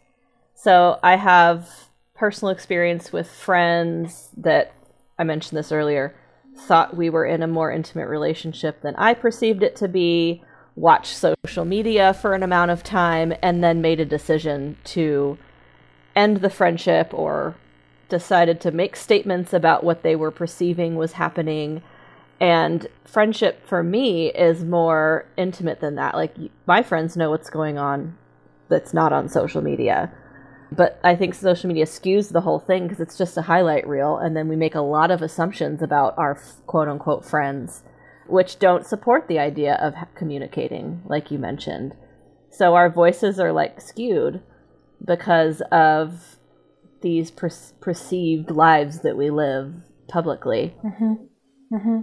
So 0.56 1.00
I 1.04 1.18
have 1.18 1.70
personal 2.16 2.52
experience 2.52 3.14
with 3.14 3.30
friends 3.30 4.30
that 4.38 4.74
I 5.20 5.24
mentioned 5.24 5.58
this 5.58 5.72
earlier 5.72 6.16
thought 6.58 6.98
we 6.98 7.10
were 7.10 7.26
in 7.26 7.44
a 7.44 7.48
more 7.48 7.72
intimate 7.72 8.08
relationship 8.08 8.82
than 8.82 8.96
I 8.96 9.14
perceived 9.14 9.64
it 9.64 9.76
to 9.78 9.88
be, 9.88 10.44
watched 10.76 11.16
social 11.16 11.64
media 11.64 12.14
for 12.14 12.34
an 12.34 12.44
amount 12.44 12.72
of 12.72 12.84
time 12.84 13.34
and 13.42 13.64
then 13.64 13.82
made 13.82 14.00
a 14.00 14.06
decision 14.06 14.78
to 14.86 15.38
end 16.16 16.38
the 16.38 16.50
friendship 16.50 17.14
or 17.14 17.56
decided 18.10 18.60
to 18.62 18.72
make 18.72 18.96
statements 18.96 19.54
about 19.54 19.84
what 19.84 20.04
they 20.04 20.16
were 20.16 20.32
perceiving 20.32 20.96
was 20.96 21.14
happening. 21.14 21.82
And 22.40 22.88
friendship 23.06 23.66
for 23.68 23.84
me 23.84 24.30
is 24.32 24.64
more 24.64 25.26
intimate 25.38 25.80
than 25.80 25.96
that. 25.96 26.16
Like, 26.16 26.36
my 26.66 26.84
friends 26.84 27.18
know 27.18 27.30
what's 27.30 27.50
going 27.50 27.78
on 27.78 28.18
that's 28.70 28.94
not 28.94 29.12
on 29.12 29.30
social 29.30 29.62
media. 29.62 30.12
But 30.72 31.00
I 31.04 31.16
think 31.16 31.34
social 31.34 31.68
media 31.68 31.86
skews 31.86 32.32
the 32.32 32.42
whole 32.42 32.60
thing 32.60 32.84
because 32.84 33.00
it's 33.00 33.18
just 33.18 33.38
a 33.38 33.42
highlight 33.42 33.88
reel. 33.88 34.18
And 34.18 34.38
then 34.38 34.48
we 34.48 34.56
make 34.56 34.76
a 34.76 34.82
lot 34.82 35.12
of 35.12 35.22
assumptions 35.22 35.82
about 35.82 36.18
our 36.18 36.40
quote 36.68 36.88
unquote 36.88 37.26
friends, 37.26 37.84
which 38.28 38.60
don't 38.60 38.86
support 38.86 39.28
the 39.28 39.40
idea 39.40 39.76
of 39.76 39.96
communicating, 40.16 41.02
like 41.06 41.32
you 41.32 41.40
mentioned. 41.40 41.96
So 42.52 42.76
our 42.76 42.90
voices 42.90 43.40
are 43.40 43.52
like 43.52 43.82
skewed 43.82 44.42
because 45.04 45.62
of 45.72 46.38
these 47.02 47.32
per- 47.32 47.50
perceived 47.80 48.52
lives 48.52 49.00
that 49.00 49.18
we 49.18 49.30
live 49.30 49.76
publicly. 50.08 50.76
Mm-hmm. 50.84 51.14
Mm-hmm. 51.74 52.00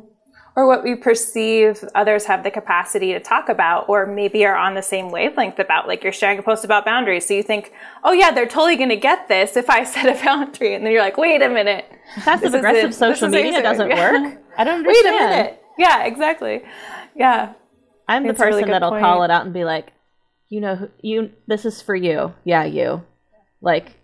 Or 0.54 0.66
what 0.66 0.82
we 0.82 0.94
perceive 0.94 1.84
others 1.94 2.24
have 2.24 2.42
the 2.42 2.50
capacity 2.50 3.12
to 3.12 3.20
talk 3.20 3.50
about, 3.50 3.90
or 3.90 4.06
maybe 4.06 4.46
are 4.46 4.56
on 4.56 4.74
the 4.74 4.82
same 4.82 5.10
wavelength 5.10 5.58
about. 5.58 5.86
Like 5.86 6.02
you're 6.02 6.14
sharing 6.14 6.38
a 6.38 6.42
post 6.42 6.64
about 6.64 6.86
boundaries, 6.86 7.26
so 7.26 7.34
you 7.34 7.42
think, 7.42 7.72
"Oh 8.04 8.12
yeah, 8.12 8.30
they're 8.30 8.46
totally 8.46 8.76
going 8.76 8.88
to 8.88 8.96
get 8.96 9.28
this 9.28 9.54
if 9.54 9.68
I 9.68 9.84
set 9.94 10.06
a 10.06 10.24
boundary," 10.24 10.74
and 10.74 10.84
then 10.84 10.94
you're 10.94 11.02
like, 11.02 11.18
"Wait 11.18 11.42
a 11.42 11.50
minute, 11.50 11.84
passive 12.20 12.54
aggressive 12.54 12.94
social 12.94 13.28
media 13.28 13.60
doesn't 13.60 13.88
work." 13.88 14.38
I 14.56 14.64
don't 14.64 14.78
understand. 14.78 14.86
Wait 15.04 15.06
a 15.06 15.28
minute. 15.28 15.62
Yeah, 15.78 16.04
exactly. 16.04 16.62
Yeah, 17.14 17.52
I'm 18.08 18.26
the 18.26 18.32
person 18.32 18.46
really 18.46 18.64
that'll 18.70 18.92
point. 18.92 19.02
call 19.02 19.24
it 19.24 19.30
out 19.30 19.44
and 19.44 19.52
be 19.52 19.64
like, 19.64 19.92
"You 20.48 20.62
know, 20.62 20.88
you 21.02 21.32
this 21.46 21.66
is 21.66 21.82
for 21.82 21.94
you. 21.94 22.32
Yeah, 22.44 22.64
you." 22.64 23.04
Like 23.60 23.94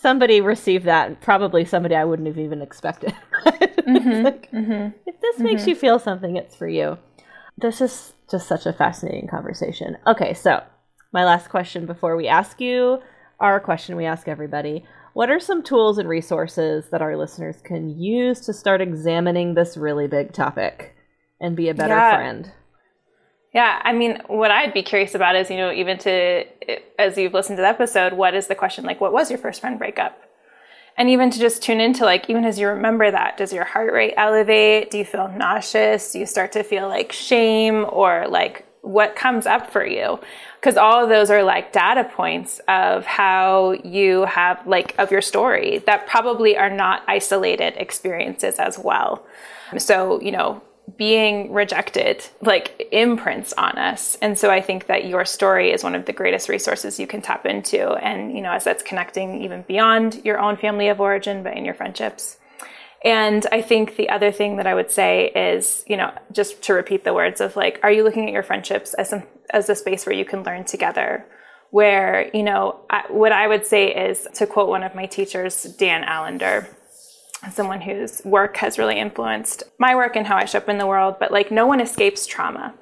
somebody 0.00 0.40
received 0.40 0.84
that, 0.84 1.20
probably 1.20 1.64
somebody 1.64 1.94
I 1.94 2.04
wouldn't 2.04 2.28
have 2.28 2.38
even 2.38 2.62
expected. 2.62 3.14
mm-hmm, 3.46 4.22
like, 4.24 4.50
mm-hmm, 4.52 4.96
if 5.06 5.20
this 5.20 5.36
mm-hmm. 5.36 5.44
makes 5.44 5.66
you 5.66 5.74
feel 5.74 5.98
something, 5.98 6.36
it's 6.36 6.54
for 6.54 6.68
you. 6.68 6.98
This 7.56 7.80
is 7.80 8.12
just 8.30 8.46
such 8.46 8.66
a 8.66 8.72
fascinating 8.72 9.28
conversation. 9.28 9.96
Okay, 10.06 10.34
so 10.34 10.62
my 11.12 11.24
last 11.24 11.48
question 11.48 11.86
before 11.86 12.16
we 12.16 12.28
ask 12.28 12.60
you 12.60 13.00
our 13.40 13.60
question 13.60 13.96
we 13.96 14.04
ask 14.04 14.28
everybody. 14.28 14.84
What 15.14 15.30
are 15.30 15.40
some 15.40 15.62
tools 15.62 15.98
and 15.98 16.08
resources 16.08 16.86
that 16.90 17.02
our 17.02 17.16
listeners 17.16 17.60
can 17.62 17.88
use 17.88 18.40
to 18.42 18.52
start 18.52 18.80
examining 18.80 19.54
this 19.54 19.76
really 19.76 20.06
big 20.06 20.32
topic 20.32 20.96
and 21.40 21.56
be 21.56 21.68
a 21.68 21.74
better 21.74 21.94
yeah. 21.94 22.16
friend? 22.16 22.52
Yeah, 23.58 23.80
I 23.82 23.92
mean, 23.92 24.22
what 24.28 24.52
I'd 24.52 24.72
be 24.72 24.84
curious 24.84 25.16
about 25.16 25.34
is, 25.34 25.50
you 25.50 25.56
know, 25.56 25.72
even 25.72 25.98
to, 25.98 26.44
as 26.96 27.18
you've 27.18 27.34
listened 27.34 27.56
to 27.56 27.62
the 27.62 27.66
episode, 27.66 28.12
what 28.12 28.32
is 28.32 28.46
the 28.46 28.54
question 28.54 28.84
like, 28.84 29.00
what 29.00 29.12
was 29.12 29.30
your 29.30 29.38
first 29.40 29.60
friend 29.60 29.80
breakup? 29.80 30.16
And 30.96 31.10
even 31.10 31.28
to 31.30 31.40
just 31.40 31.60
tune 31.60 31.80
into, 31.80 32.04
like, 32.04 32.30
even 32.30 32.44
as 32.44 32.60
you 32.60 32.68
remember 32.68 33.10
that, 33.10 33.36
does 33.36 33.52
your 33.52 33.64
heart 33.64 33.92
rate 33.92 34.14
elevate? 34.16 34.92
Do 34.92 34.98
you 34.98 35.04
feel 35.04 35.26
nauseous? 35.26 36.12
Do 36.12 36.20
you 36.20 36.26
start 36.26 36.52
to 36.52 36.62
feel 36.62 36.86
like 36.86 37.10
shame 37.10 37.84
or 37.88 38.28
like 38.28 38.64
what 38.82 39.16
comes 39.16 39.44
up 39.44 39.72
for 39.72 39.84
you? 39.84 40.20
Because 40.60 40.76
all 40.76 41.02
of 41.02 41.08
those 41.08 41.28
are 41.28 41.42
like 41.42 41.72
data 41.72 42.04
points 42.04 42.60
of 42.68 43.06
how 43.06 43.72
you 43.82 44.26
have, 44.26 44.64
like, 44.68 44.94
of 44.98 45.10
your 45.10 45.20
story 45.20 45.78
that 45.78 46.06
probably 46.06 46.56
are 46.56 46.70
not 46.70 47.02
isolated 47.08 47.74
experiences 47.76 48.60
as 48.60 48.78
well. 48.78 49.26
So, 49.78 50.20
you 50.20 50.30
know, 50.30 50.62
being 50.96 51.52
rejected 51.52 52.24
like 52.40 52.88
imprints 52.92 53.52
on 53.54 53.72
us. 53.72 54.16
And 54.22 54.38
so 54.38 54.50
i 54.50 54.60
think 54.60 54.86
that 54.86 55.06
your 55.06 55.24
story 55.24 55.70
is 55.72 55.84
one 55.84 55.94
of 55.94 56.06
the 56.06 56.12
greatest 56.12 56.48
resources 56.48 56.98
you 56.98 57.06
can 57.06 57.20
tap 57.20 57.44
into. 57.46 57.92
And 57.94 58.34
you 58.34 58.42
know 58.42 58.52
as 58.52 58.64
that's 58.64 58.82
connecting 58.82 59.42
even 59.42 59.62
beyond 59.62 60.22
your 60.24 60.38
own 60.38 60.56
family 60.56 60.88
of 60.88 61.00
origin 61.00 61.42
but 61.42 61.56
in 61.56 61.64
your 61.64 61.74
friendships. 61.74 62.38
And 63.04 63.46
i 63.52 63.60
think 63.60 63.96
the 63.96 64.08
other 64.08 64.32
thing 64.32 64.56
that 64.56 64.66
i 64.66 64.74
would 64.74 64.90
say 64.90 65.28
is 65.28 65.84
you 65.86 65.96
know 65.96 66.12
just 66.32 66.62
to 66.62 66.72
repeat 66.72 67.04
the 67.04 67.14
words 67.14 67.40
of 67.40 67.56
like 67.56 67.80
are 67.82 67.92
you 67.92 68.02
looking 68.04 68.26
at 68.26 68.32
your 68.32 68.42
friendships 68.42 68.94
as 68.94 69.10
some 69.10 69.24
as 69.50 69.68
a 69.68 69.74
space 69.74 70.06
where 70.06 70.14
you 70.14 70.24
can 70.24 70.42
learn 70.42 70.64
together? 70.64 71.26
Where 71.70 72.30
you 72.32 72.42
know 72.42 72.80
I, 72.88 73.04
what 73.10 73.30
i 73.30 73.46
would 73.46 73.66
say 73.66 73.94
is 73.94 74.26
to 74.36 74.46
quote 74.46 74.70
one 74.70 74.82
of 74.82 74.94
my 74.94 75.04
teachers 75.04 75.64
dan 75.64 76.02
allender 76.04 76.66
someone 77.52 77.80
whose 77.80 78.22
work 78.24 78.56
has 78.58 78.78
really 78.78 78.98
influenced 78.98 79.62
my 79.78 79.94
work 79.94 80.16
and 80.16 80.26
how 80.26 80.36
I 80.36 80.44
show 80.44 80.58
up 80.58 80.68
in 80.68 80.78
the 80.78 80.86
world, 80.86 81.16
but 81.20 81.30
like 81.30 81.50
no 81.50 81.66
one 81.66 81.80
escapes 81.80 82.26
trauma. 82.26 82.74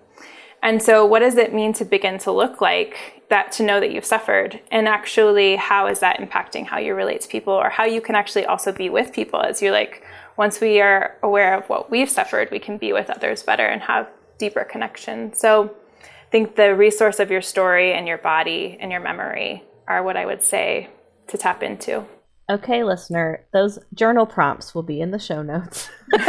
And 0.63 0.83
so, 0.83 1.05
what 1.05 1.21
does 1.21 1.37
it 1.37 1.55
mean 1.55 1.73
to 1.75 1.85
begin 1.85 2.19
to 2.21 2.33
look 2.33 2.61
like 2.61 3.23
that 3.29 3.53
to 3.53 3.63
know 3.63 3.79
that 3.79 3.93
you've 3.93 4.05
suffered? 4.05 4.61
And 4.73 4.89
actually, 4.89 5.57
how 5.57 5.87
is 5.87 6.01
that 6.01 6.19
impacting 6.19 6.67
how 6.67 6.79
you 6.79 6.95
relate 6.95 7.21
to 7.21 7.29
people 7.29 7.53
or 7.53 7.69
how 7.69 7.85
you 7.85 8.01
can 8.01 8.15
actually 8.15 8.47
also 8.47 8.73
be 8.73 8.89
with 8.89 9.13
people 9.13 9.41
as 9.41 9.61
you're 9.61 9.73
like, 9.73 10.03
once 10.37 10.61
we 10.61 10.81
are 10.81 11.17
aware 11.23 11.57
of 11.57 11.69
what 11.69 11.91
we've 11.91 12.11
suffered, 12.11 12.51
we 12.51 12.59
can 12.59 12.79
be 12.79 12.93
with 12.93 13.11
others 13.11 13.43
better 13.43 13.67
and 13.67 13.83
have 13.83 14.09
deeper 14.39 14.65
connection. 14.65 15.33
So, 15.35 15.75
I 16.03 16.31
think 16.31 16.57
the 16.57 16.75
resource 16.75 17.21
of 17.21 17.31
your 17.31 17.43
story 17.43 17.93
and 17.93 18.09
your 18.09 18.19
body 18.19 18.77
and 18.81 18.91
your 18.91 19.01
memory 19.01 19.63
are 19.87 20.03
what 20.03 20.17
I 20.17 20.27
would 20.27 20.43
say 20.43 20.89
to 21.29 21.39
tap 21.39 21.63
into. 21.63 22.07
Okay, 22.49 22.85
listener, 22.85 23.45
those 23.53 23.79
journal 23.93 24.25
prompts 24.25 24.75
will 24.75 24.85
be 24.85 25.01
in 25.01 25.11
the 25.11 25.19
show 25.19 25.43
notes. 25.43 25.89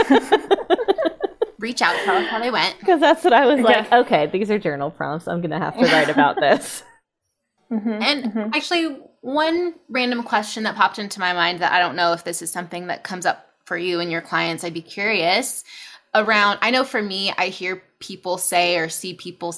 Reach 1.60 1.82
out, 1.82 1.96
tell 2.06 2.18
us 2.18 2.28
how 2.28 2.40
they 2.40 2.52
went. 2.52 2.76
Because 2.80 3.00
that's 3.00 3.24
what 3.24 3.34
I 3.34 3.46
was 3.46 3.60
like, 3.60 3.88
Yeah. 3.90 4.00
okay, 4.00 4.26
these 4.28 4.50
are 4.50 4.58
journal 4.58 4.90
prompts. 4.90 5.28
I'm 5.28 5.42
going 5.42 5.52
to 5.52 5.60
have 5.60 5.78
to 5.78 5.86
write 5.86 6.10
about 6.10 6.36
this. 6.40 6.84
Mm-hmm, 7.72 8.02
and 8.02 8.24
mm-hmm. 8.26 8.54
actually, 8.54 8.98
one 9.22 9.76
random 9.90 10.24
question 10.24 10.64
that 10.64 10.76
popped 10.76 11.00
into 11.00 11.20
my 11.20 11.34
mind 11.34 11.60
that 11.60 11.72
I 11.72 11.80
don't 11.80 11.96
know 11.96 12.14
if 12.14 12.24
this 12.24 12.42
is 12.42 12.52
something 12.52 12.88
that 12.88 13.04
comes 13.04 13.26
up 13.26 13.46
for 13.66 13.78
you 13.78 14.00
and 14.00 14.12
your 14.12 14.22
clients, 14.22 14.64
I'd 14.64 14.74
be 14.74 14.82
curious 14.82 15.64
around. 16.16 16.60
I 16.62 16.72
know 16.72 16.84
for 16.84 17.02
me, 17.02 17.34
I 17.38 17.50
hear 17.50 17.84
people 18.00 18.38
say 18.38 18.78
or 18.78 18.90
see 18.90 19.14
people 19.14 19.54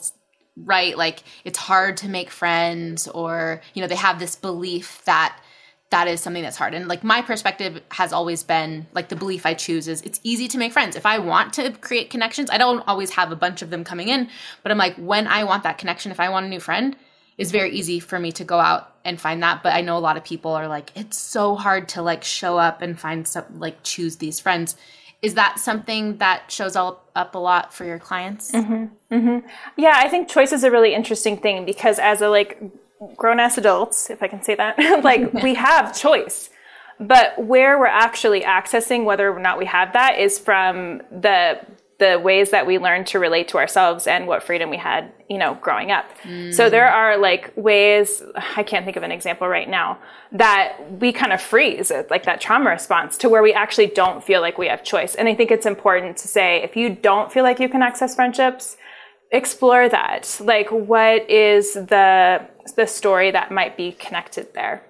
write 0.58 0.98
like 0.98 1.24
it's 1.46 1.60
hard 1.60 1.98
to 1.98 2.10
make 2.10 2.30
friends, 2.32 3.08
or, 3.08 3.62
you 3.74 3.82
know, 3.82 3.88
they 3.88 3.96
have 3.96 4.20
this 4.20 4.36
belief 4.36 5.04
that 5.06 5.40
that 5.90 6.08
is 6.08 6.22
something 6.22 6.44
that's 6.44 6.58
hard. 6.58 6.74
And 6.74 6.88
like 6.88 7.04
my 7.04 7.22
perspective 7.22 7.82
has 7.92 8.14
always 8.14 8.44
been 8.44 8.86
like 8.94 9.10
the 9.10 9.16
belief 9.16 9.46
I 9.46 9.56
choose 9.56 9.88
is 9.88 10.02
it's 10.02 10.20
easy 10.24 10.48
to 10.50 10.58
make 10.58 10.72
friends. 10.72 10.96
If 10.96 11.06
I 11.06 11.18
want 11.18 11.54
to 11.54 11.72
create 11.72 12.12
connections, 12.12 12.50
I 12.52 12.58
don't 12.58 12.88
always 12.88 13.12
have 13.12 13.32
a 13.32 13.36
bunch 13.36 13.62
of 13.62 13.72
them 13.72 13.84
coming 13.84 14.08
in, 14.08 14.30
but 14.62 14.72
I'm 14.72 14.78
like, 14.78 14.96
when 14.98 15.28
I 15.28 15.44
want 15.46 15.64
that 15.64 15.78
connection, 15.78 16.12
if 16.12 16.20
I 16.20 16.30
want 16.30 16.46
a 16.46 16.50
new 16.50 16.60
friend, 16.60 16.96
it's 17.38 17.52
very 17.52 17.72
easy 17.72 18.00
for 18.00 18.20
me 18.20 18.32
to 18.34 18.44
go 18.44 18.60
out 18.60 18.94
and 19.04 19.20
find 19.20 19.42
that. 19.42 19.64
But 19.64 19.74
I 19.74 19.82
know 19.82 19.98
a 19.98 20.00
lot 20.00 20.18
of 20.18 20.24
people 20.24 20.52
are 20.52 20.68
like, 20.68 20.92
it's 20.96 21.18
so 21.18 21.56
hard 21.56 21.90
to 21.90 22.02
like 22.04 22.24
show 22.24 22.60
up 22.60 22.82
and 22.82 23.00
find 23.00 23.28
some 23.28 23.46
like 23.60 23.82
choose 23.82 24.18
these 24.18 24.40
friends. 24.40 24.76
Is 25.22 25.34
that 25.34 25.58
something 25.58 26.18
that 26.18 26.52
shows 26.52 26.76
up, 26.76 27.10
up 27.16 27.36
a 27.36 27.40
lot 27.40 27.74
for 27.74 27.84
your 27.84 28.00
clients? 28.00 28.52
Mm-hmm. 28.52 29.14
Mm-hmm. 29.14 29.48
Yeah, 29.76 29.94
I 29.96 30.08
think 30.08 30.30
choice 30.30 30.52
is 30.54 30.64
a 30.64 30.72
really 30.72 30.94
interesting 30.94 31.38
thing 31.38 31.66
because 31.66 31.98
as 31.98 32.22
a 32.22 32.30
like 32.30 32.62
grown 33.16 33.40
ass 33.40 33.58
adults, 33.58 34.10
if 34.10 34.22
I 34.22 34.28
can 34.28 34.44
say 34.44 34.56
that, 34.56 34.78
like 35.04 35.34
we 35.44 35.56
have 35.56 35.98
choice. 35.98 36.50
But 37.00 37.46
where 37.46 37.80
we're 37.80 37.86
actually 37.86 38.42
accessing 38.42 39.06
whether 39.06 39.32
or 39.32 39.40
not 39.40 39.58
we 39.58 39.66
have 39.66 39.94
that 39.94 40.20
is 40.20 40.38
from 40.38 41.02
the 41.12 41.60
the 42.00 42.18
ways 42.18 42.52
that 42.52 42.66
we 42.66 42.78
learn 42.78 43.04
to 43.04 43.20
relate 43.20 43.50
to 43.50 43.58
ourselves 43.58 44.08
and 44.08 44.26
what 44.26 44.42
freedom 44.42 44.70
we 44.70 44.78
had, 44.78 45.12
you 45.28 45.38
know, 45.38 45.56
growing 45.56 45.92
up. 45.92 46.06
So 46.24 46.30
mm. 46.30 46.72
there 46.72 46.88
are 46.88 47.18
like 47.18 47.52
ways 47.58 48.24
I 48.56 48.64
can't 48.64 48.86
think 48.86 48.96
of 48.96 49.04
an 49.04 49.12
example 49.12 49.50
right 49.50 49.70
now 49.70 50.00
that 50.32 50.78
we 51.00 51.12
kind 51.12 51.34
of 51.34 51.42
freeze 51.42 51.92
it, 51.92 52.10
like 52.10 52.24
that 52.24 52.40
trauma 52.40 52.70
response 52.70 53.18
to 53.18 53.30
where 53.30 53.44
we 53.44 53.54
actually 53.54 53.88
don't 53.88 54.24
feel 54.24 54.40
like 54.40 54.58
we 54.58 54.68
have 54.68 54.82
choice. 54.82 55.14
And 55.16 55.28
I 55.28 55.36
think 55.36 55.52
it's 55.52 55.66
important 55.66 56.16
to 56.18 56.30
say 56.30 56.64
if 56.64 56.78
you 56.78 56.90
don't 56.90 57.32
feel 57.32 57.44
like 57.44 57.60
you 57.60 57.68
can 57.68 57.84
access 57.84 58.16
friendships, 58.16 58.78
explore 59.32 59.90
that. 59.90 60.40
Like 60.44 60.70
what 60.70 61.30
is 61.30 61.74
the 61.74 62.46
the 62.76 62.86
story 62.86 63.32
that 63.32 63.52
might 63.52 63.78
be 63.78 63.92
connected 63.94 64.54
there? 64.54 64.84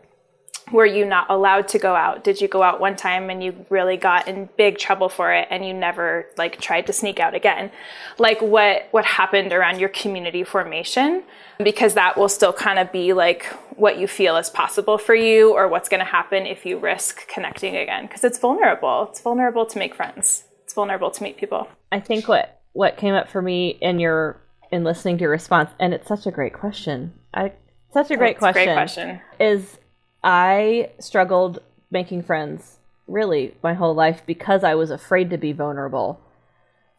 Were 0.72 0.86
you 0.86 1.04
not 1.04 1.26
allowed 1.30 1.68
to 1.70 1.80
go 1.80 1.96
out? 1.96 2.24
Did 2.24 2.40
you 2.42 2.48
go 2.48 2.62
out 2.62 2.80
one 2.80 2.96
time 2.96 3.32
and 3.32 3.44
you 3.44 3.66
really 3.70 3.98
got 3.98 4.28
in 4.28 4.50
big 4.56 4.78
trouble 4.78 5.10
for 5.10 5.34
it 5.34 5.48
and 5.50 5.66
you 5.66 5.74
never 5.74 6.28
like 6.38 6.62
tried 6.62 6.86
to 6.88 6.94
sneak 6.94 7.20
out 7.20 7.34
again? 7.34 7.72
Like 8.20 8.40
what 8.42 8.88
what 8.92 9.06
happened 9.06 9.52
around 9.52 9.80
your 9.80 9.90
community 9.90 10.44
formation? 10.44 11.24
Because 11.58 11.96
that 11.96 12.18
will 12.18 12.30
still 12.30 12.54
kind 12.54 12.78
of 12.78 12.92
be 12.92 13.14
like 13.14 13.46
what 13.76 13.98
you 13.98 14.08
feel 14.08 14.38
is 14.38 14.50
possible 14.50 14.98
for 14.98 15.16
you 15.16 15.54
or 15.54 15.68
what's 15.68 15.90
going 15.90 16.02
to 16.02 16.06
happen 16.06 16.46
if 16.46 16.66
you 16.66 16.78
risk 16.78 17.28
connecting 17.28 17.76
again. 17.76 18.06
Because 18.06 18.24
it's 18.24 18.38
vulnerable. 18.38 19.08
It's 19.10 19.22
vulnerable 19.22 19.66
to 19.66 19.80
make 19.80 19.96
friends. 19.96 20.44
It's 20.66 20.74
vulnerable 20.74 21.10
to 21.10 21.24
meet 21.24 21.38
people. 21.38 21.68
I 21.92 22.00
think 22.00 22.28
what 22.28 22.59
what 22.74 22.98
came 22.98 23.14
up 23.14 23.30
for 23.30 23.42
me 23.42 23.78
in 23.82 24.00
your 24.00 24.42
in 24.72 24.84
listening 24.84 25.18
to 25.18 25.24
your 25.24 25.32
response, 25.32 25.72
and 25.80 25.94
it's 25.94 26.08
such 26.08 26.26
a 26.26 26.32
great 26.32 26.54
question. 26.54 27.14
I 27.34 27.54
such 27.92 28.12
a 28.12 28.18
great 28.18 28.36
a 28.36 28.40
question. 28.40 28.66
great 28.66 28.76
question 28.76 29.22
Is 29.40 29.80
I 30.24 30.92
struggled 31.00 31.60
making 31.92 32.24
friends 32.24 32.78
really 33.08 33.56
my 33.64 33.74
whole 33.74 33.94
life 33.94 34.22
because 34.26 34.64
I 34.64 34.76
was 34.76 34.92
afraid 34.92 35.30
to 35.32 35.38
be 35.38 35.52
vulnerable. 35.52 36.22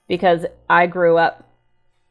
Because 0.09 0.47
I 0.69 0.87
grew 0.87 1.17
up 1.17 1.49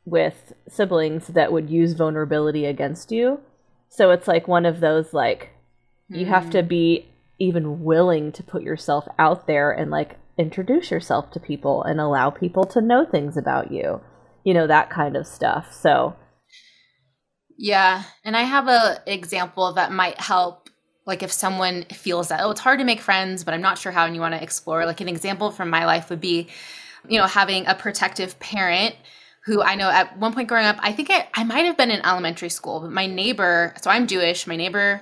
with 0.05 0.53
siblings 0.67 1.27
that 1.27 1.51
would 1.51 1.69
use 1.69 1.93
vulnerability 1.93 2.65
against 2.65 3.11
you. 3.11 3.41
So 3.89 4.11
it's 4.11 4.27
like 4.27 4.47
one 4.47 4.65
of 4.65 4.79
those 4.79 5.13
like 5.13 5.49
you 6.07 6.25
have 6.25 6.45
hmm. 6.45 6.51
to 6.51 6.63
be 6.63 7.07
even 7.37 7.83
willing 7.83 8.31
to 8.33 8.43
put 8.43 8.63
yourself 8.63 9.07
out 9.17 9.47
there 9.47 9.71
and 9.71 9.91
like 9.91 10.17
introduce 10.39 10.89
yourself 10.89 11.31
to 11.31 11.39
people 11.39 11.83
and 11.83 11.99
allow 11.99 12.29
people 12.29 12.63
to 12.63 12.81
know 12.81 13.05
things 13.05 13.35
about 13.37 13.71
you. 13.71 14.01
You 14.45 14.53
know, 14.53 14.67
that 14.67 14.89
kind 14.89 15.17
of 15.17 15.27
stuff. 15.27 15.73
So 15.73 16.15
Yeah, 17.57 18.03
and 18.23 18.37
I 18.37 18.43
have 18.43 18.67
a 18.67 19.03
example 19.05 19.73
that 19.73 19.91
might 19.91 20.19
help. 20.19 20.69
Like 21.05 21.23
if 21.23 21.31
someone 21.31 21.85
feels 21.91 22.29
that 22.29 22.41
oh, 22.41 22.51
it's 22.51 22.61
hard 22.61 22.79
to 22.79 22.85
make 22.85 23.01
friends, 23.01 23.43
but 23.43 23.53
I'm 23.53 23.61
not 23.61 23.77
sure 23.77 23.91
how, 23.91 24.05
and 24.05 24.15
you 24.15 24.21
want 24.21 24.35
to 24.35 24.41
explore. 24.41 24.85
Like 24.85 25.01
an 25.01 25.09
example 25.09 25.51
from 25.51 25.69
my 25.69 25.85
life 25.85 26.09
would 26.09 26.21
be, 26.21 26.47
you 27.07 27.19
know, 27.19 27.25
having 27.25 27.65
a 27.67 27.75
protective 27.75 28.39
parent 28.39 28.95
who 29.45 29.61
I 29.61 29.75
know 29.75 29.89
at 29.89 30.17
one 30.17 30.33
point 30.33 30.47
growing 30.47 30.65
up, 30.65 30.77
I 30.79 30.93
think 30.93 31.09
I, 31.09 31.27
I 31.33 31.43
might 31.43 31.65
have 31.65 31.77
been 31.77 31.91
in 31.91 32.05
elementary 32.05 32.49
school, 32.49 32.81
but 32.81 32.91
my 32.91 33.07
neighbor. 33.07 33.73
So 33.81 33.89
I'm 33.89 34.07
Jewish. 34.07 34.47
My 34.47 34.55
neighbor 34.55 35.01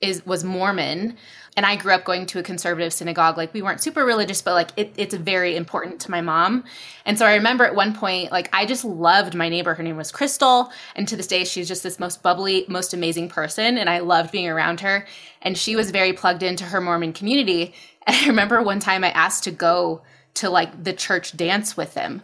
is 0.00 0.24
was 0.26 0.44
Mormon, 0.44 1.16
and 1.56 1.64
I 1.64 1.76
grew 1.76 1.92
up 1.92 2.04
going 2.04 2.26
to 2.26 2.38
a 2.38 2.42
conservative 2.42 2.92
synagogue. 2.92 3.36
Like 3.36 3.54
we 3.54 3.62
weren't 3.62 3.82
super 3.82 4.04
religious, 4.04 4.42
but 4.42 4.52
like 4.52 4.70
it, 4.76 4.92
it's 4.96 5.14
very 5.14 5.56
important 5.56 6.00
to 6.02 6.10
my 6.10 6.20
mom. 6.20 6.64
And 7.06 7.18
so 7.18 7.24
I 7.24 7.34
remember 7.34 7.64
at 7.64 7.74
one 7.74 7.94
point, 7.94 8.30
like 8.30 8.50
I 8.52 8.66
just 8.66 8.84
loved 8.84 9.34
my 9.34 9.48
neighbor. 9.48 9.74
Her 9.74 9.82
name 9.82 9.96
was 9.96 10.12
Crystal, 10.12 10.70
and 10.94 11.08
to 11.08 11.16
this 11.16 11.26
day, 11.26 11.44
she's 11.44 11.68
just 11.68 11.82
this 11.82 11.98
most 11.98 12.22
bubbly, 12.22 12.66
most 12.68 12.92
amazing 12.92 13.28
person, 13.28 13.78
and 13.78 13.88
I 13.88 14.00
loved 14.00 14.32
being 14.32 14.48
around 14.48 14.80
her. 14.80 15.06
And 15.42 15.56
she 15.56 15.76
was 15.76 15.90
very 15.90 16.12
plugged 16.12 16.42
into 16.42 16.64
her 16.64 16.80
Mormon 16.80 17.12
community. 17.12 17.74
And 18.08 18.14
I 18.14 18.28
remember 18.28 18.62
one 18.62 18.78
time 18.78 19.02
I 19.02 19.10
asked 19.10 19.42
to 19.44 19.50
go 19.50 20.02
to 20.34 20.48
like 20.48 20.84
the 20.84 20.92
church 20.92 21.36
dance 21.36 21.76
with 21.76 21.94
them 21.94 22.22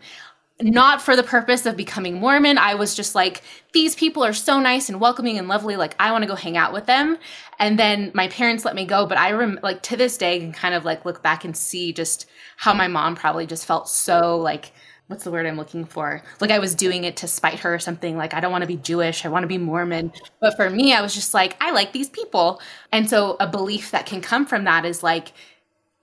not 0.62 1.02
for 1.02 1.16
the 1.16 1.22
purpose 1.22 1.66
of 1.66 1.76
becoming 1.76 2.20
Mormon. 2.20 2.58
I 2.58 2.74
was 2.74 2.94
just 2.94 3.14
like, 3.14 3.42
these 3.72 3.94
people 3.94 4.24
are 4.24 4.32
so 4.32 4.60
nice 4.60 4.88
and 4.88 5.00
welcoming 5.00 5.38
and 5.38 5.48
lovely. 5.48 5.76
Like, 5.76 5.94
I 5.98 6.12
want 6.12 6.22
to 6.22 6.28
go 6.28 6.34
hang 6.34 6.56
out 6.56 6.72
with 6.72 6.86
them. 6.86 7.18
And 7.58 7.78
then 7.78 8.10
my 8.14 8.28
parents 8.28 8.64
let 8.64 8.74
me 8.74 8.84
go. 8.84 9.06
But 9.06 9.18
I 9.18 9.32
rem- 9.32 9.60
like 9.62 9.82
to 9.82 9.96
this 9.96 10.16
day 10.16 10.40
can 10.40 10.52
kind 10.52 10.74
of 10.74 10.84
like 10.84 11.04
look 11.04 11.22
back 11.22 11.44
and 11.44 11.56
see 11.56 11.92
just 11.92 12.26
how 12.56 12.74
my 12.74 12.88
mom 12.88 13.16
probably 13.16 13.46
just 13.46 13.66
felt 13.66 13.88
so 13.88 14.36
like, 14.38 14.72
what's 15.08 15.24
the 15.24 15.30
word 15.30 15.46
I'm 15.46 15.56
looking 15.58 15.84
for? 15.84 16.22
Like 16.40 16.50
I 16.50 16.58
was 16.58 16.74
doing 16.74 17.04
it 17.04 17.18
to 17.18 17.28
spite 17.28 17.60
her 17.60 17.74
or 17.74 17.78
something. 17.78 18.16
Like, 18.16 18.34
I 18.34 18.40
don't 18.40 18.52
want 18.52 18.62
to 18.62 18.68
be 18.68 18.76
Jewish. 18.76 19.24
I 19.24 19.28
want 19.28 19.42
to 19.42 19.48
be 19.48 19.58
Mormon. 19.58 20.12
But 20.40 20.56
for 20.56 20.70
me, 20.70 20.94
I 20.94 21.02
was 21.02 21.14
just 21.14 21.34
like, 21.34 21.56
I 21.60 21.70
like 21.72 21.92
these 21.92 22.08
people. 22.08 22.60
And 22.90 23.08
so 23.08 23.36
a 23.38 23.46
belief 23.46 23.90
that 23.90 24.06
can 24.06 24.20
come 24.20 24.46
from 24.46 24.64
that 24.64 24.84
is 24.84 25.02
like, 25.02 25.32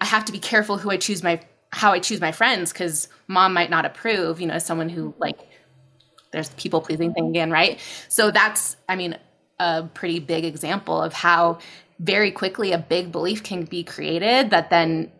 I 0.01 0.05
have 0.05 0.25
to 0.25 0.31
be 0.31 0.39
careful 0.39 0.77
who 0.77 0.91
I 0.91 0.97
choose 0.97 1.23
my 1.23 1.41
how 1.71 1.91
I 1.91 1.99
choose 1.99 2.19
my 2.19 2.31
friends 2.31 2.73
because 2.73 3.07
mom 3.27 3.53
might 3.53 3.69
not 3.69 3.85
approve, 3.85 4.41
you 4.41 4.47
know, 4.47 4.55
as 4.55 4.65
someone 4.65 4.89
who 4.89 5.09
mm-hmm. 5.09 5.21
like 5.21 5.39
there's 6.31 6.49
people 6.51 6.81
pleasing 6.81 7.13
thing 7.13 7.27
again, 7.29 7.51
right? 7.51 7.79
So 8.07 8.31
that's 8.31 8.75
I 8.87 8.95
mean 8.95 9.17
a 9.59 9.83
pretty 9.93 10.19
big 10.19 10.45
example 10.45 11.01
of 11.01 11.13
how 11.13 11.59
very 11.99 12.31
quickly 12.31 12.71
a 12.71 12.77
big 12.77 13.11
belief 13.11 13.43
can 13.43 13.65
be 13.65 13.83
created 13.83 14.51
that 14.51 14.69
then 14.69 15.11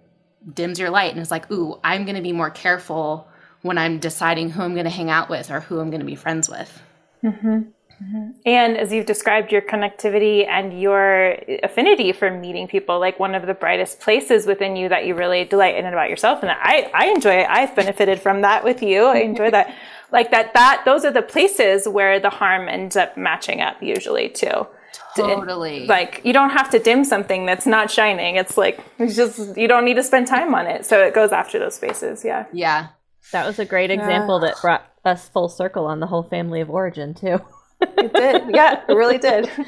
dims 0.54 0.80
your 0.80 0.90
light 0.90 1.12
and 1.12 1.22
is 1.22 1.32
like, 1.32 1.52
ooh, 1.52 1.80
I'm 1.84 2.06
gonna 2.06 2.22
be 2.22 2.32
more 2.32 2.50
careful 2.50 3.28
when 3.62 3.78
I'm 3.78 4.00
deciding 4.00 4.50
who 4.50 4.64
I'm 4.64 4.76
gonna 4.76 4.90
hang 4.90 5.10
out 5.10 5.30
with 5.30 5.52
or 5.52 5.60
who 5.60 5.80
I'm 5.80 5.92
gonna 5.92 6.06
be 6.06 6.16
friends 6.16 6.50
with. 6.50 6.82
Mm-hmm. 7.24 7.62
Mm-hmm. 8.02 8.30
And 8.46 8.78
as 8.78 8.94
you've 8.94 9.06
described 9.06 9.52
your 9.52 9.62
connectivity 9.62 10.48
and 10.48 10.80
your 10.80 11.38
affinity 11.64 12.14
for 12.14 12.32
meeting 12.32 12.68
people, 12.68 13.00
like 13.00 13.20
one 13.20 13.36
of 13.36 13.46
the 13.46 13.54
brightest 13.54 14.00
places 14.00 14.46
within 14.46 14.76
you 14.76 14.90
that 14.90 15.06
you 15.06 15.16
really 15.16 15.44
delight 15.44 15.76
in 15.76 15.86
about 15.86 16.10
yourself. 16.10 16.42
And 16.42 16.52
I, 16.52 16.90
I 16.94 17.08
enjoy 17.08 17.42
it. 17.42 17.48
I've 17.50 17.76
benefited 17.76 18.22
from 18.22 18.42
that 18.42 18.64
with 18.64 18.82
you. 18.82 19.04
I 19.04 19.20
enjoy 19.20 19.52
that. 19.52 19.74
Like 20.12 20.32
that, 20.32 20.56
that, 20.56 20.82
those 20.86 21.06
are 21.06 21.12
the 21.12 21.22
places 21.22 21.88
where 21.88 22.20
the 22.20 22.32
harm 22.32 22.68
ends 22.68 22.96
up 22.96 23.16
matching 23.16 23.62
up 23.62 23.80
usually 23.80 24.28
too. 24.28 24.66
Totally. 25.16 25.86
Like 25.86 26.22
you 26.24 26.34
don't 26.34 26.50
have 26.50 26.72
to 26.72 26.80
dim 26.80 27.06
something 27.06 27.46
that's 27.46 27.68
not 27.68 27.92
shining. 27.92 28.36
It's 28.36 28.58
like, 28.58 28.80
it's 28.98 29.16
just, 29.16 29.56
you 29.56 29.68
don't 29.68 29.86
need 29.86 29.98
to 29.98 30.04
spend 30.04 30.26
time 30.26 30.56
on 30.56 30.66
it. 30.66 30.88
So 30.88 31.00
it 31.00 31.14
goes 31.14 31.32
after 31.32 31.60
those 31.60 31.76
spaces. 31.76 32.26
Yeah. 32.26 32.48
yeah. 32.52 32.88
that 33.34 33.46
was 33.46 33.60
a 33.60 33.66
great 33.66 33.92
example 33.92 34.40
that 34.40 34.56
brought 34.62 34.84
us 35.06 35.30
full 35.30 35.48
circle 35.48 35.86
on 35.86 36.00
the 36.00 36.08
whole 36.08 36.24
family 36.24 36.60
of 36.60 36.72
origin 36.72 37.14
too. 37.14 37.40
It 37.98 38.14
did. 38.14 38.56
Yeah, 38.56 38.82
it 38.88 38.94
really 38.94 39.18
did. 39.18 39.50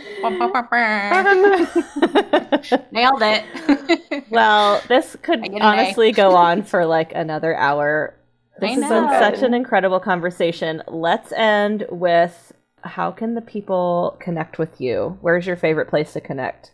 Nailed 2.91 3.21
it. 3.21 4.25
well, 4.29 4.81
this 4.87 5.15
could 5.21 5.41
honestly 5.61 6.11
go 6.11 6.35
on 6.35 6.63
for 6.63 6.85
like 6.85 7.13
another 7.13 7.55
hour. 7.55 8.15
This 8.59 8.75
has 8.75 8.89
been 8.89 9.07
such 9.19 9.43
an 9.43 9.53
incredible 9.53 9.99
conversation. 9.99 10.83
Let's 10.87 11.31
end 11.31 11.85
with 11.89 12.51
how 12.83 13.11
can 13.11 13.35
the 13.35 13.41
people 13.41 14.17
connect 14.19 14.59
with 14.59 14.79
you? 14.79 15.17
Where's 15.21 15.47
your 15.47 15.55
favorite 15.55 15.89
place 15.89 16.13
to 16.13 16.21
connect? 16.21 16.71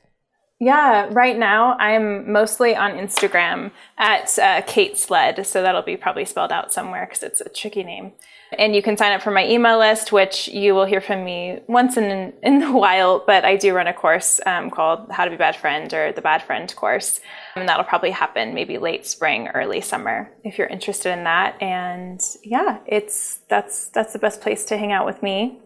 Yeah, 0.59 1.09
right 1.11 1.37
now 1.37 1.77
I'm 1.77 2.31
mostly 2.31 2.75
on 2.75 2.93
Instagram 2.93 3.71
at 3.99 4.39
uh, 4.39 4.63
Kate 4.65 4.97
Sled, 4.97 5.45
so 5.45 5.61
that'll 5.61 5.83
be 5.83 5.97
probably 5.97 6.25
spelled 6.25 6.51
out 6.51 6.73
somewhere 6.73 7.05
because 7.05 7.21
it's 7.21 7.41
a 7.41 7.49
tricky 7.49 7.83
name. 7.83 8.13
And 8.57 8.75
you 8.75 8.81
can 8.81 8.97
sign 8.97 9.11
up 9.11 9.21
for 9.21 9.29
my 9.29 9.47
email 9.47 9.77
list, 9.77 10.11
which 10.11 10.47
you 10.47 10.73
will 10.73 10.85
hear 10.85 11.01
from 11.01 11.23
me 11.23 11.59
once 11.67 11.95
in 11.95 12.33
in 12.41 12.63
a 12.63 12.75
while. 12.75 13.23
But 13.27 13.45
I 13.45 13.55
do 13.55 13.75
run 13.75 13.85
a 13.85 13.93
course 13.93 14.39
um, 14.47 14.71
called 14.71 15.11
How 15.11 15.25
to 15.25 15.31
Be 15.31 15.37
Bad 15.37 15.55
Friend 15.55 15.93
or 15.93 16.11
the 16.11 16.23
Bad 16.23 16.41
Friend 16.41 16.73
course, 16.75 17.19
and 17.55 17.69
that'll 17.69 17.83
probably 17.83 18.11
happen 18.11 18.55
maybe 18.55 18.79
late 18.79 19.05
spring, 19.05 19.49
early 19.49 19.81
summer 19.81 20.31
if 20.43 20.57
you're 20.57 20.67
interested 20.67 21.11
in 21.15 21.23
that. 21.25 21.61
And 21.61 22.19
yeah, 22.43 22.79
it's 22.87 23.41
that's 23.47 23.89
that's 23.89 24.13
the 24.13 24.19
best 24.19 24.41
place 24.41 24.65
to 24.65 24.77
hang 24.77 24.91
out 24.91 25.05
with 25.05 25.21
me. 25.21 25.59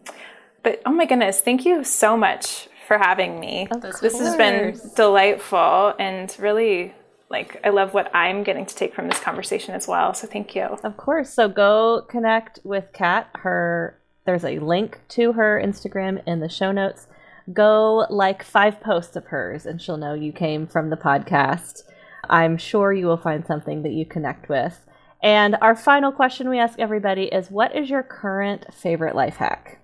But 0.64 0.82
oh 0.86 0.92
my 0.92 1.06
goodness, 1.06 1.40
thank 1.40 1.66
you 1.66 1.86
so 1.86 2.18
much 2.18 2.68
for 2.92 2.98
having 2.98 3.40
me. 3.40 3.70
Of 3.72 3.82
this 4.02 4.20
has 4.20 4.36
been 4.36 4.78
delightful 4.98 5.94
and 5.98 6.36
really 6.38 6.94
like 7.30 7.58
I 7.64 7.70
love 7.70 7.94
what 7.94 8.14
I'm 8.14 8.44
getting 8.44 8.66
to 8.66 8.76
take 8.76 8.94
from 8.94 9.08
this 9.08 9.18
conversation 9.18 9.74
as 9.76 9.88
well. 9.88 10.14
So 10.14 10.28
thank 10.28 10.54
you. 10.56 10.64
Of 10.84 10.98
course. 10.98 11.34
So 11.34 11.48
go 11.48 12.06
connect 12.10 12.60
with 12.66 12.92
Kat. 12.92 13.30
Her 13.36 13.98
there's 14.26 14.44
a 14.44 14.60
link 14.60 15.00
to 15.10 15.32
her 15.32 15.62
Instagram 15.64 16.22
in 16.28 16.42
the 16.42 16.50
show 16.50 16.74
notes. 16.74 17.08
Go 17.54 18.08
like 18.10 18.44
five 18.44 18.82
posts 18.82 19.16
of 19.16 19.28
hers 19.28 19.66
and 19.66 19.82
she'll 19.82 19.96
know 19.96 20.14
you 20.14 20.34
came 20.34 20.68
from 20.68 20.90
the 20.90 20.98
podcast. 20.98 21.84
I'm 22.30 22.58
sure 22.58 22.92
you 22.92 23.06
will 23.06 23.16
find 23.16 23.48
something 23.48 23.84
that 23.84 23.94
you 23.94 24.06
connect 24.06 24.50
with. 24.50 24.86
And 25.24 25.56
our 25.62 25.78
final 25.78 26.12
question 26.12 26.50
we 26.50 26.60
ask 26.60 26.78
everybody 26.78 27.28
is 27.28 27.50
what 27.50 27.74
is 27.74 27.90
your 27.90 28.04
current 28.04 28.74
favorite 28.74 29.16
life 29.16 29.38
hack? 29.38 29.81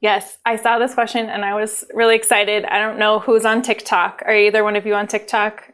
Yes, 0.00 0.38
I 0.44 0.56
saw 0.56 0.78
this 0.78 0.94
question 0.94 1.28
and 1.28 1.44
I 1.44 1.54
was 1.54 1.84
really 1.94 2.16
excited. 2.16 2.64
I 2.64 2.78
don't 2.78 2.98
know 2.98 3.18
who's 3.18 3.44
on 3.44 3.62
TikTok. 3.62 4.22
Are 4.26 4.34
either 4.34 4.62
one 4.62 4.76
of 4.76 4.86
you 4.86 4.94
on 4.94 5.06
TikTok? 5.06 5.72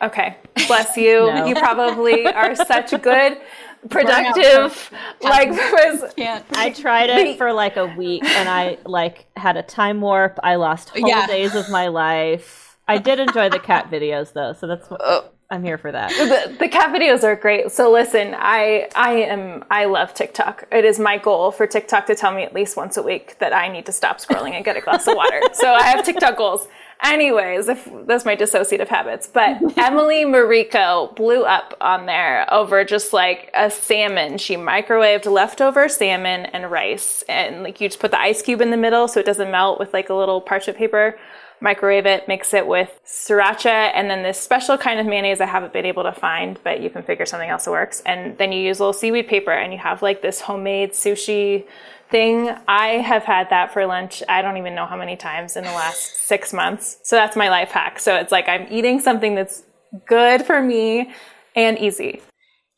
Okay. 0.00 0.36
Bless 0.66 0.96
you. 0.96 1.26
no. 1.34 1.46
You 1.46 1.54
probably 1.54 2.26
are 2.26 2.54
such 2.54 2.90
good, 3.02 3.38
productive, 3.90 4.90
like 5.20 5.50
was 5.50 6.12
I 6.50 6.70
tried 6.70 7.10
it 7.10 7.38
for 7.38 7.52
like 7.52 7.76
a 7.76 7.86
week 7.86 8.24
and 8.24 8.48
I 8.48 8.78
like 8.84 9.26
had 9.36 9.56
a 9.56 9.62
time 9.62 10.00
warp. 10.00 10.38
I 10.42 10.56
lost 10.56 10.90
whole 10.90 11.08
yeah. 11.08 11.26
days 11.26 11.54
of 11.54 11.70
my 11.70 11.88
life. 11.88 12.76
I 12.88 12.98
did 12.98 13.20
enjoy 13.20 13.50
the 13.50 13.58
cat 13.58 13.90
videos 13.90 14.32
though, 14.32 14.52
so 14.52 14.66
that's 14.66 14.88
what 14.90 15.00
oh. 15.04 15.30
I'm 15.50 15.64
here 15.64 15.78
for 15.78 15.90
that. 15.90 16.10
The, 16.10 16.56
the 16.58 16.68
cat 16.68 16.94
videos 16.94 17.24
are 17.24 17.34
great. 17.34 17.72
So 17.72 17.90
listen, 17.90 18.34
I 18.36 18.88
I 18.94 19.12
am 19.12 19.64
I 19.70 19.86
love 19.86 20.12
TikTok. 20.12 20.64
It 20.70 20.84
is 20.84 20.98
my 20.98 21.16
goal 21.16 21.52
for 21.52 21.66
TikTok 21.66 22.06
to 22.06 22.14
tell 22.14 22.34
me 22.34 22.42
at 22.42 22.52
least 22.52 22.76
once 22.76 22.98
a 22.98 23.02
week 23.02 23.38
that 23.38 23.54
I 23.54 23.68
need 23.68 23.86
to 23.86 23.92
stop 23.92 24.18
scrolling 24.18 24.52
and 24.52 24.64
get 24.64 24.76
a 24.76 24.82
glass 24.82 25.06
of 25.06 25.16
water. 25.16 25.40
So 25.54 25.72
I 25.72 25.82
have 25.82 26.04
TikTok 26.04 26.36
goals. 26.36 26.68
Anyways, 27.02 27.68
if 27.68 27.88
that's 28.06 28.24
my 28.24 28.36
dissociative 28.36 28.88
habits. 28.88 29.26
But 29.26 29.56
Emily 29.78 30.24
Mariko 30.24 31.14
blew 31.16 31.44
up 31.44 31.74
on 31.80 32.06
there 32.06 32.52
over 32.52 32.84
just 32.84 33.12
like 33.12 33.50
a 33.54 33.70
salmon. 33.70 34.38
She 34.38 34.56
microwaved 34.56 35.24
leftover 35.30 35.88
salmon 35.88 36.46
and 36.46 36.70
rice. 36.70 37.24
And 37.28 37.62
like 37.62 37.80
you 37.80 37.88
just 37.88 38.00
put 38.00 38.10
the 38.10 38.20
ice 38.20 38.42
cube 38.42 38.60
in 38.60 38.70
the 38.70 38.76
middle 38.76 39.08
so 39.08 39.18
it 39.20 39.26
doesn't 39.26 39.50
melt 39.50 39.80
with 39.80 39.92
like 39.92 40.10
a 40.10 40.14
little 40.14 40.40
parchment 40.40 40.78
paper. 40.78 41.18
Microwave 41.60 42.06
it, 42.06 42.28
mix 42.28 42.54
it 42.54 42.66
with 42.66 43.00
sriracha, 43.04 43.90
and 43.94 44.08
then 44.08 44.22
this 44.22 44.40
special 44.40 44.78
kind 44.78 45.00
of 45.00 45.06
mayonnaise 45.06 45.40
I 45.40 45.46
haven't 45.46 45.72
been 45.72 45.86
able 45.86 46.04
to 46.04 46.12
find, 46.12 46.58
but 46.62 46.80
you 46.80 46.88
can 46.88 47.02
figure 47.02 47.26
something 47.26 47.50
else 47.50 47.64
that 47.64 47.72
works. 47.72 48.00
And 48.06 48.38
then 48.38 48.52
you 48.52 48.60
use 48.60 48.78
a 48.78 48.82
little 48.82 48.92
seaweed 48.92 49.26
paper 49.26 49.50
and 49.50 49.72
you 49.72 49.78
have 49.78 50.00
like 50.00 50.22
this 50.22 50.40
homemade 50.42 50.92
sushi 50.92 51.64
thing. 52.10 52.54
I 52.68 52.98
have 52.98 53.24
had 53.24 53.50
that 53.50 53.72
for 53.72 53.86
lunch. 53.86 54.22
I 54.28 54.40
don't 54.42 54.56
even 54.56 54.74
know 54.74 54.86
how 54.86 54.96
many 54.96 55.16
times 55.16 55.56
in 55.56 55.64
the 55.64 55.72
last 55.72 56.26
six 56.26 56.52
months. 56.52 56.98
So 57.02 57.16
that's 57.16 57.36
my 57.36 57.48
life 57.48 57.70
hack. 57.70 57.98
So 57.98 58.16
it's 58.16 58.32
like 58.32 58.48
I'm 58.48 58.66
eating 58.70 59.00
something 59.00 59.34
that's 59.34 59.64
good 60.06 60.46
for 60.46 60.62
me 60.62 61.12
and 61.56 61.78
easy. 61.78 62.22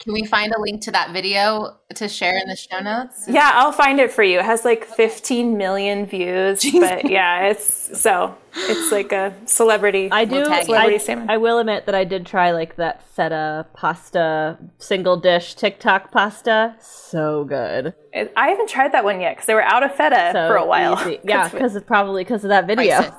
Can 0.01 0.15
we 0.15 0.25
find 0.25 0.51
a 0.55 0.59
link 0.59 0.81
to 0.83 0.91
that 0.93 1.13
video 1.13 1.77
to 1.95 2.09
share 2.09 2.39
in 2.39 2.49
the 2.49 2.57
show 2.57 2.81
notes? 2.81 3.27
Yeah, 3.29 3.51
I'll 3.53 3.71
find 3.71 4.01
it 4.01 4.11
for 4.11 4.23
you. 4.23 4.39
It 4.39 4.47
has 4.47 4.65
like 4.65 4.87
15 4.87 5.59
million 5.59 6.07
views, 6.07 6.61
Jeez. 6.63 6.81
but 6.81 7.11
yeah, 7.11 7.49
it's 7.49 8.01
so 8.01 8.35
it's 8.55 8.91
like 8.91 9.13
a 9.13 9.35
celebrity. 9.45 10.09
I 10.11 10.25
do. 10.25 10.43
Celebrity 10.45 11.13
I, 11.13 11.35
I, 11.35 11.37
will 11.37 11.59
admit 11.59 11.85
that 11.85 11.95
I 11.95 12.05
did 12.05 12.25
try 12.25 12.53
like 12.53 12.77
that 12.77 13.07
feta 13.09 13.67
pasta 13.75 14.57
single 14.79 15.19
dish 15.19 15.55
TikTok 15.55 16.11
pasta. 16.11 16.77
So 16.81 17.45
good. 17.45 17.93
I 18.15 18.49
haven't 18.49 18.71
tried 18.71 18.93
that 18.93 19.05
one 19.05 19.21
yet 19.21 19.37
because 19.37 19.47
they 19.47 19.55
were 19.55 19.63
out 19.63 19.83
of 19.83 19.95
feta 19.95 20.31
so 20.33 20.49
for 20.49 20.57
a 20.57 20.65
while. 20.65 20.99
Easy. 21.03 21.21
Yeah, 21.25 21.47
because 21.49 21.77
it's 21.77 21.87
probably 21.87 22.25
because 22.25 22.43
of 22.43 22.49
that 22.49 22.67
video. 22.67 23.15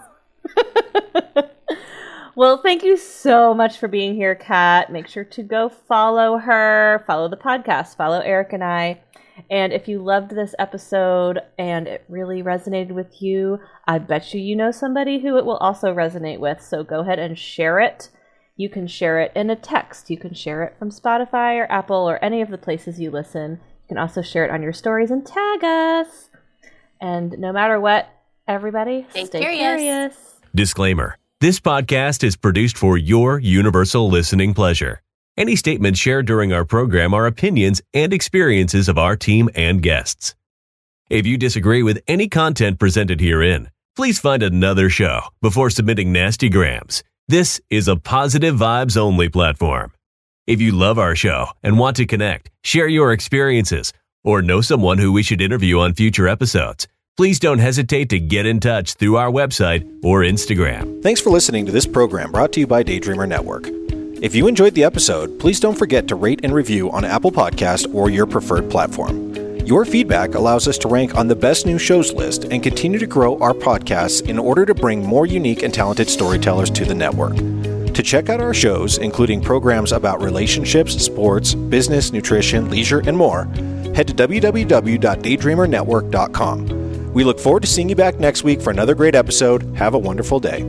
Well, 2.35 2.57
thank 2.57 2.83
you 2.83 2.95
so 2.95 3.53
much 3.53 3.77
for 3.77 3.89
being 3.89 4.15
here, 4.15 4.35
Kat. 4.35 4.91
Make 4.91 5.07
sure 5.07 5.25
to 5.25 5.43
go 5.43 5.67
follow 5.67 6.37
her, 6.37 7.03
follow 7.05 7.27
the 7.27 7.35
podcast, 7.35 7.97
follow 7.97 8.19
Eric 8.19 8.53
and 8.53 8.63
I. 8.63 9.01
And 9.49 9.73
if 9.73 9.87
you 9.87 10.01
loved 10.01 10.31
this 10.31 10.55
episode 10.57 11.39
and 11.57 11.87
it 11.87 12.05
really 12.07 12.41
resonated 12.41 12.91
with 12.91 13.21
you, 13.21 13.59
I 13.85 13.97
bet 13.97 14.33
you 14.33 14.39
you 14.39 14.55
know 14.55 14.71
somebody 14.71 15.19
who 15.19 15.37
it 15.37 15.45
will 15.45 15.57
also 15.57 15.93
resonate 15.93 16.39
with. 16.39 16.61
So 16.61 16.83
go 16.83 17.01
ahead 17.01 17.19
and 17.19 17.37
share 17.37 17.79
it. 17.79 18.09
You 18.55 18.69
can 18.69 18.87
share 18.87 19.19
it 19.19 19.31
in 19.35 19.49
a 19.49 19.55
text. 19.55 20.09
You 20.09 20.17
can 20.17 20.33
share 20.33 20.63
it 20.63 20.75
from 20.77 20.89
Spotify 20.89 21.57
or 21.57 21.69
Apple 21.71 22.09
or 22.09 22.23
any 22.23 22.41
of 22.41 22.49
the 22.49 22.57
places 22.57 22.99
you 22.99 23.11
listen. 23.11 23.59
You 23.83 23.87
can 23.89 23.97
also 23.97 24.21
share 24.21 24.45
it 24.45 24.51
on 24.51 24.61
your 24.61 24.73
stories 24.73 25.11
and 25.11 25.25
tag 25.25 25.63
us. 25.63 26.29
And 27.01 27.37
no 27.39 27.51
matter 27.51 27.79
what, 27.79 28.07
everybody, 28.47 29.07
stay, 29.09 29.25
stay 29.25 29.39
curious. 29.39 29.81
curious. 29.81 30.35
Disclaimer 30.53 31.17
this 31.41 31.59
podcast 31.59 32.23
is 32.23 32.35
produced 32.35 32.77
for 32.77 32.99
your 32.99 33.39
universal 33.39 34.07
listening 34.07 34.53
pleasure. 34.53 35.01
Any 35.35 35.55
statements 35.55 35.99
shared 35.99 36.27
during 36.27 36.53
our 36.53 36.65
program 36.65 37.15
are 37.15 37.25
opinions 37.25 37.81
and 37.95 38.13
experiences 38.13 38.87
of 38.87 38.99
our 38.99 39.15
team 39.15 39.49
and 39.55 39.81
guests. 39.81 40.35
If 41.09 41.25
you 41.25 41.39
disagree 41.39 41.81
with 41.81 42.03
any 42.07 42.27
content 42.27 42.77
presented 42.77 43.21
herein, 43.21 43.71
please 43.95 44.19
find 44.19 44.43
another 44.43 44.87
show 44.87 45.21
before 45.41 45.71
submitting 45.71 46.11
nasty 46.11 46.47
grams. 46.47 47.03
This 47.27 47.59
is 47.71 47.87
a 47.87 47.95
positive 47.95 48.53
vibes 48.53 48.95
only 48.95 49.27
platform. 49.27 49.93
If 50.45 50.61
you 50.61 50.71
love 50.73 50.99
our 50.99 51.15
show 51.15 51.47
and 51.63 51.79
want 51.79 51.95
to 51.95 52.05
connect, 52.05 52.51
share 52.63 52.87
your 52.87 53.13
experiences, 53.13 53.93
or 54.23 54.43
know 54.43 54.61
someone 54.61 54.99
who 54.99 55.11
we 55.11 55.23
should 55.23 55.41
interview 55.41 55.79
on 55.79 55.95
future 55.95 56.27
episodes, 56.27 56.87
please 57.17 57.39
don't 57.39 57.59
hesitate 57.59 58.09
to 58.09 58.19
get 58.19 58.45
in 58.45 58.59
touch 58.59 58.93
through 58.95 59.17
our 59.17 59.29
website 59.29 59.87
or 60.03 60.21
Instagram. 60.21 61.01
Thanks 61.03 61.21
for 61.21 61.29
listening 61.29 61.65
to 61.65 61.71
this 61.71 61.85
program 61.85 62.31
brought 62.31 62.53
to 62.53 62.59
you 62.59 62.67
by 62.67 62.83
Daydreamer 62.83 63.27
Network. 63.27 63.67
If 64.23 64.35
you 64.35 64.47
enjoyed 64.47 64.75
the 64.75 64.83
episode, 64.83 65.39
please 65.39 65.59
don't 65.59 65.77
forget 65.77 66.07
to 66.07 66.15
rate 66.15 66.41
and 66.43 66.53
review 66.53 66.91
on 66.91 67.03
Apple 67.03 67.31
Podcast 67.31 67.93
or 67.93 68.09
your 68.09 68.27
preferred 68.27 68.69
platform. 68.69 69.33
Your 69.65 69.83
feedback 69.85 70.35
allows 70.35 70.67
us 70.67 70.77
to 70.79 70.87
rank 70.87 71.15
on 71.15 71.27
the 71.27 71.35
best 71.35 71.65
new 71.65 71.77
shows 71.77 72.13
list 72.13 72.45
and 72.45 72.63
continue 72.63 72.99
to 72.99 73.07
grow 73.07 73.37
our 73.39 73.53
podcasts 73.53 74.27
in 74.27 74.39
order 74.39 74.65
to 74.65 74.73
bring 74.73 75.05
more 75.05 75.25
unique 75.25 75.63
and 75.63 75.73
talented 75.73 76.09
storytellers 76.09 76.69
to 76.71 76.85
the 76.85 76.95
network. 76.95 77.35
To 77.35 78.01
check 78.03 78.29
out 78.29 78.41
our 78.41 78.53
shows, 78.53 78.97
including 78.97 79.41
programs 79.41 79.91
about 79.91 80.21
relationships, 80.21 80.95
sports, 80.95 81.53
business, 81.53 82.11
nutrition, 82.11 82.69
leisure, 82.69 83.01
and 83.05 83.17
more, 83.17 83.45
head 83.93 84.07
to 84.07 84.13
www.daydreamernetwork.com. 84.13 86.90
We 87.13 87.23
look 87.23 87.39
forward 87.39 87.61
to 87.61 87.67
seeing 87.67 87.89
you 87.89 87.95
back 87.95 88.19
next 88.19 88.43
week 88.43 88.61
for 88.61 88.71
another 88.71 88.95
great 88.95 89.15
episode. 89.15 89.63
Have 89.75 89.93
a 89.93 89.99
wonderful 89.99 90.39
day. 90.39 90.61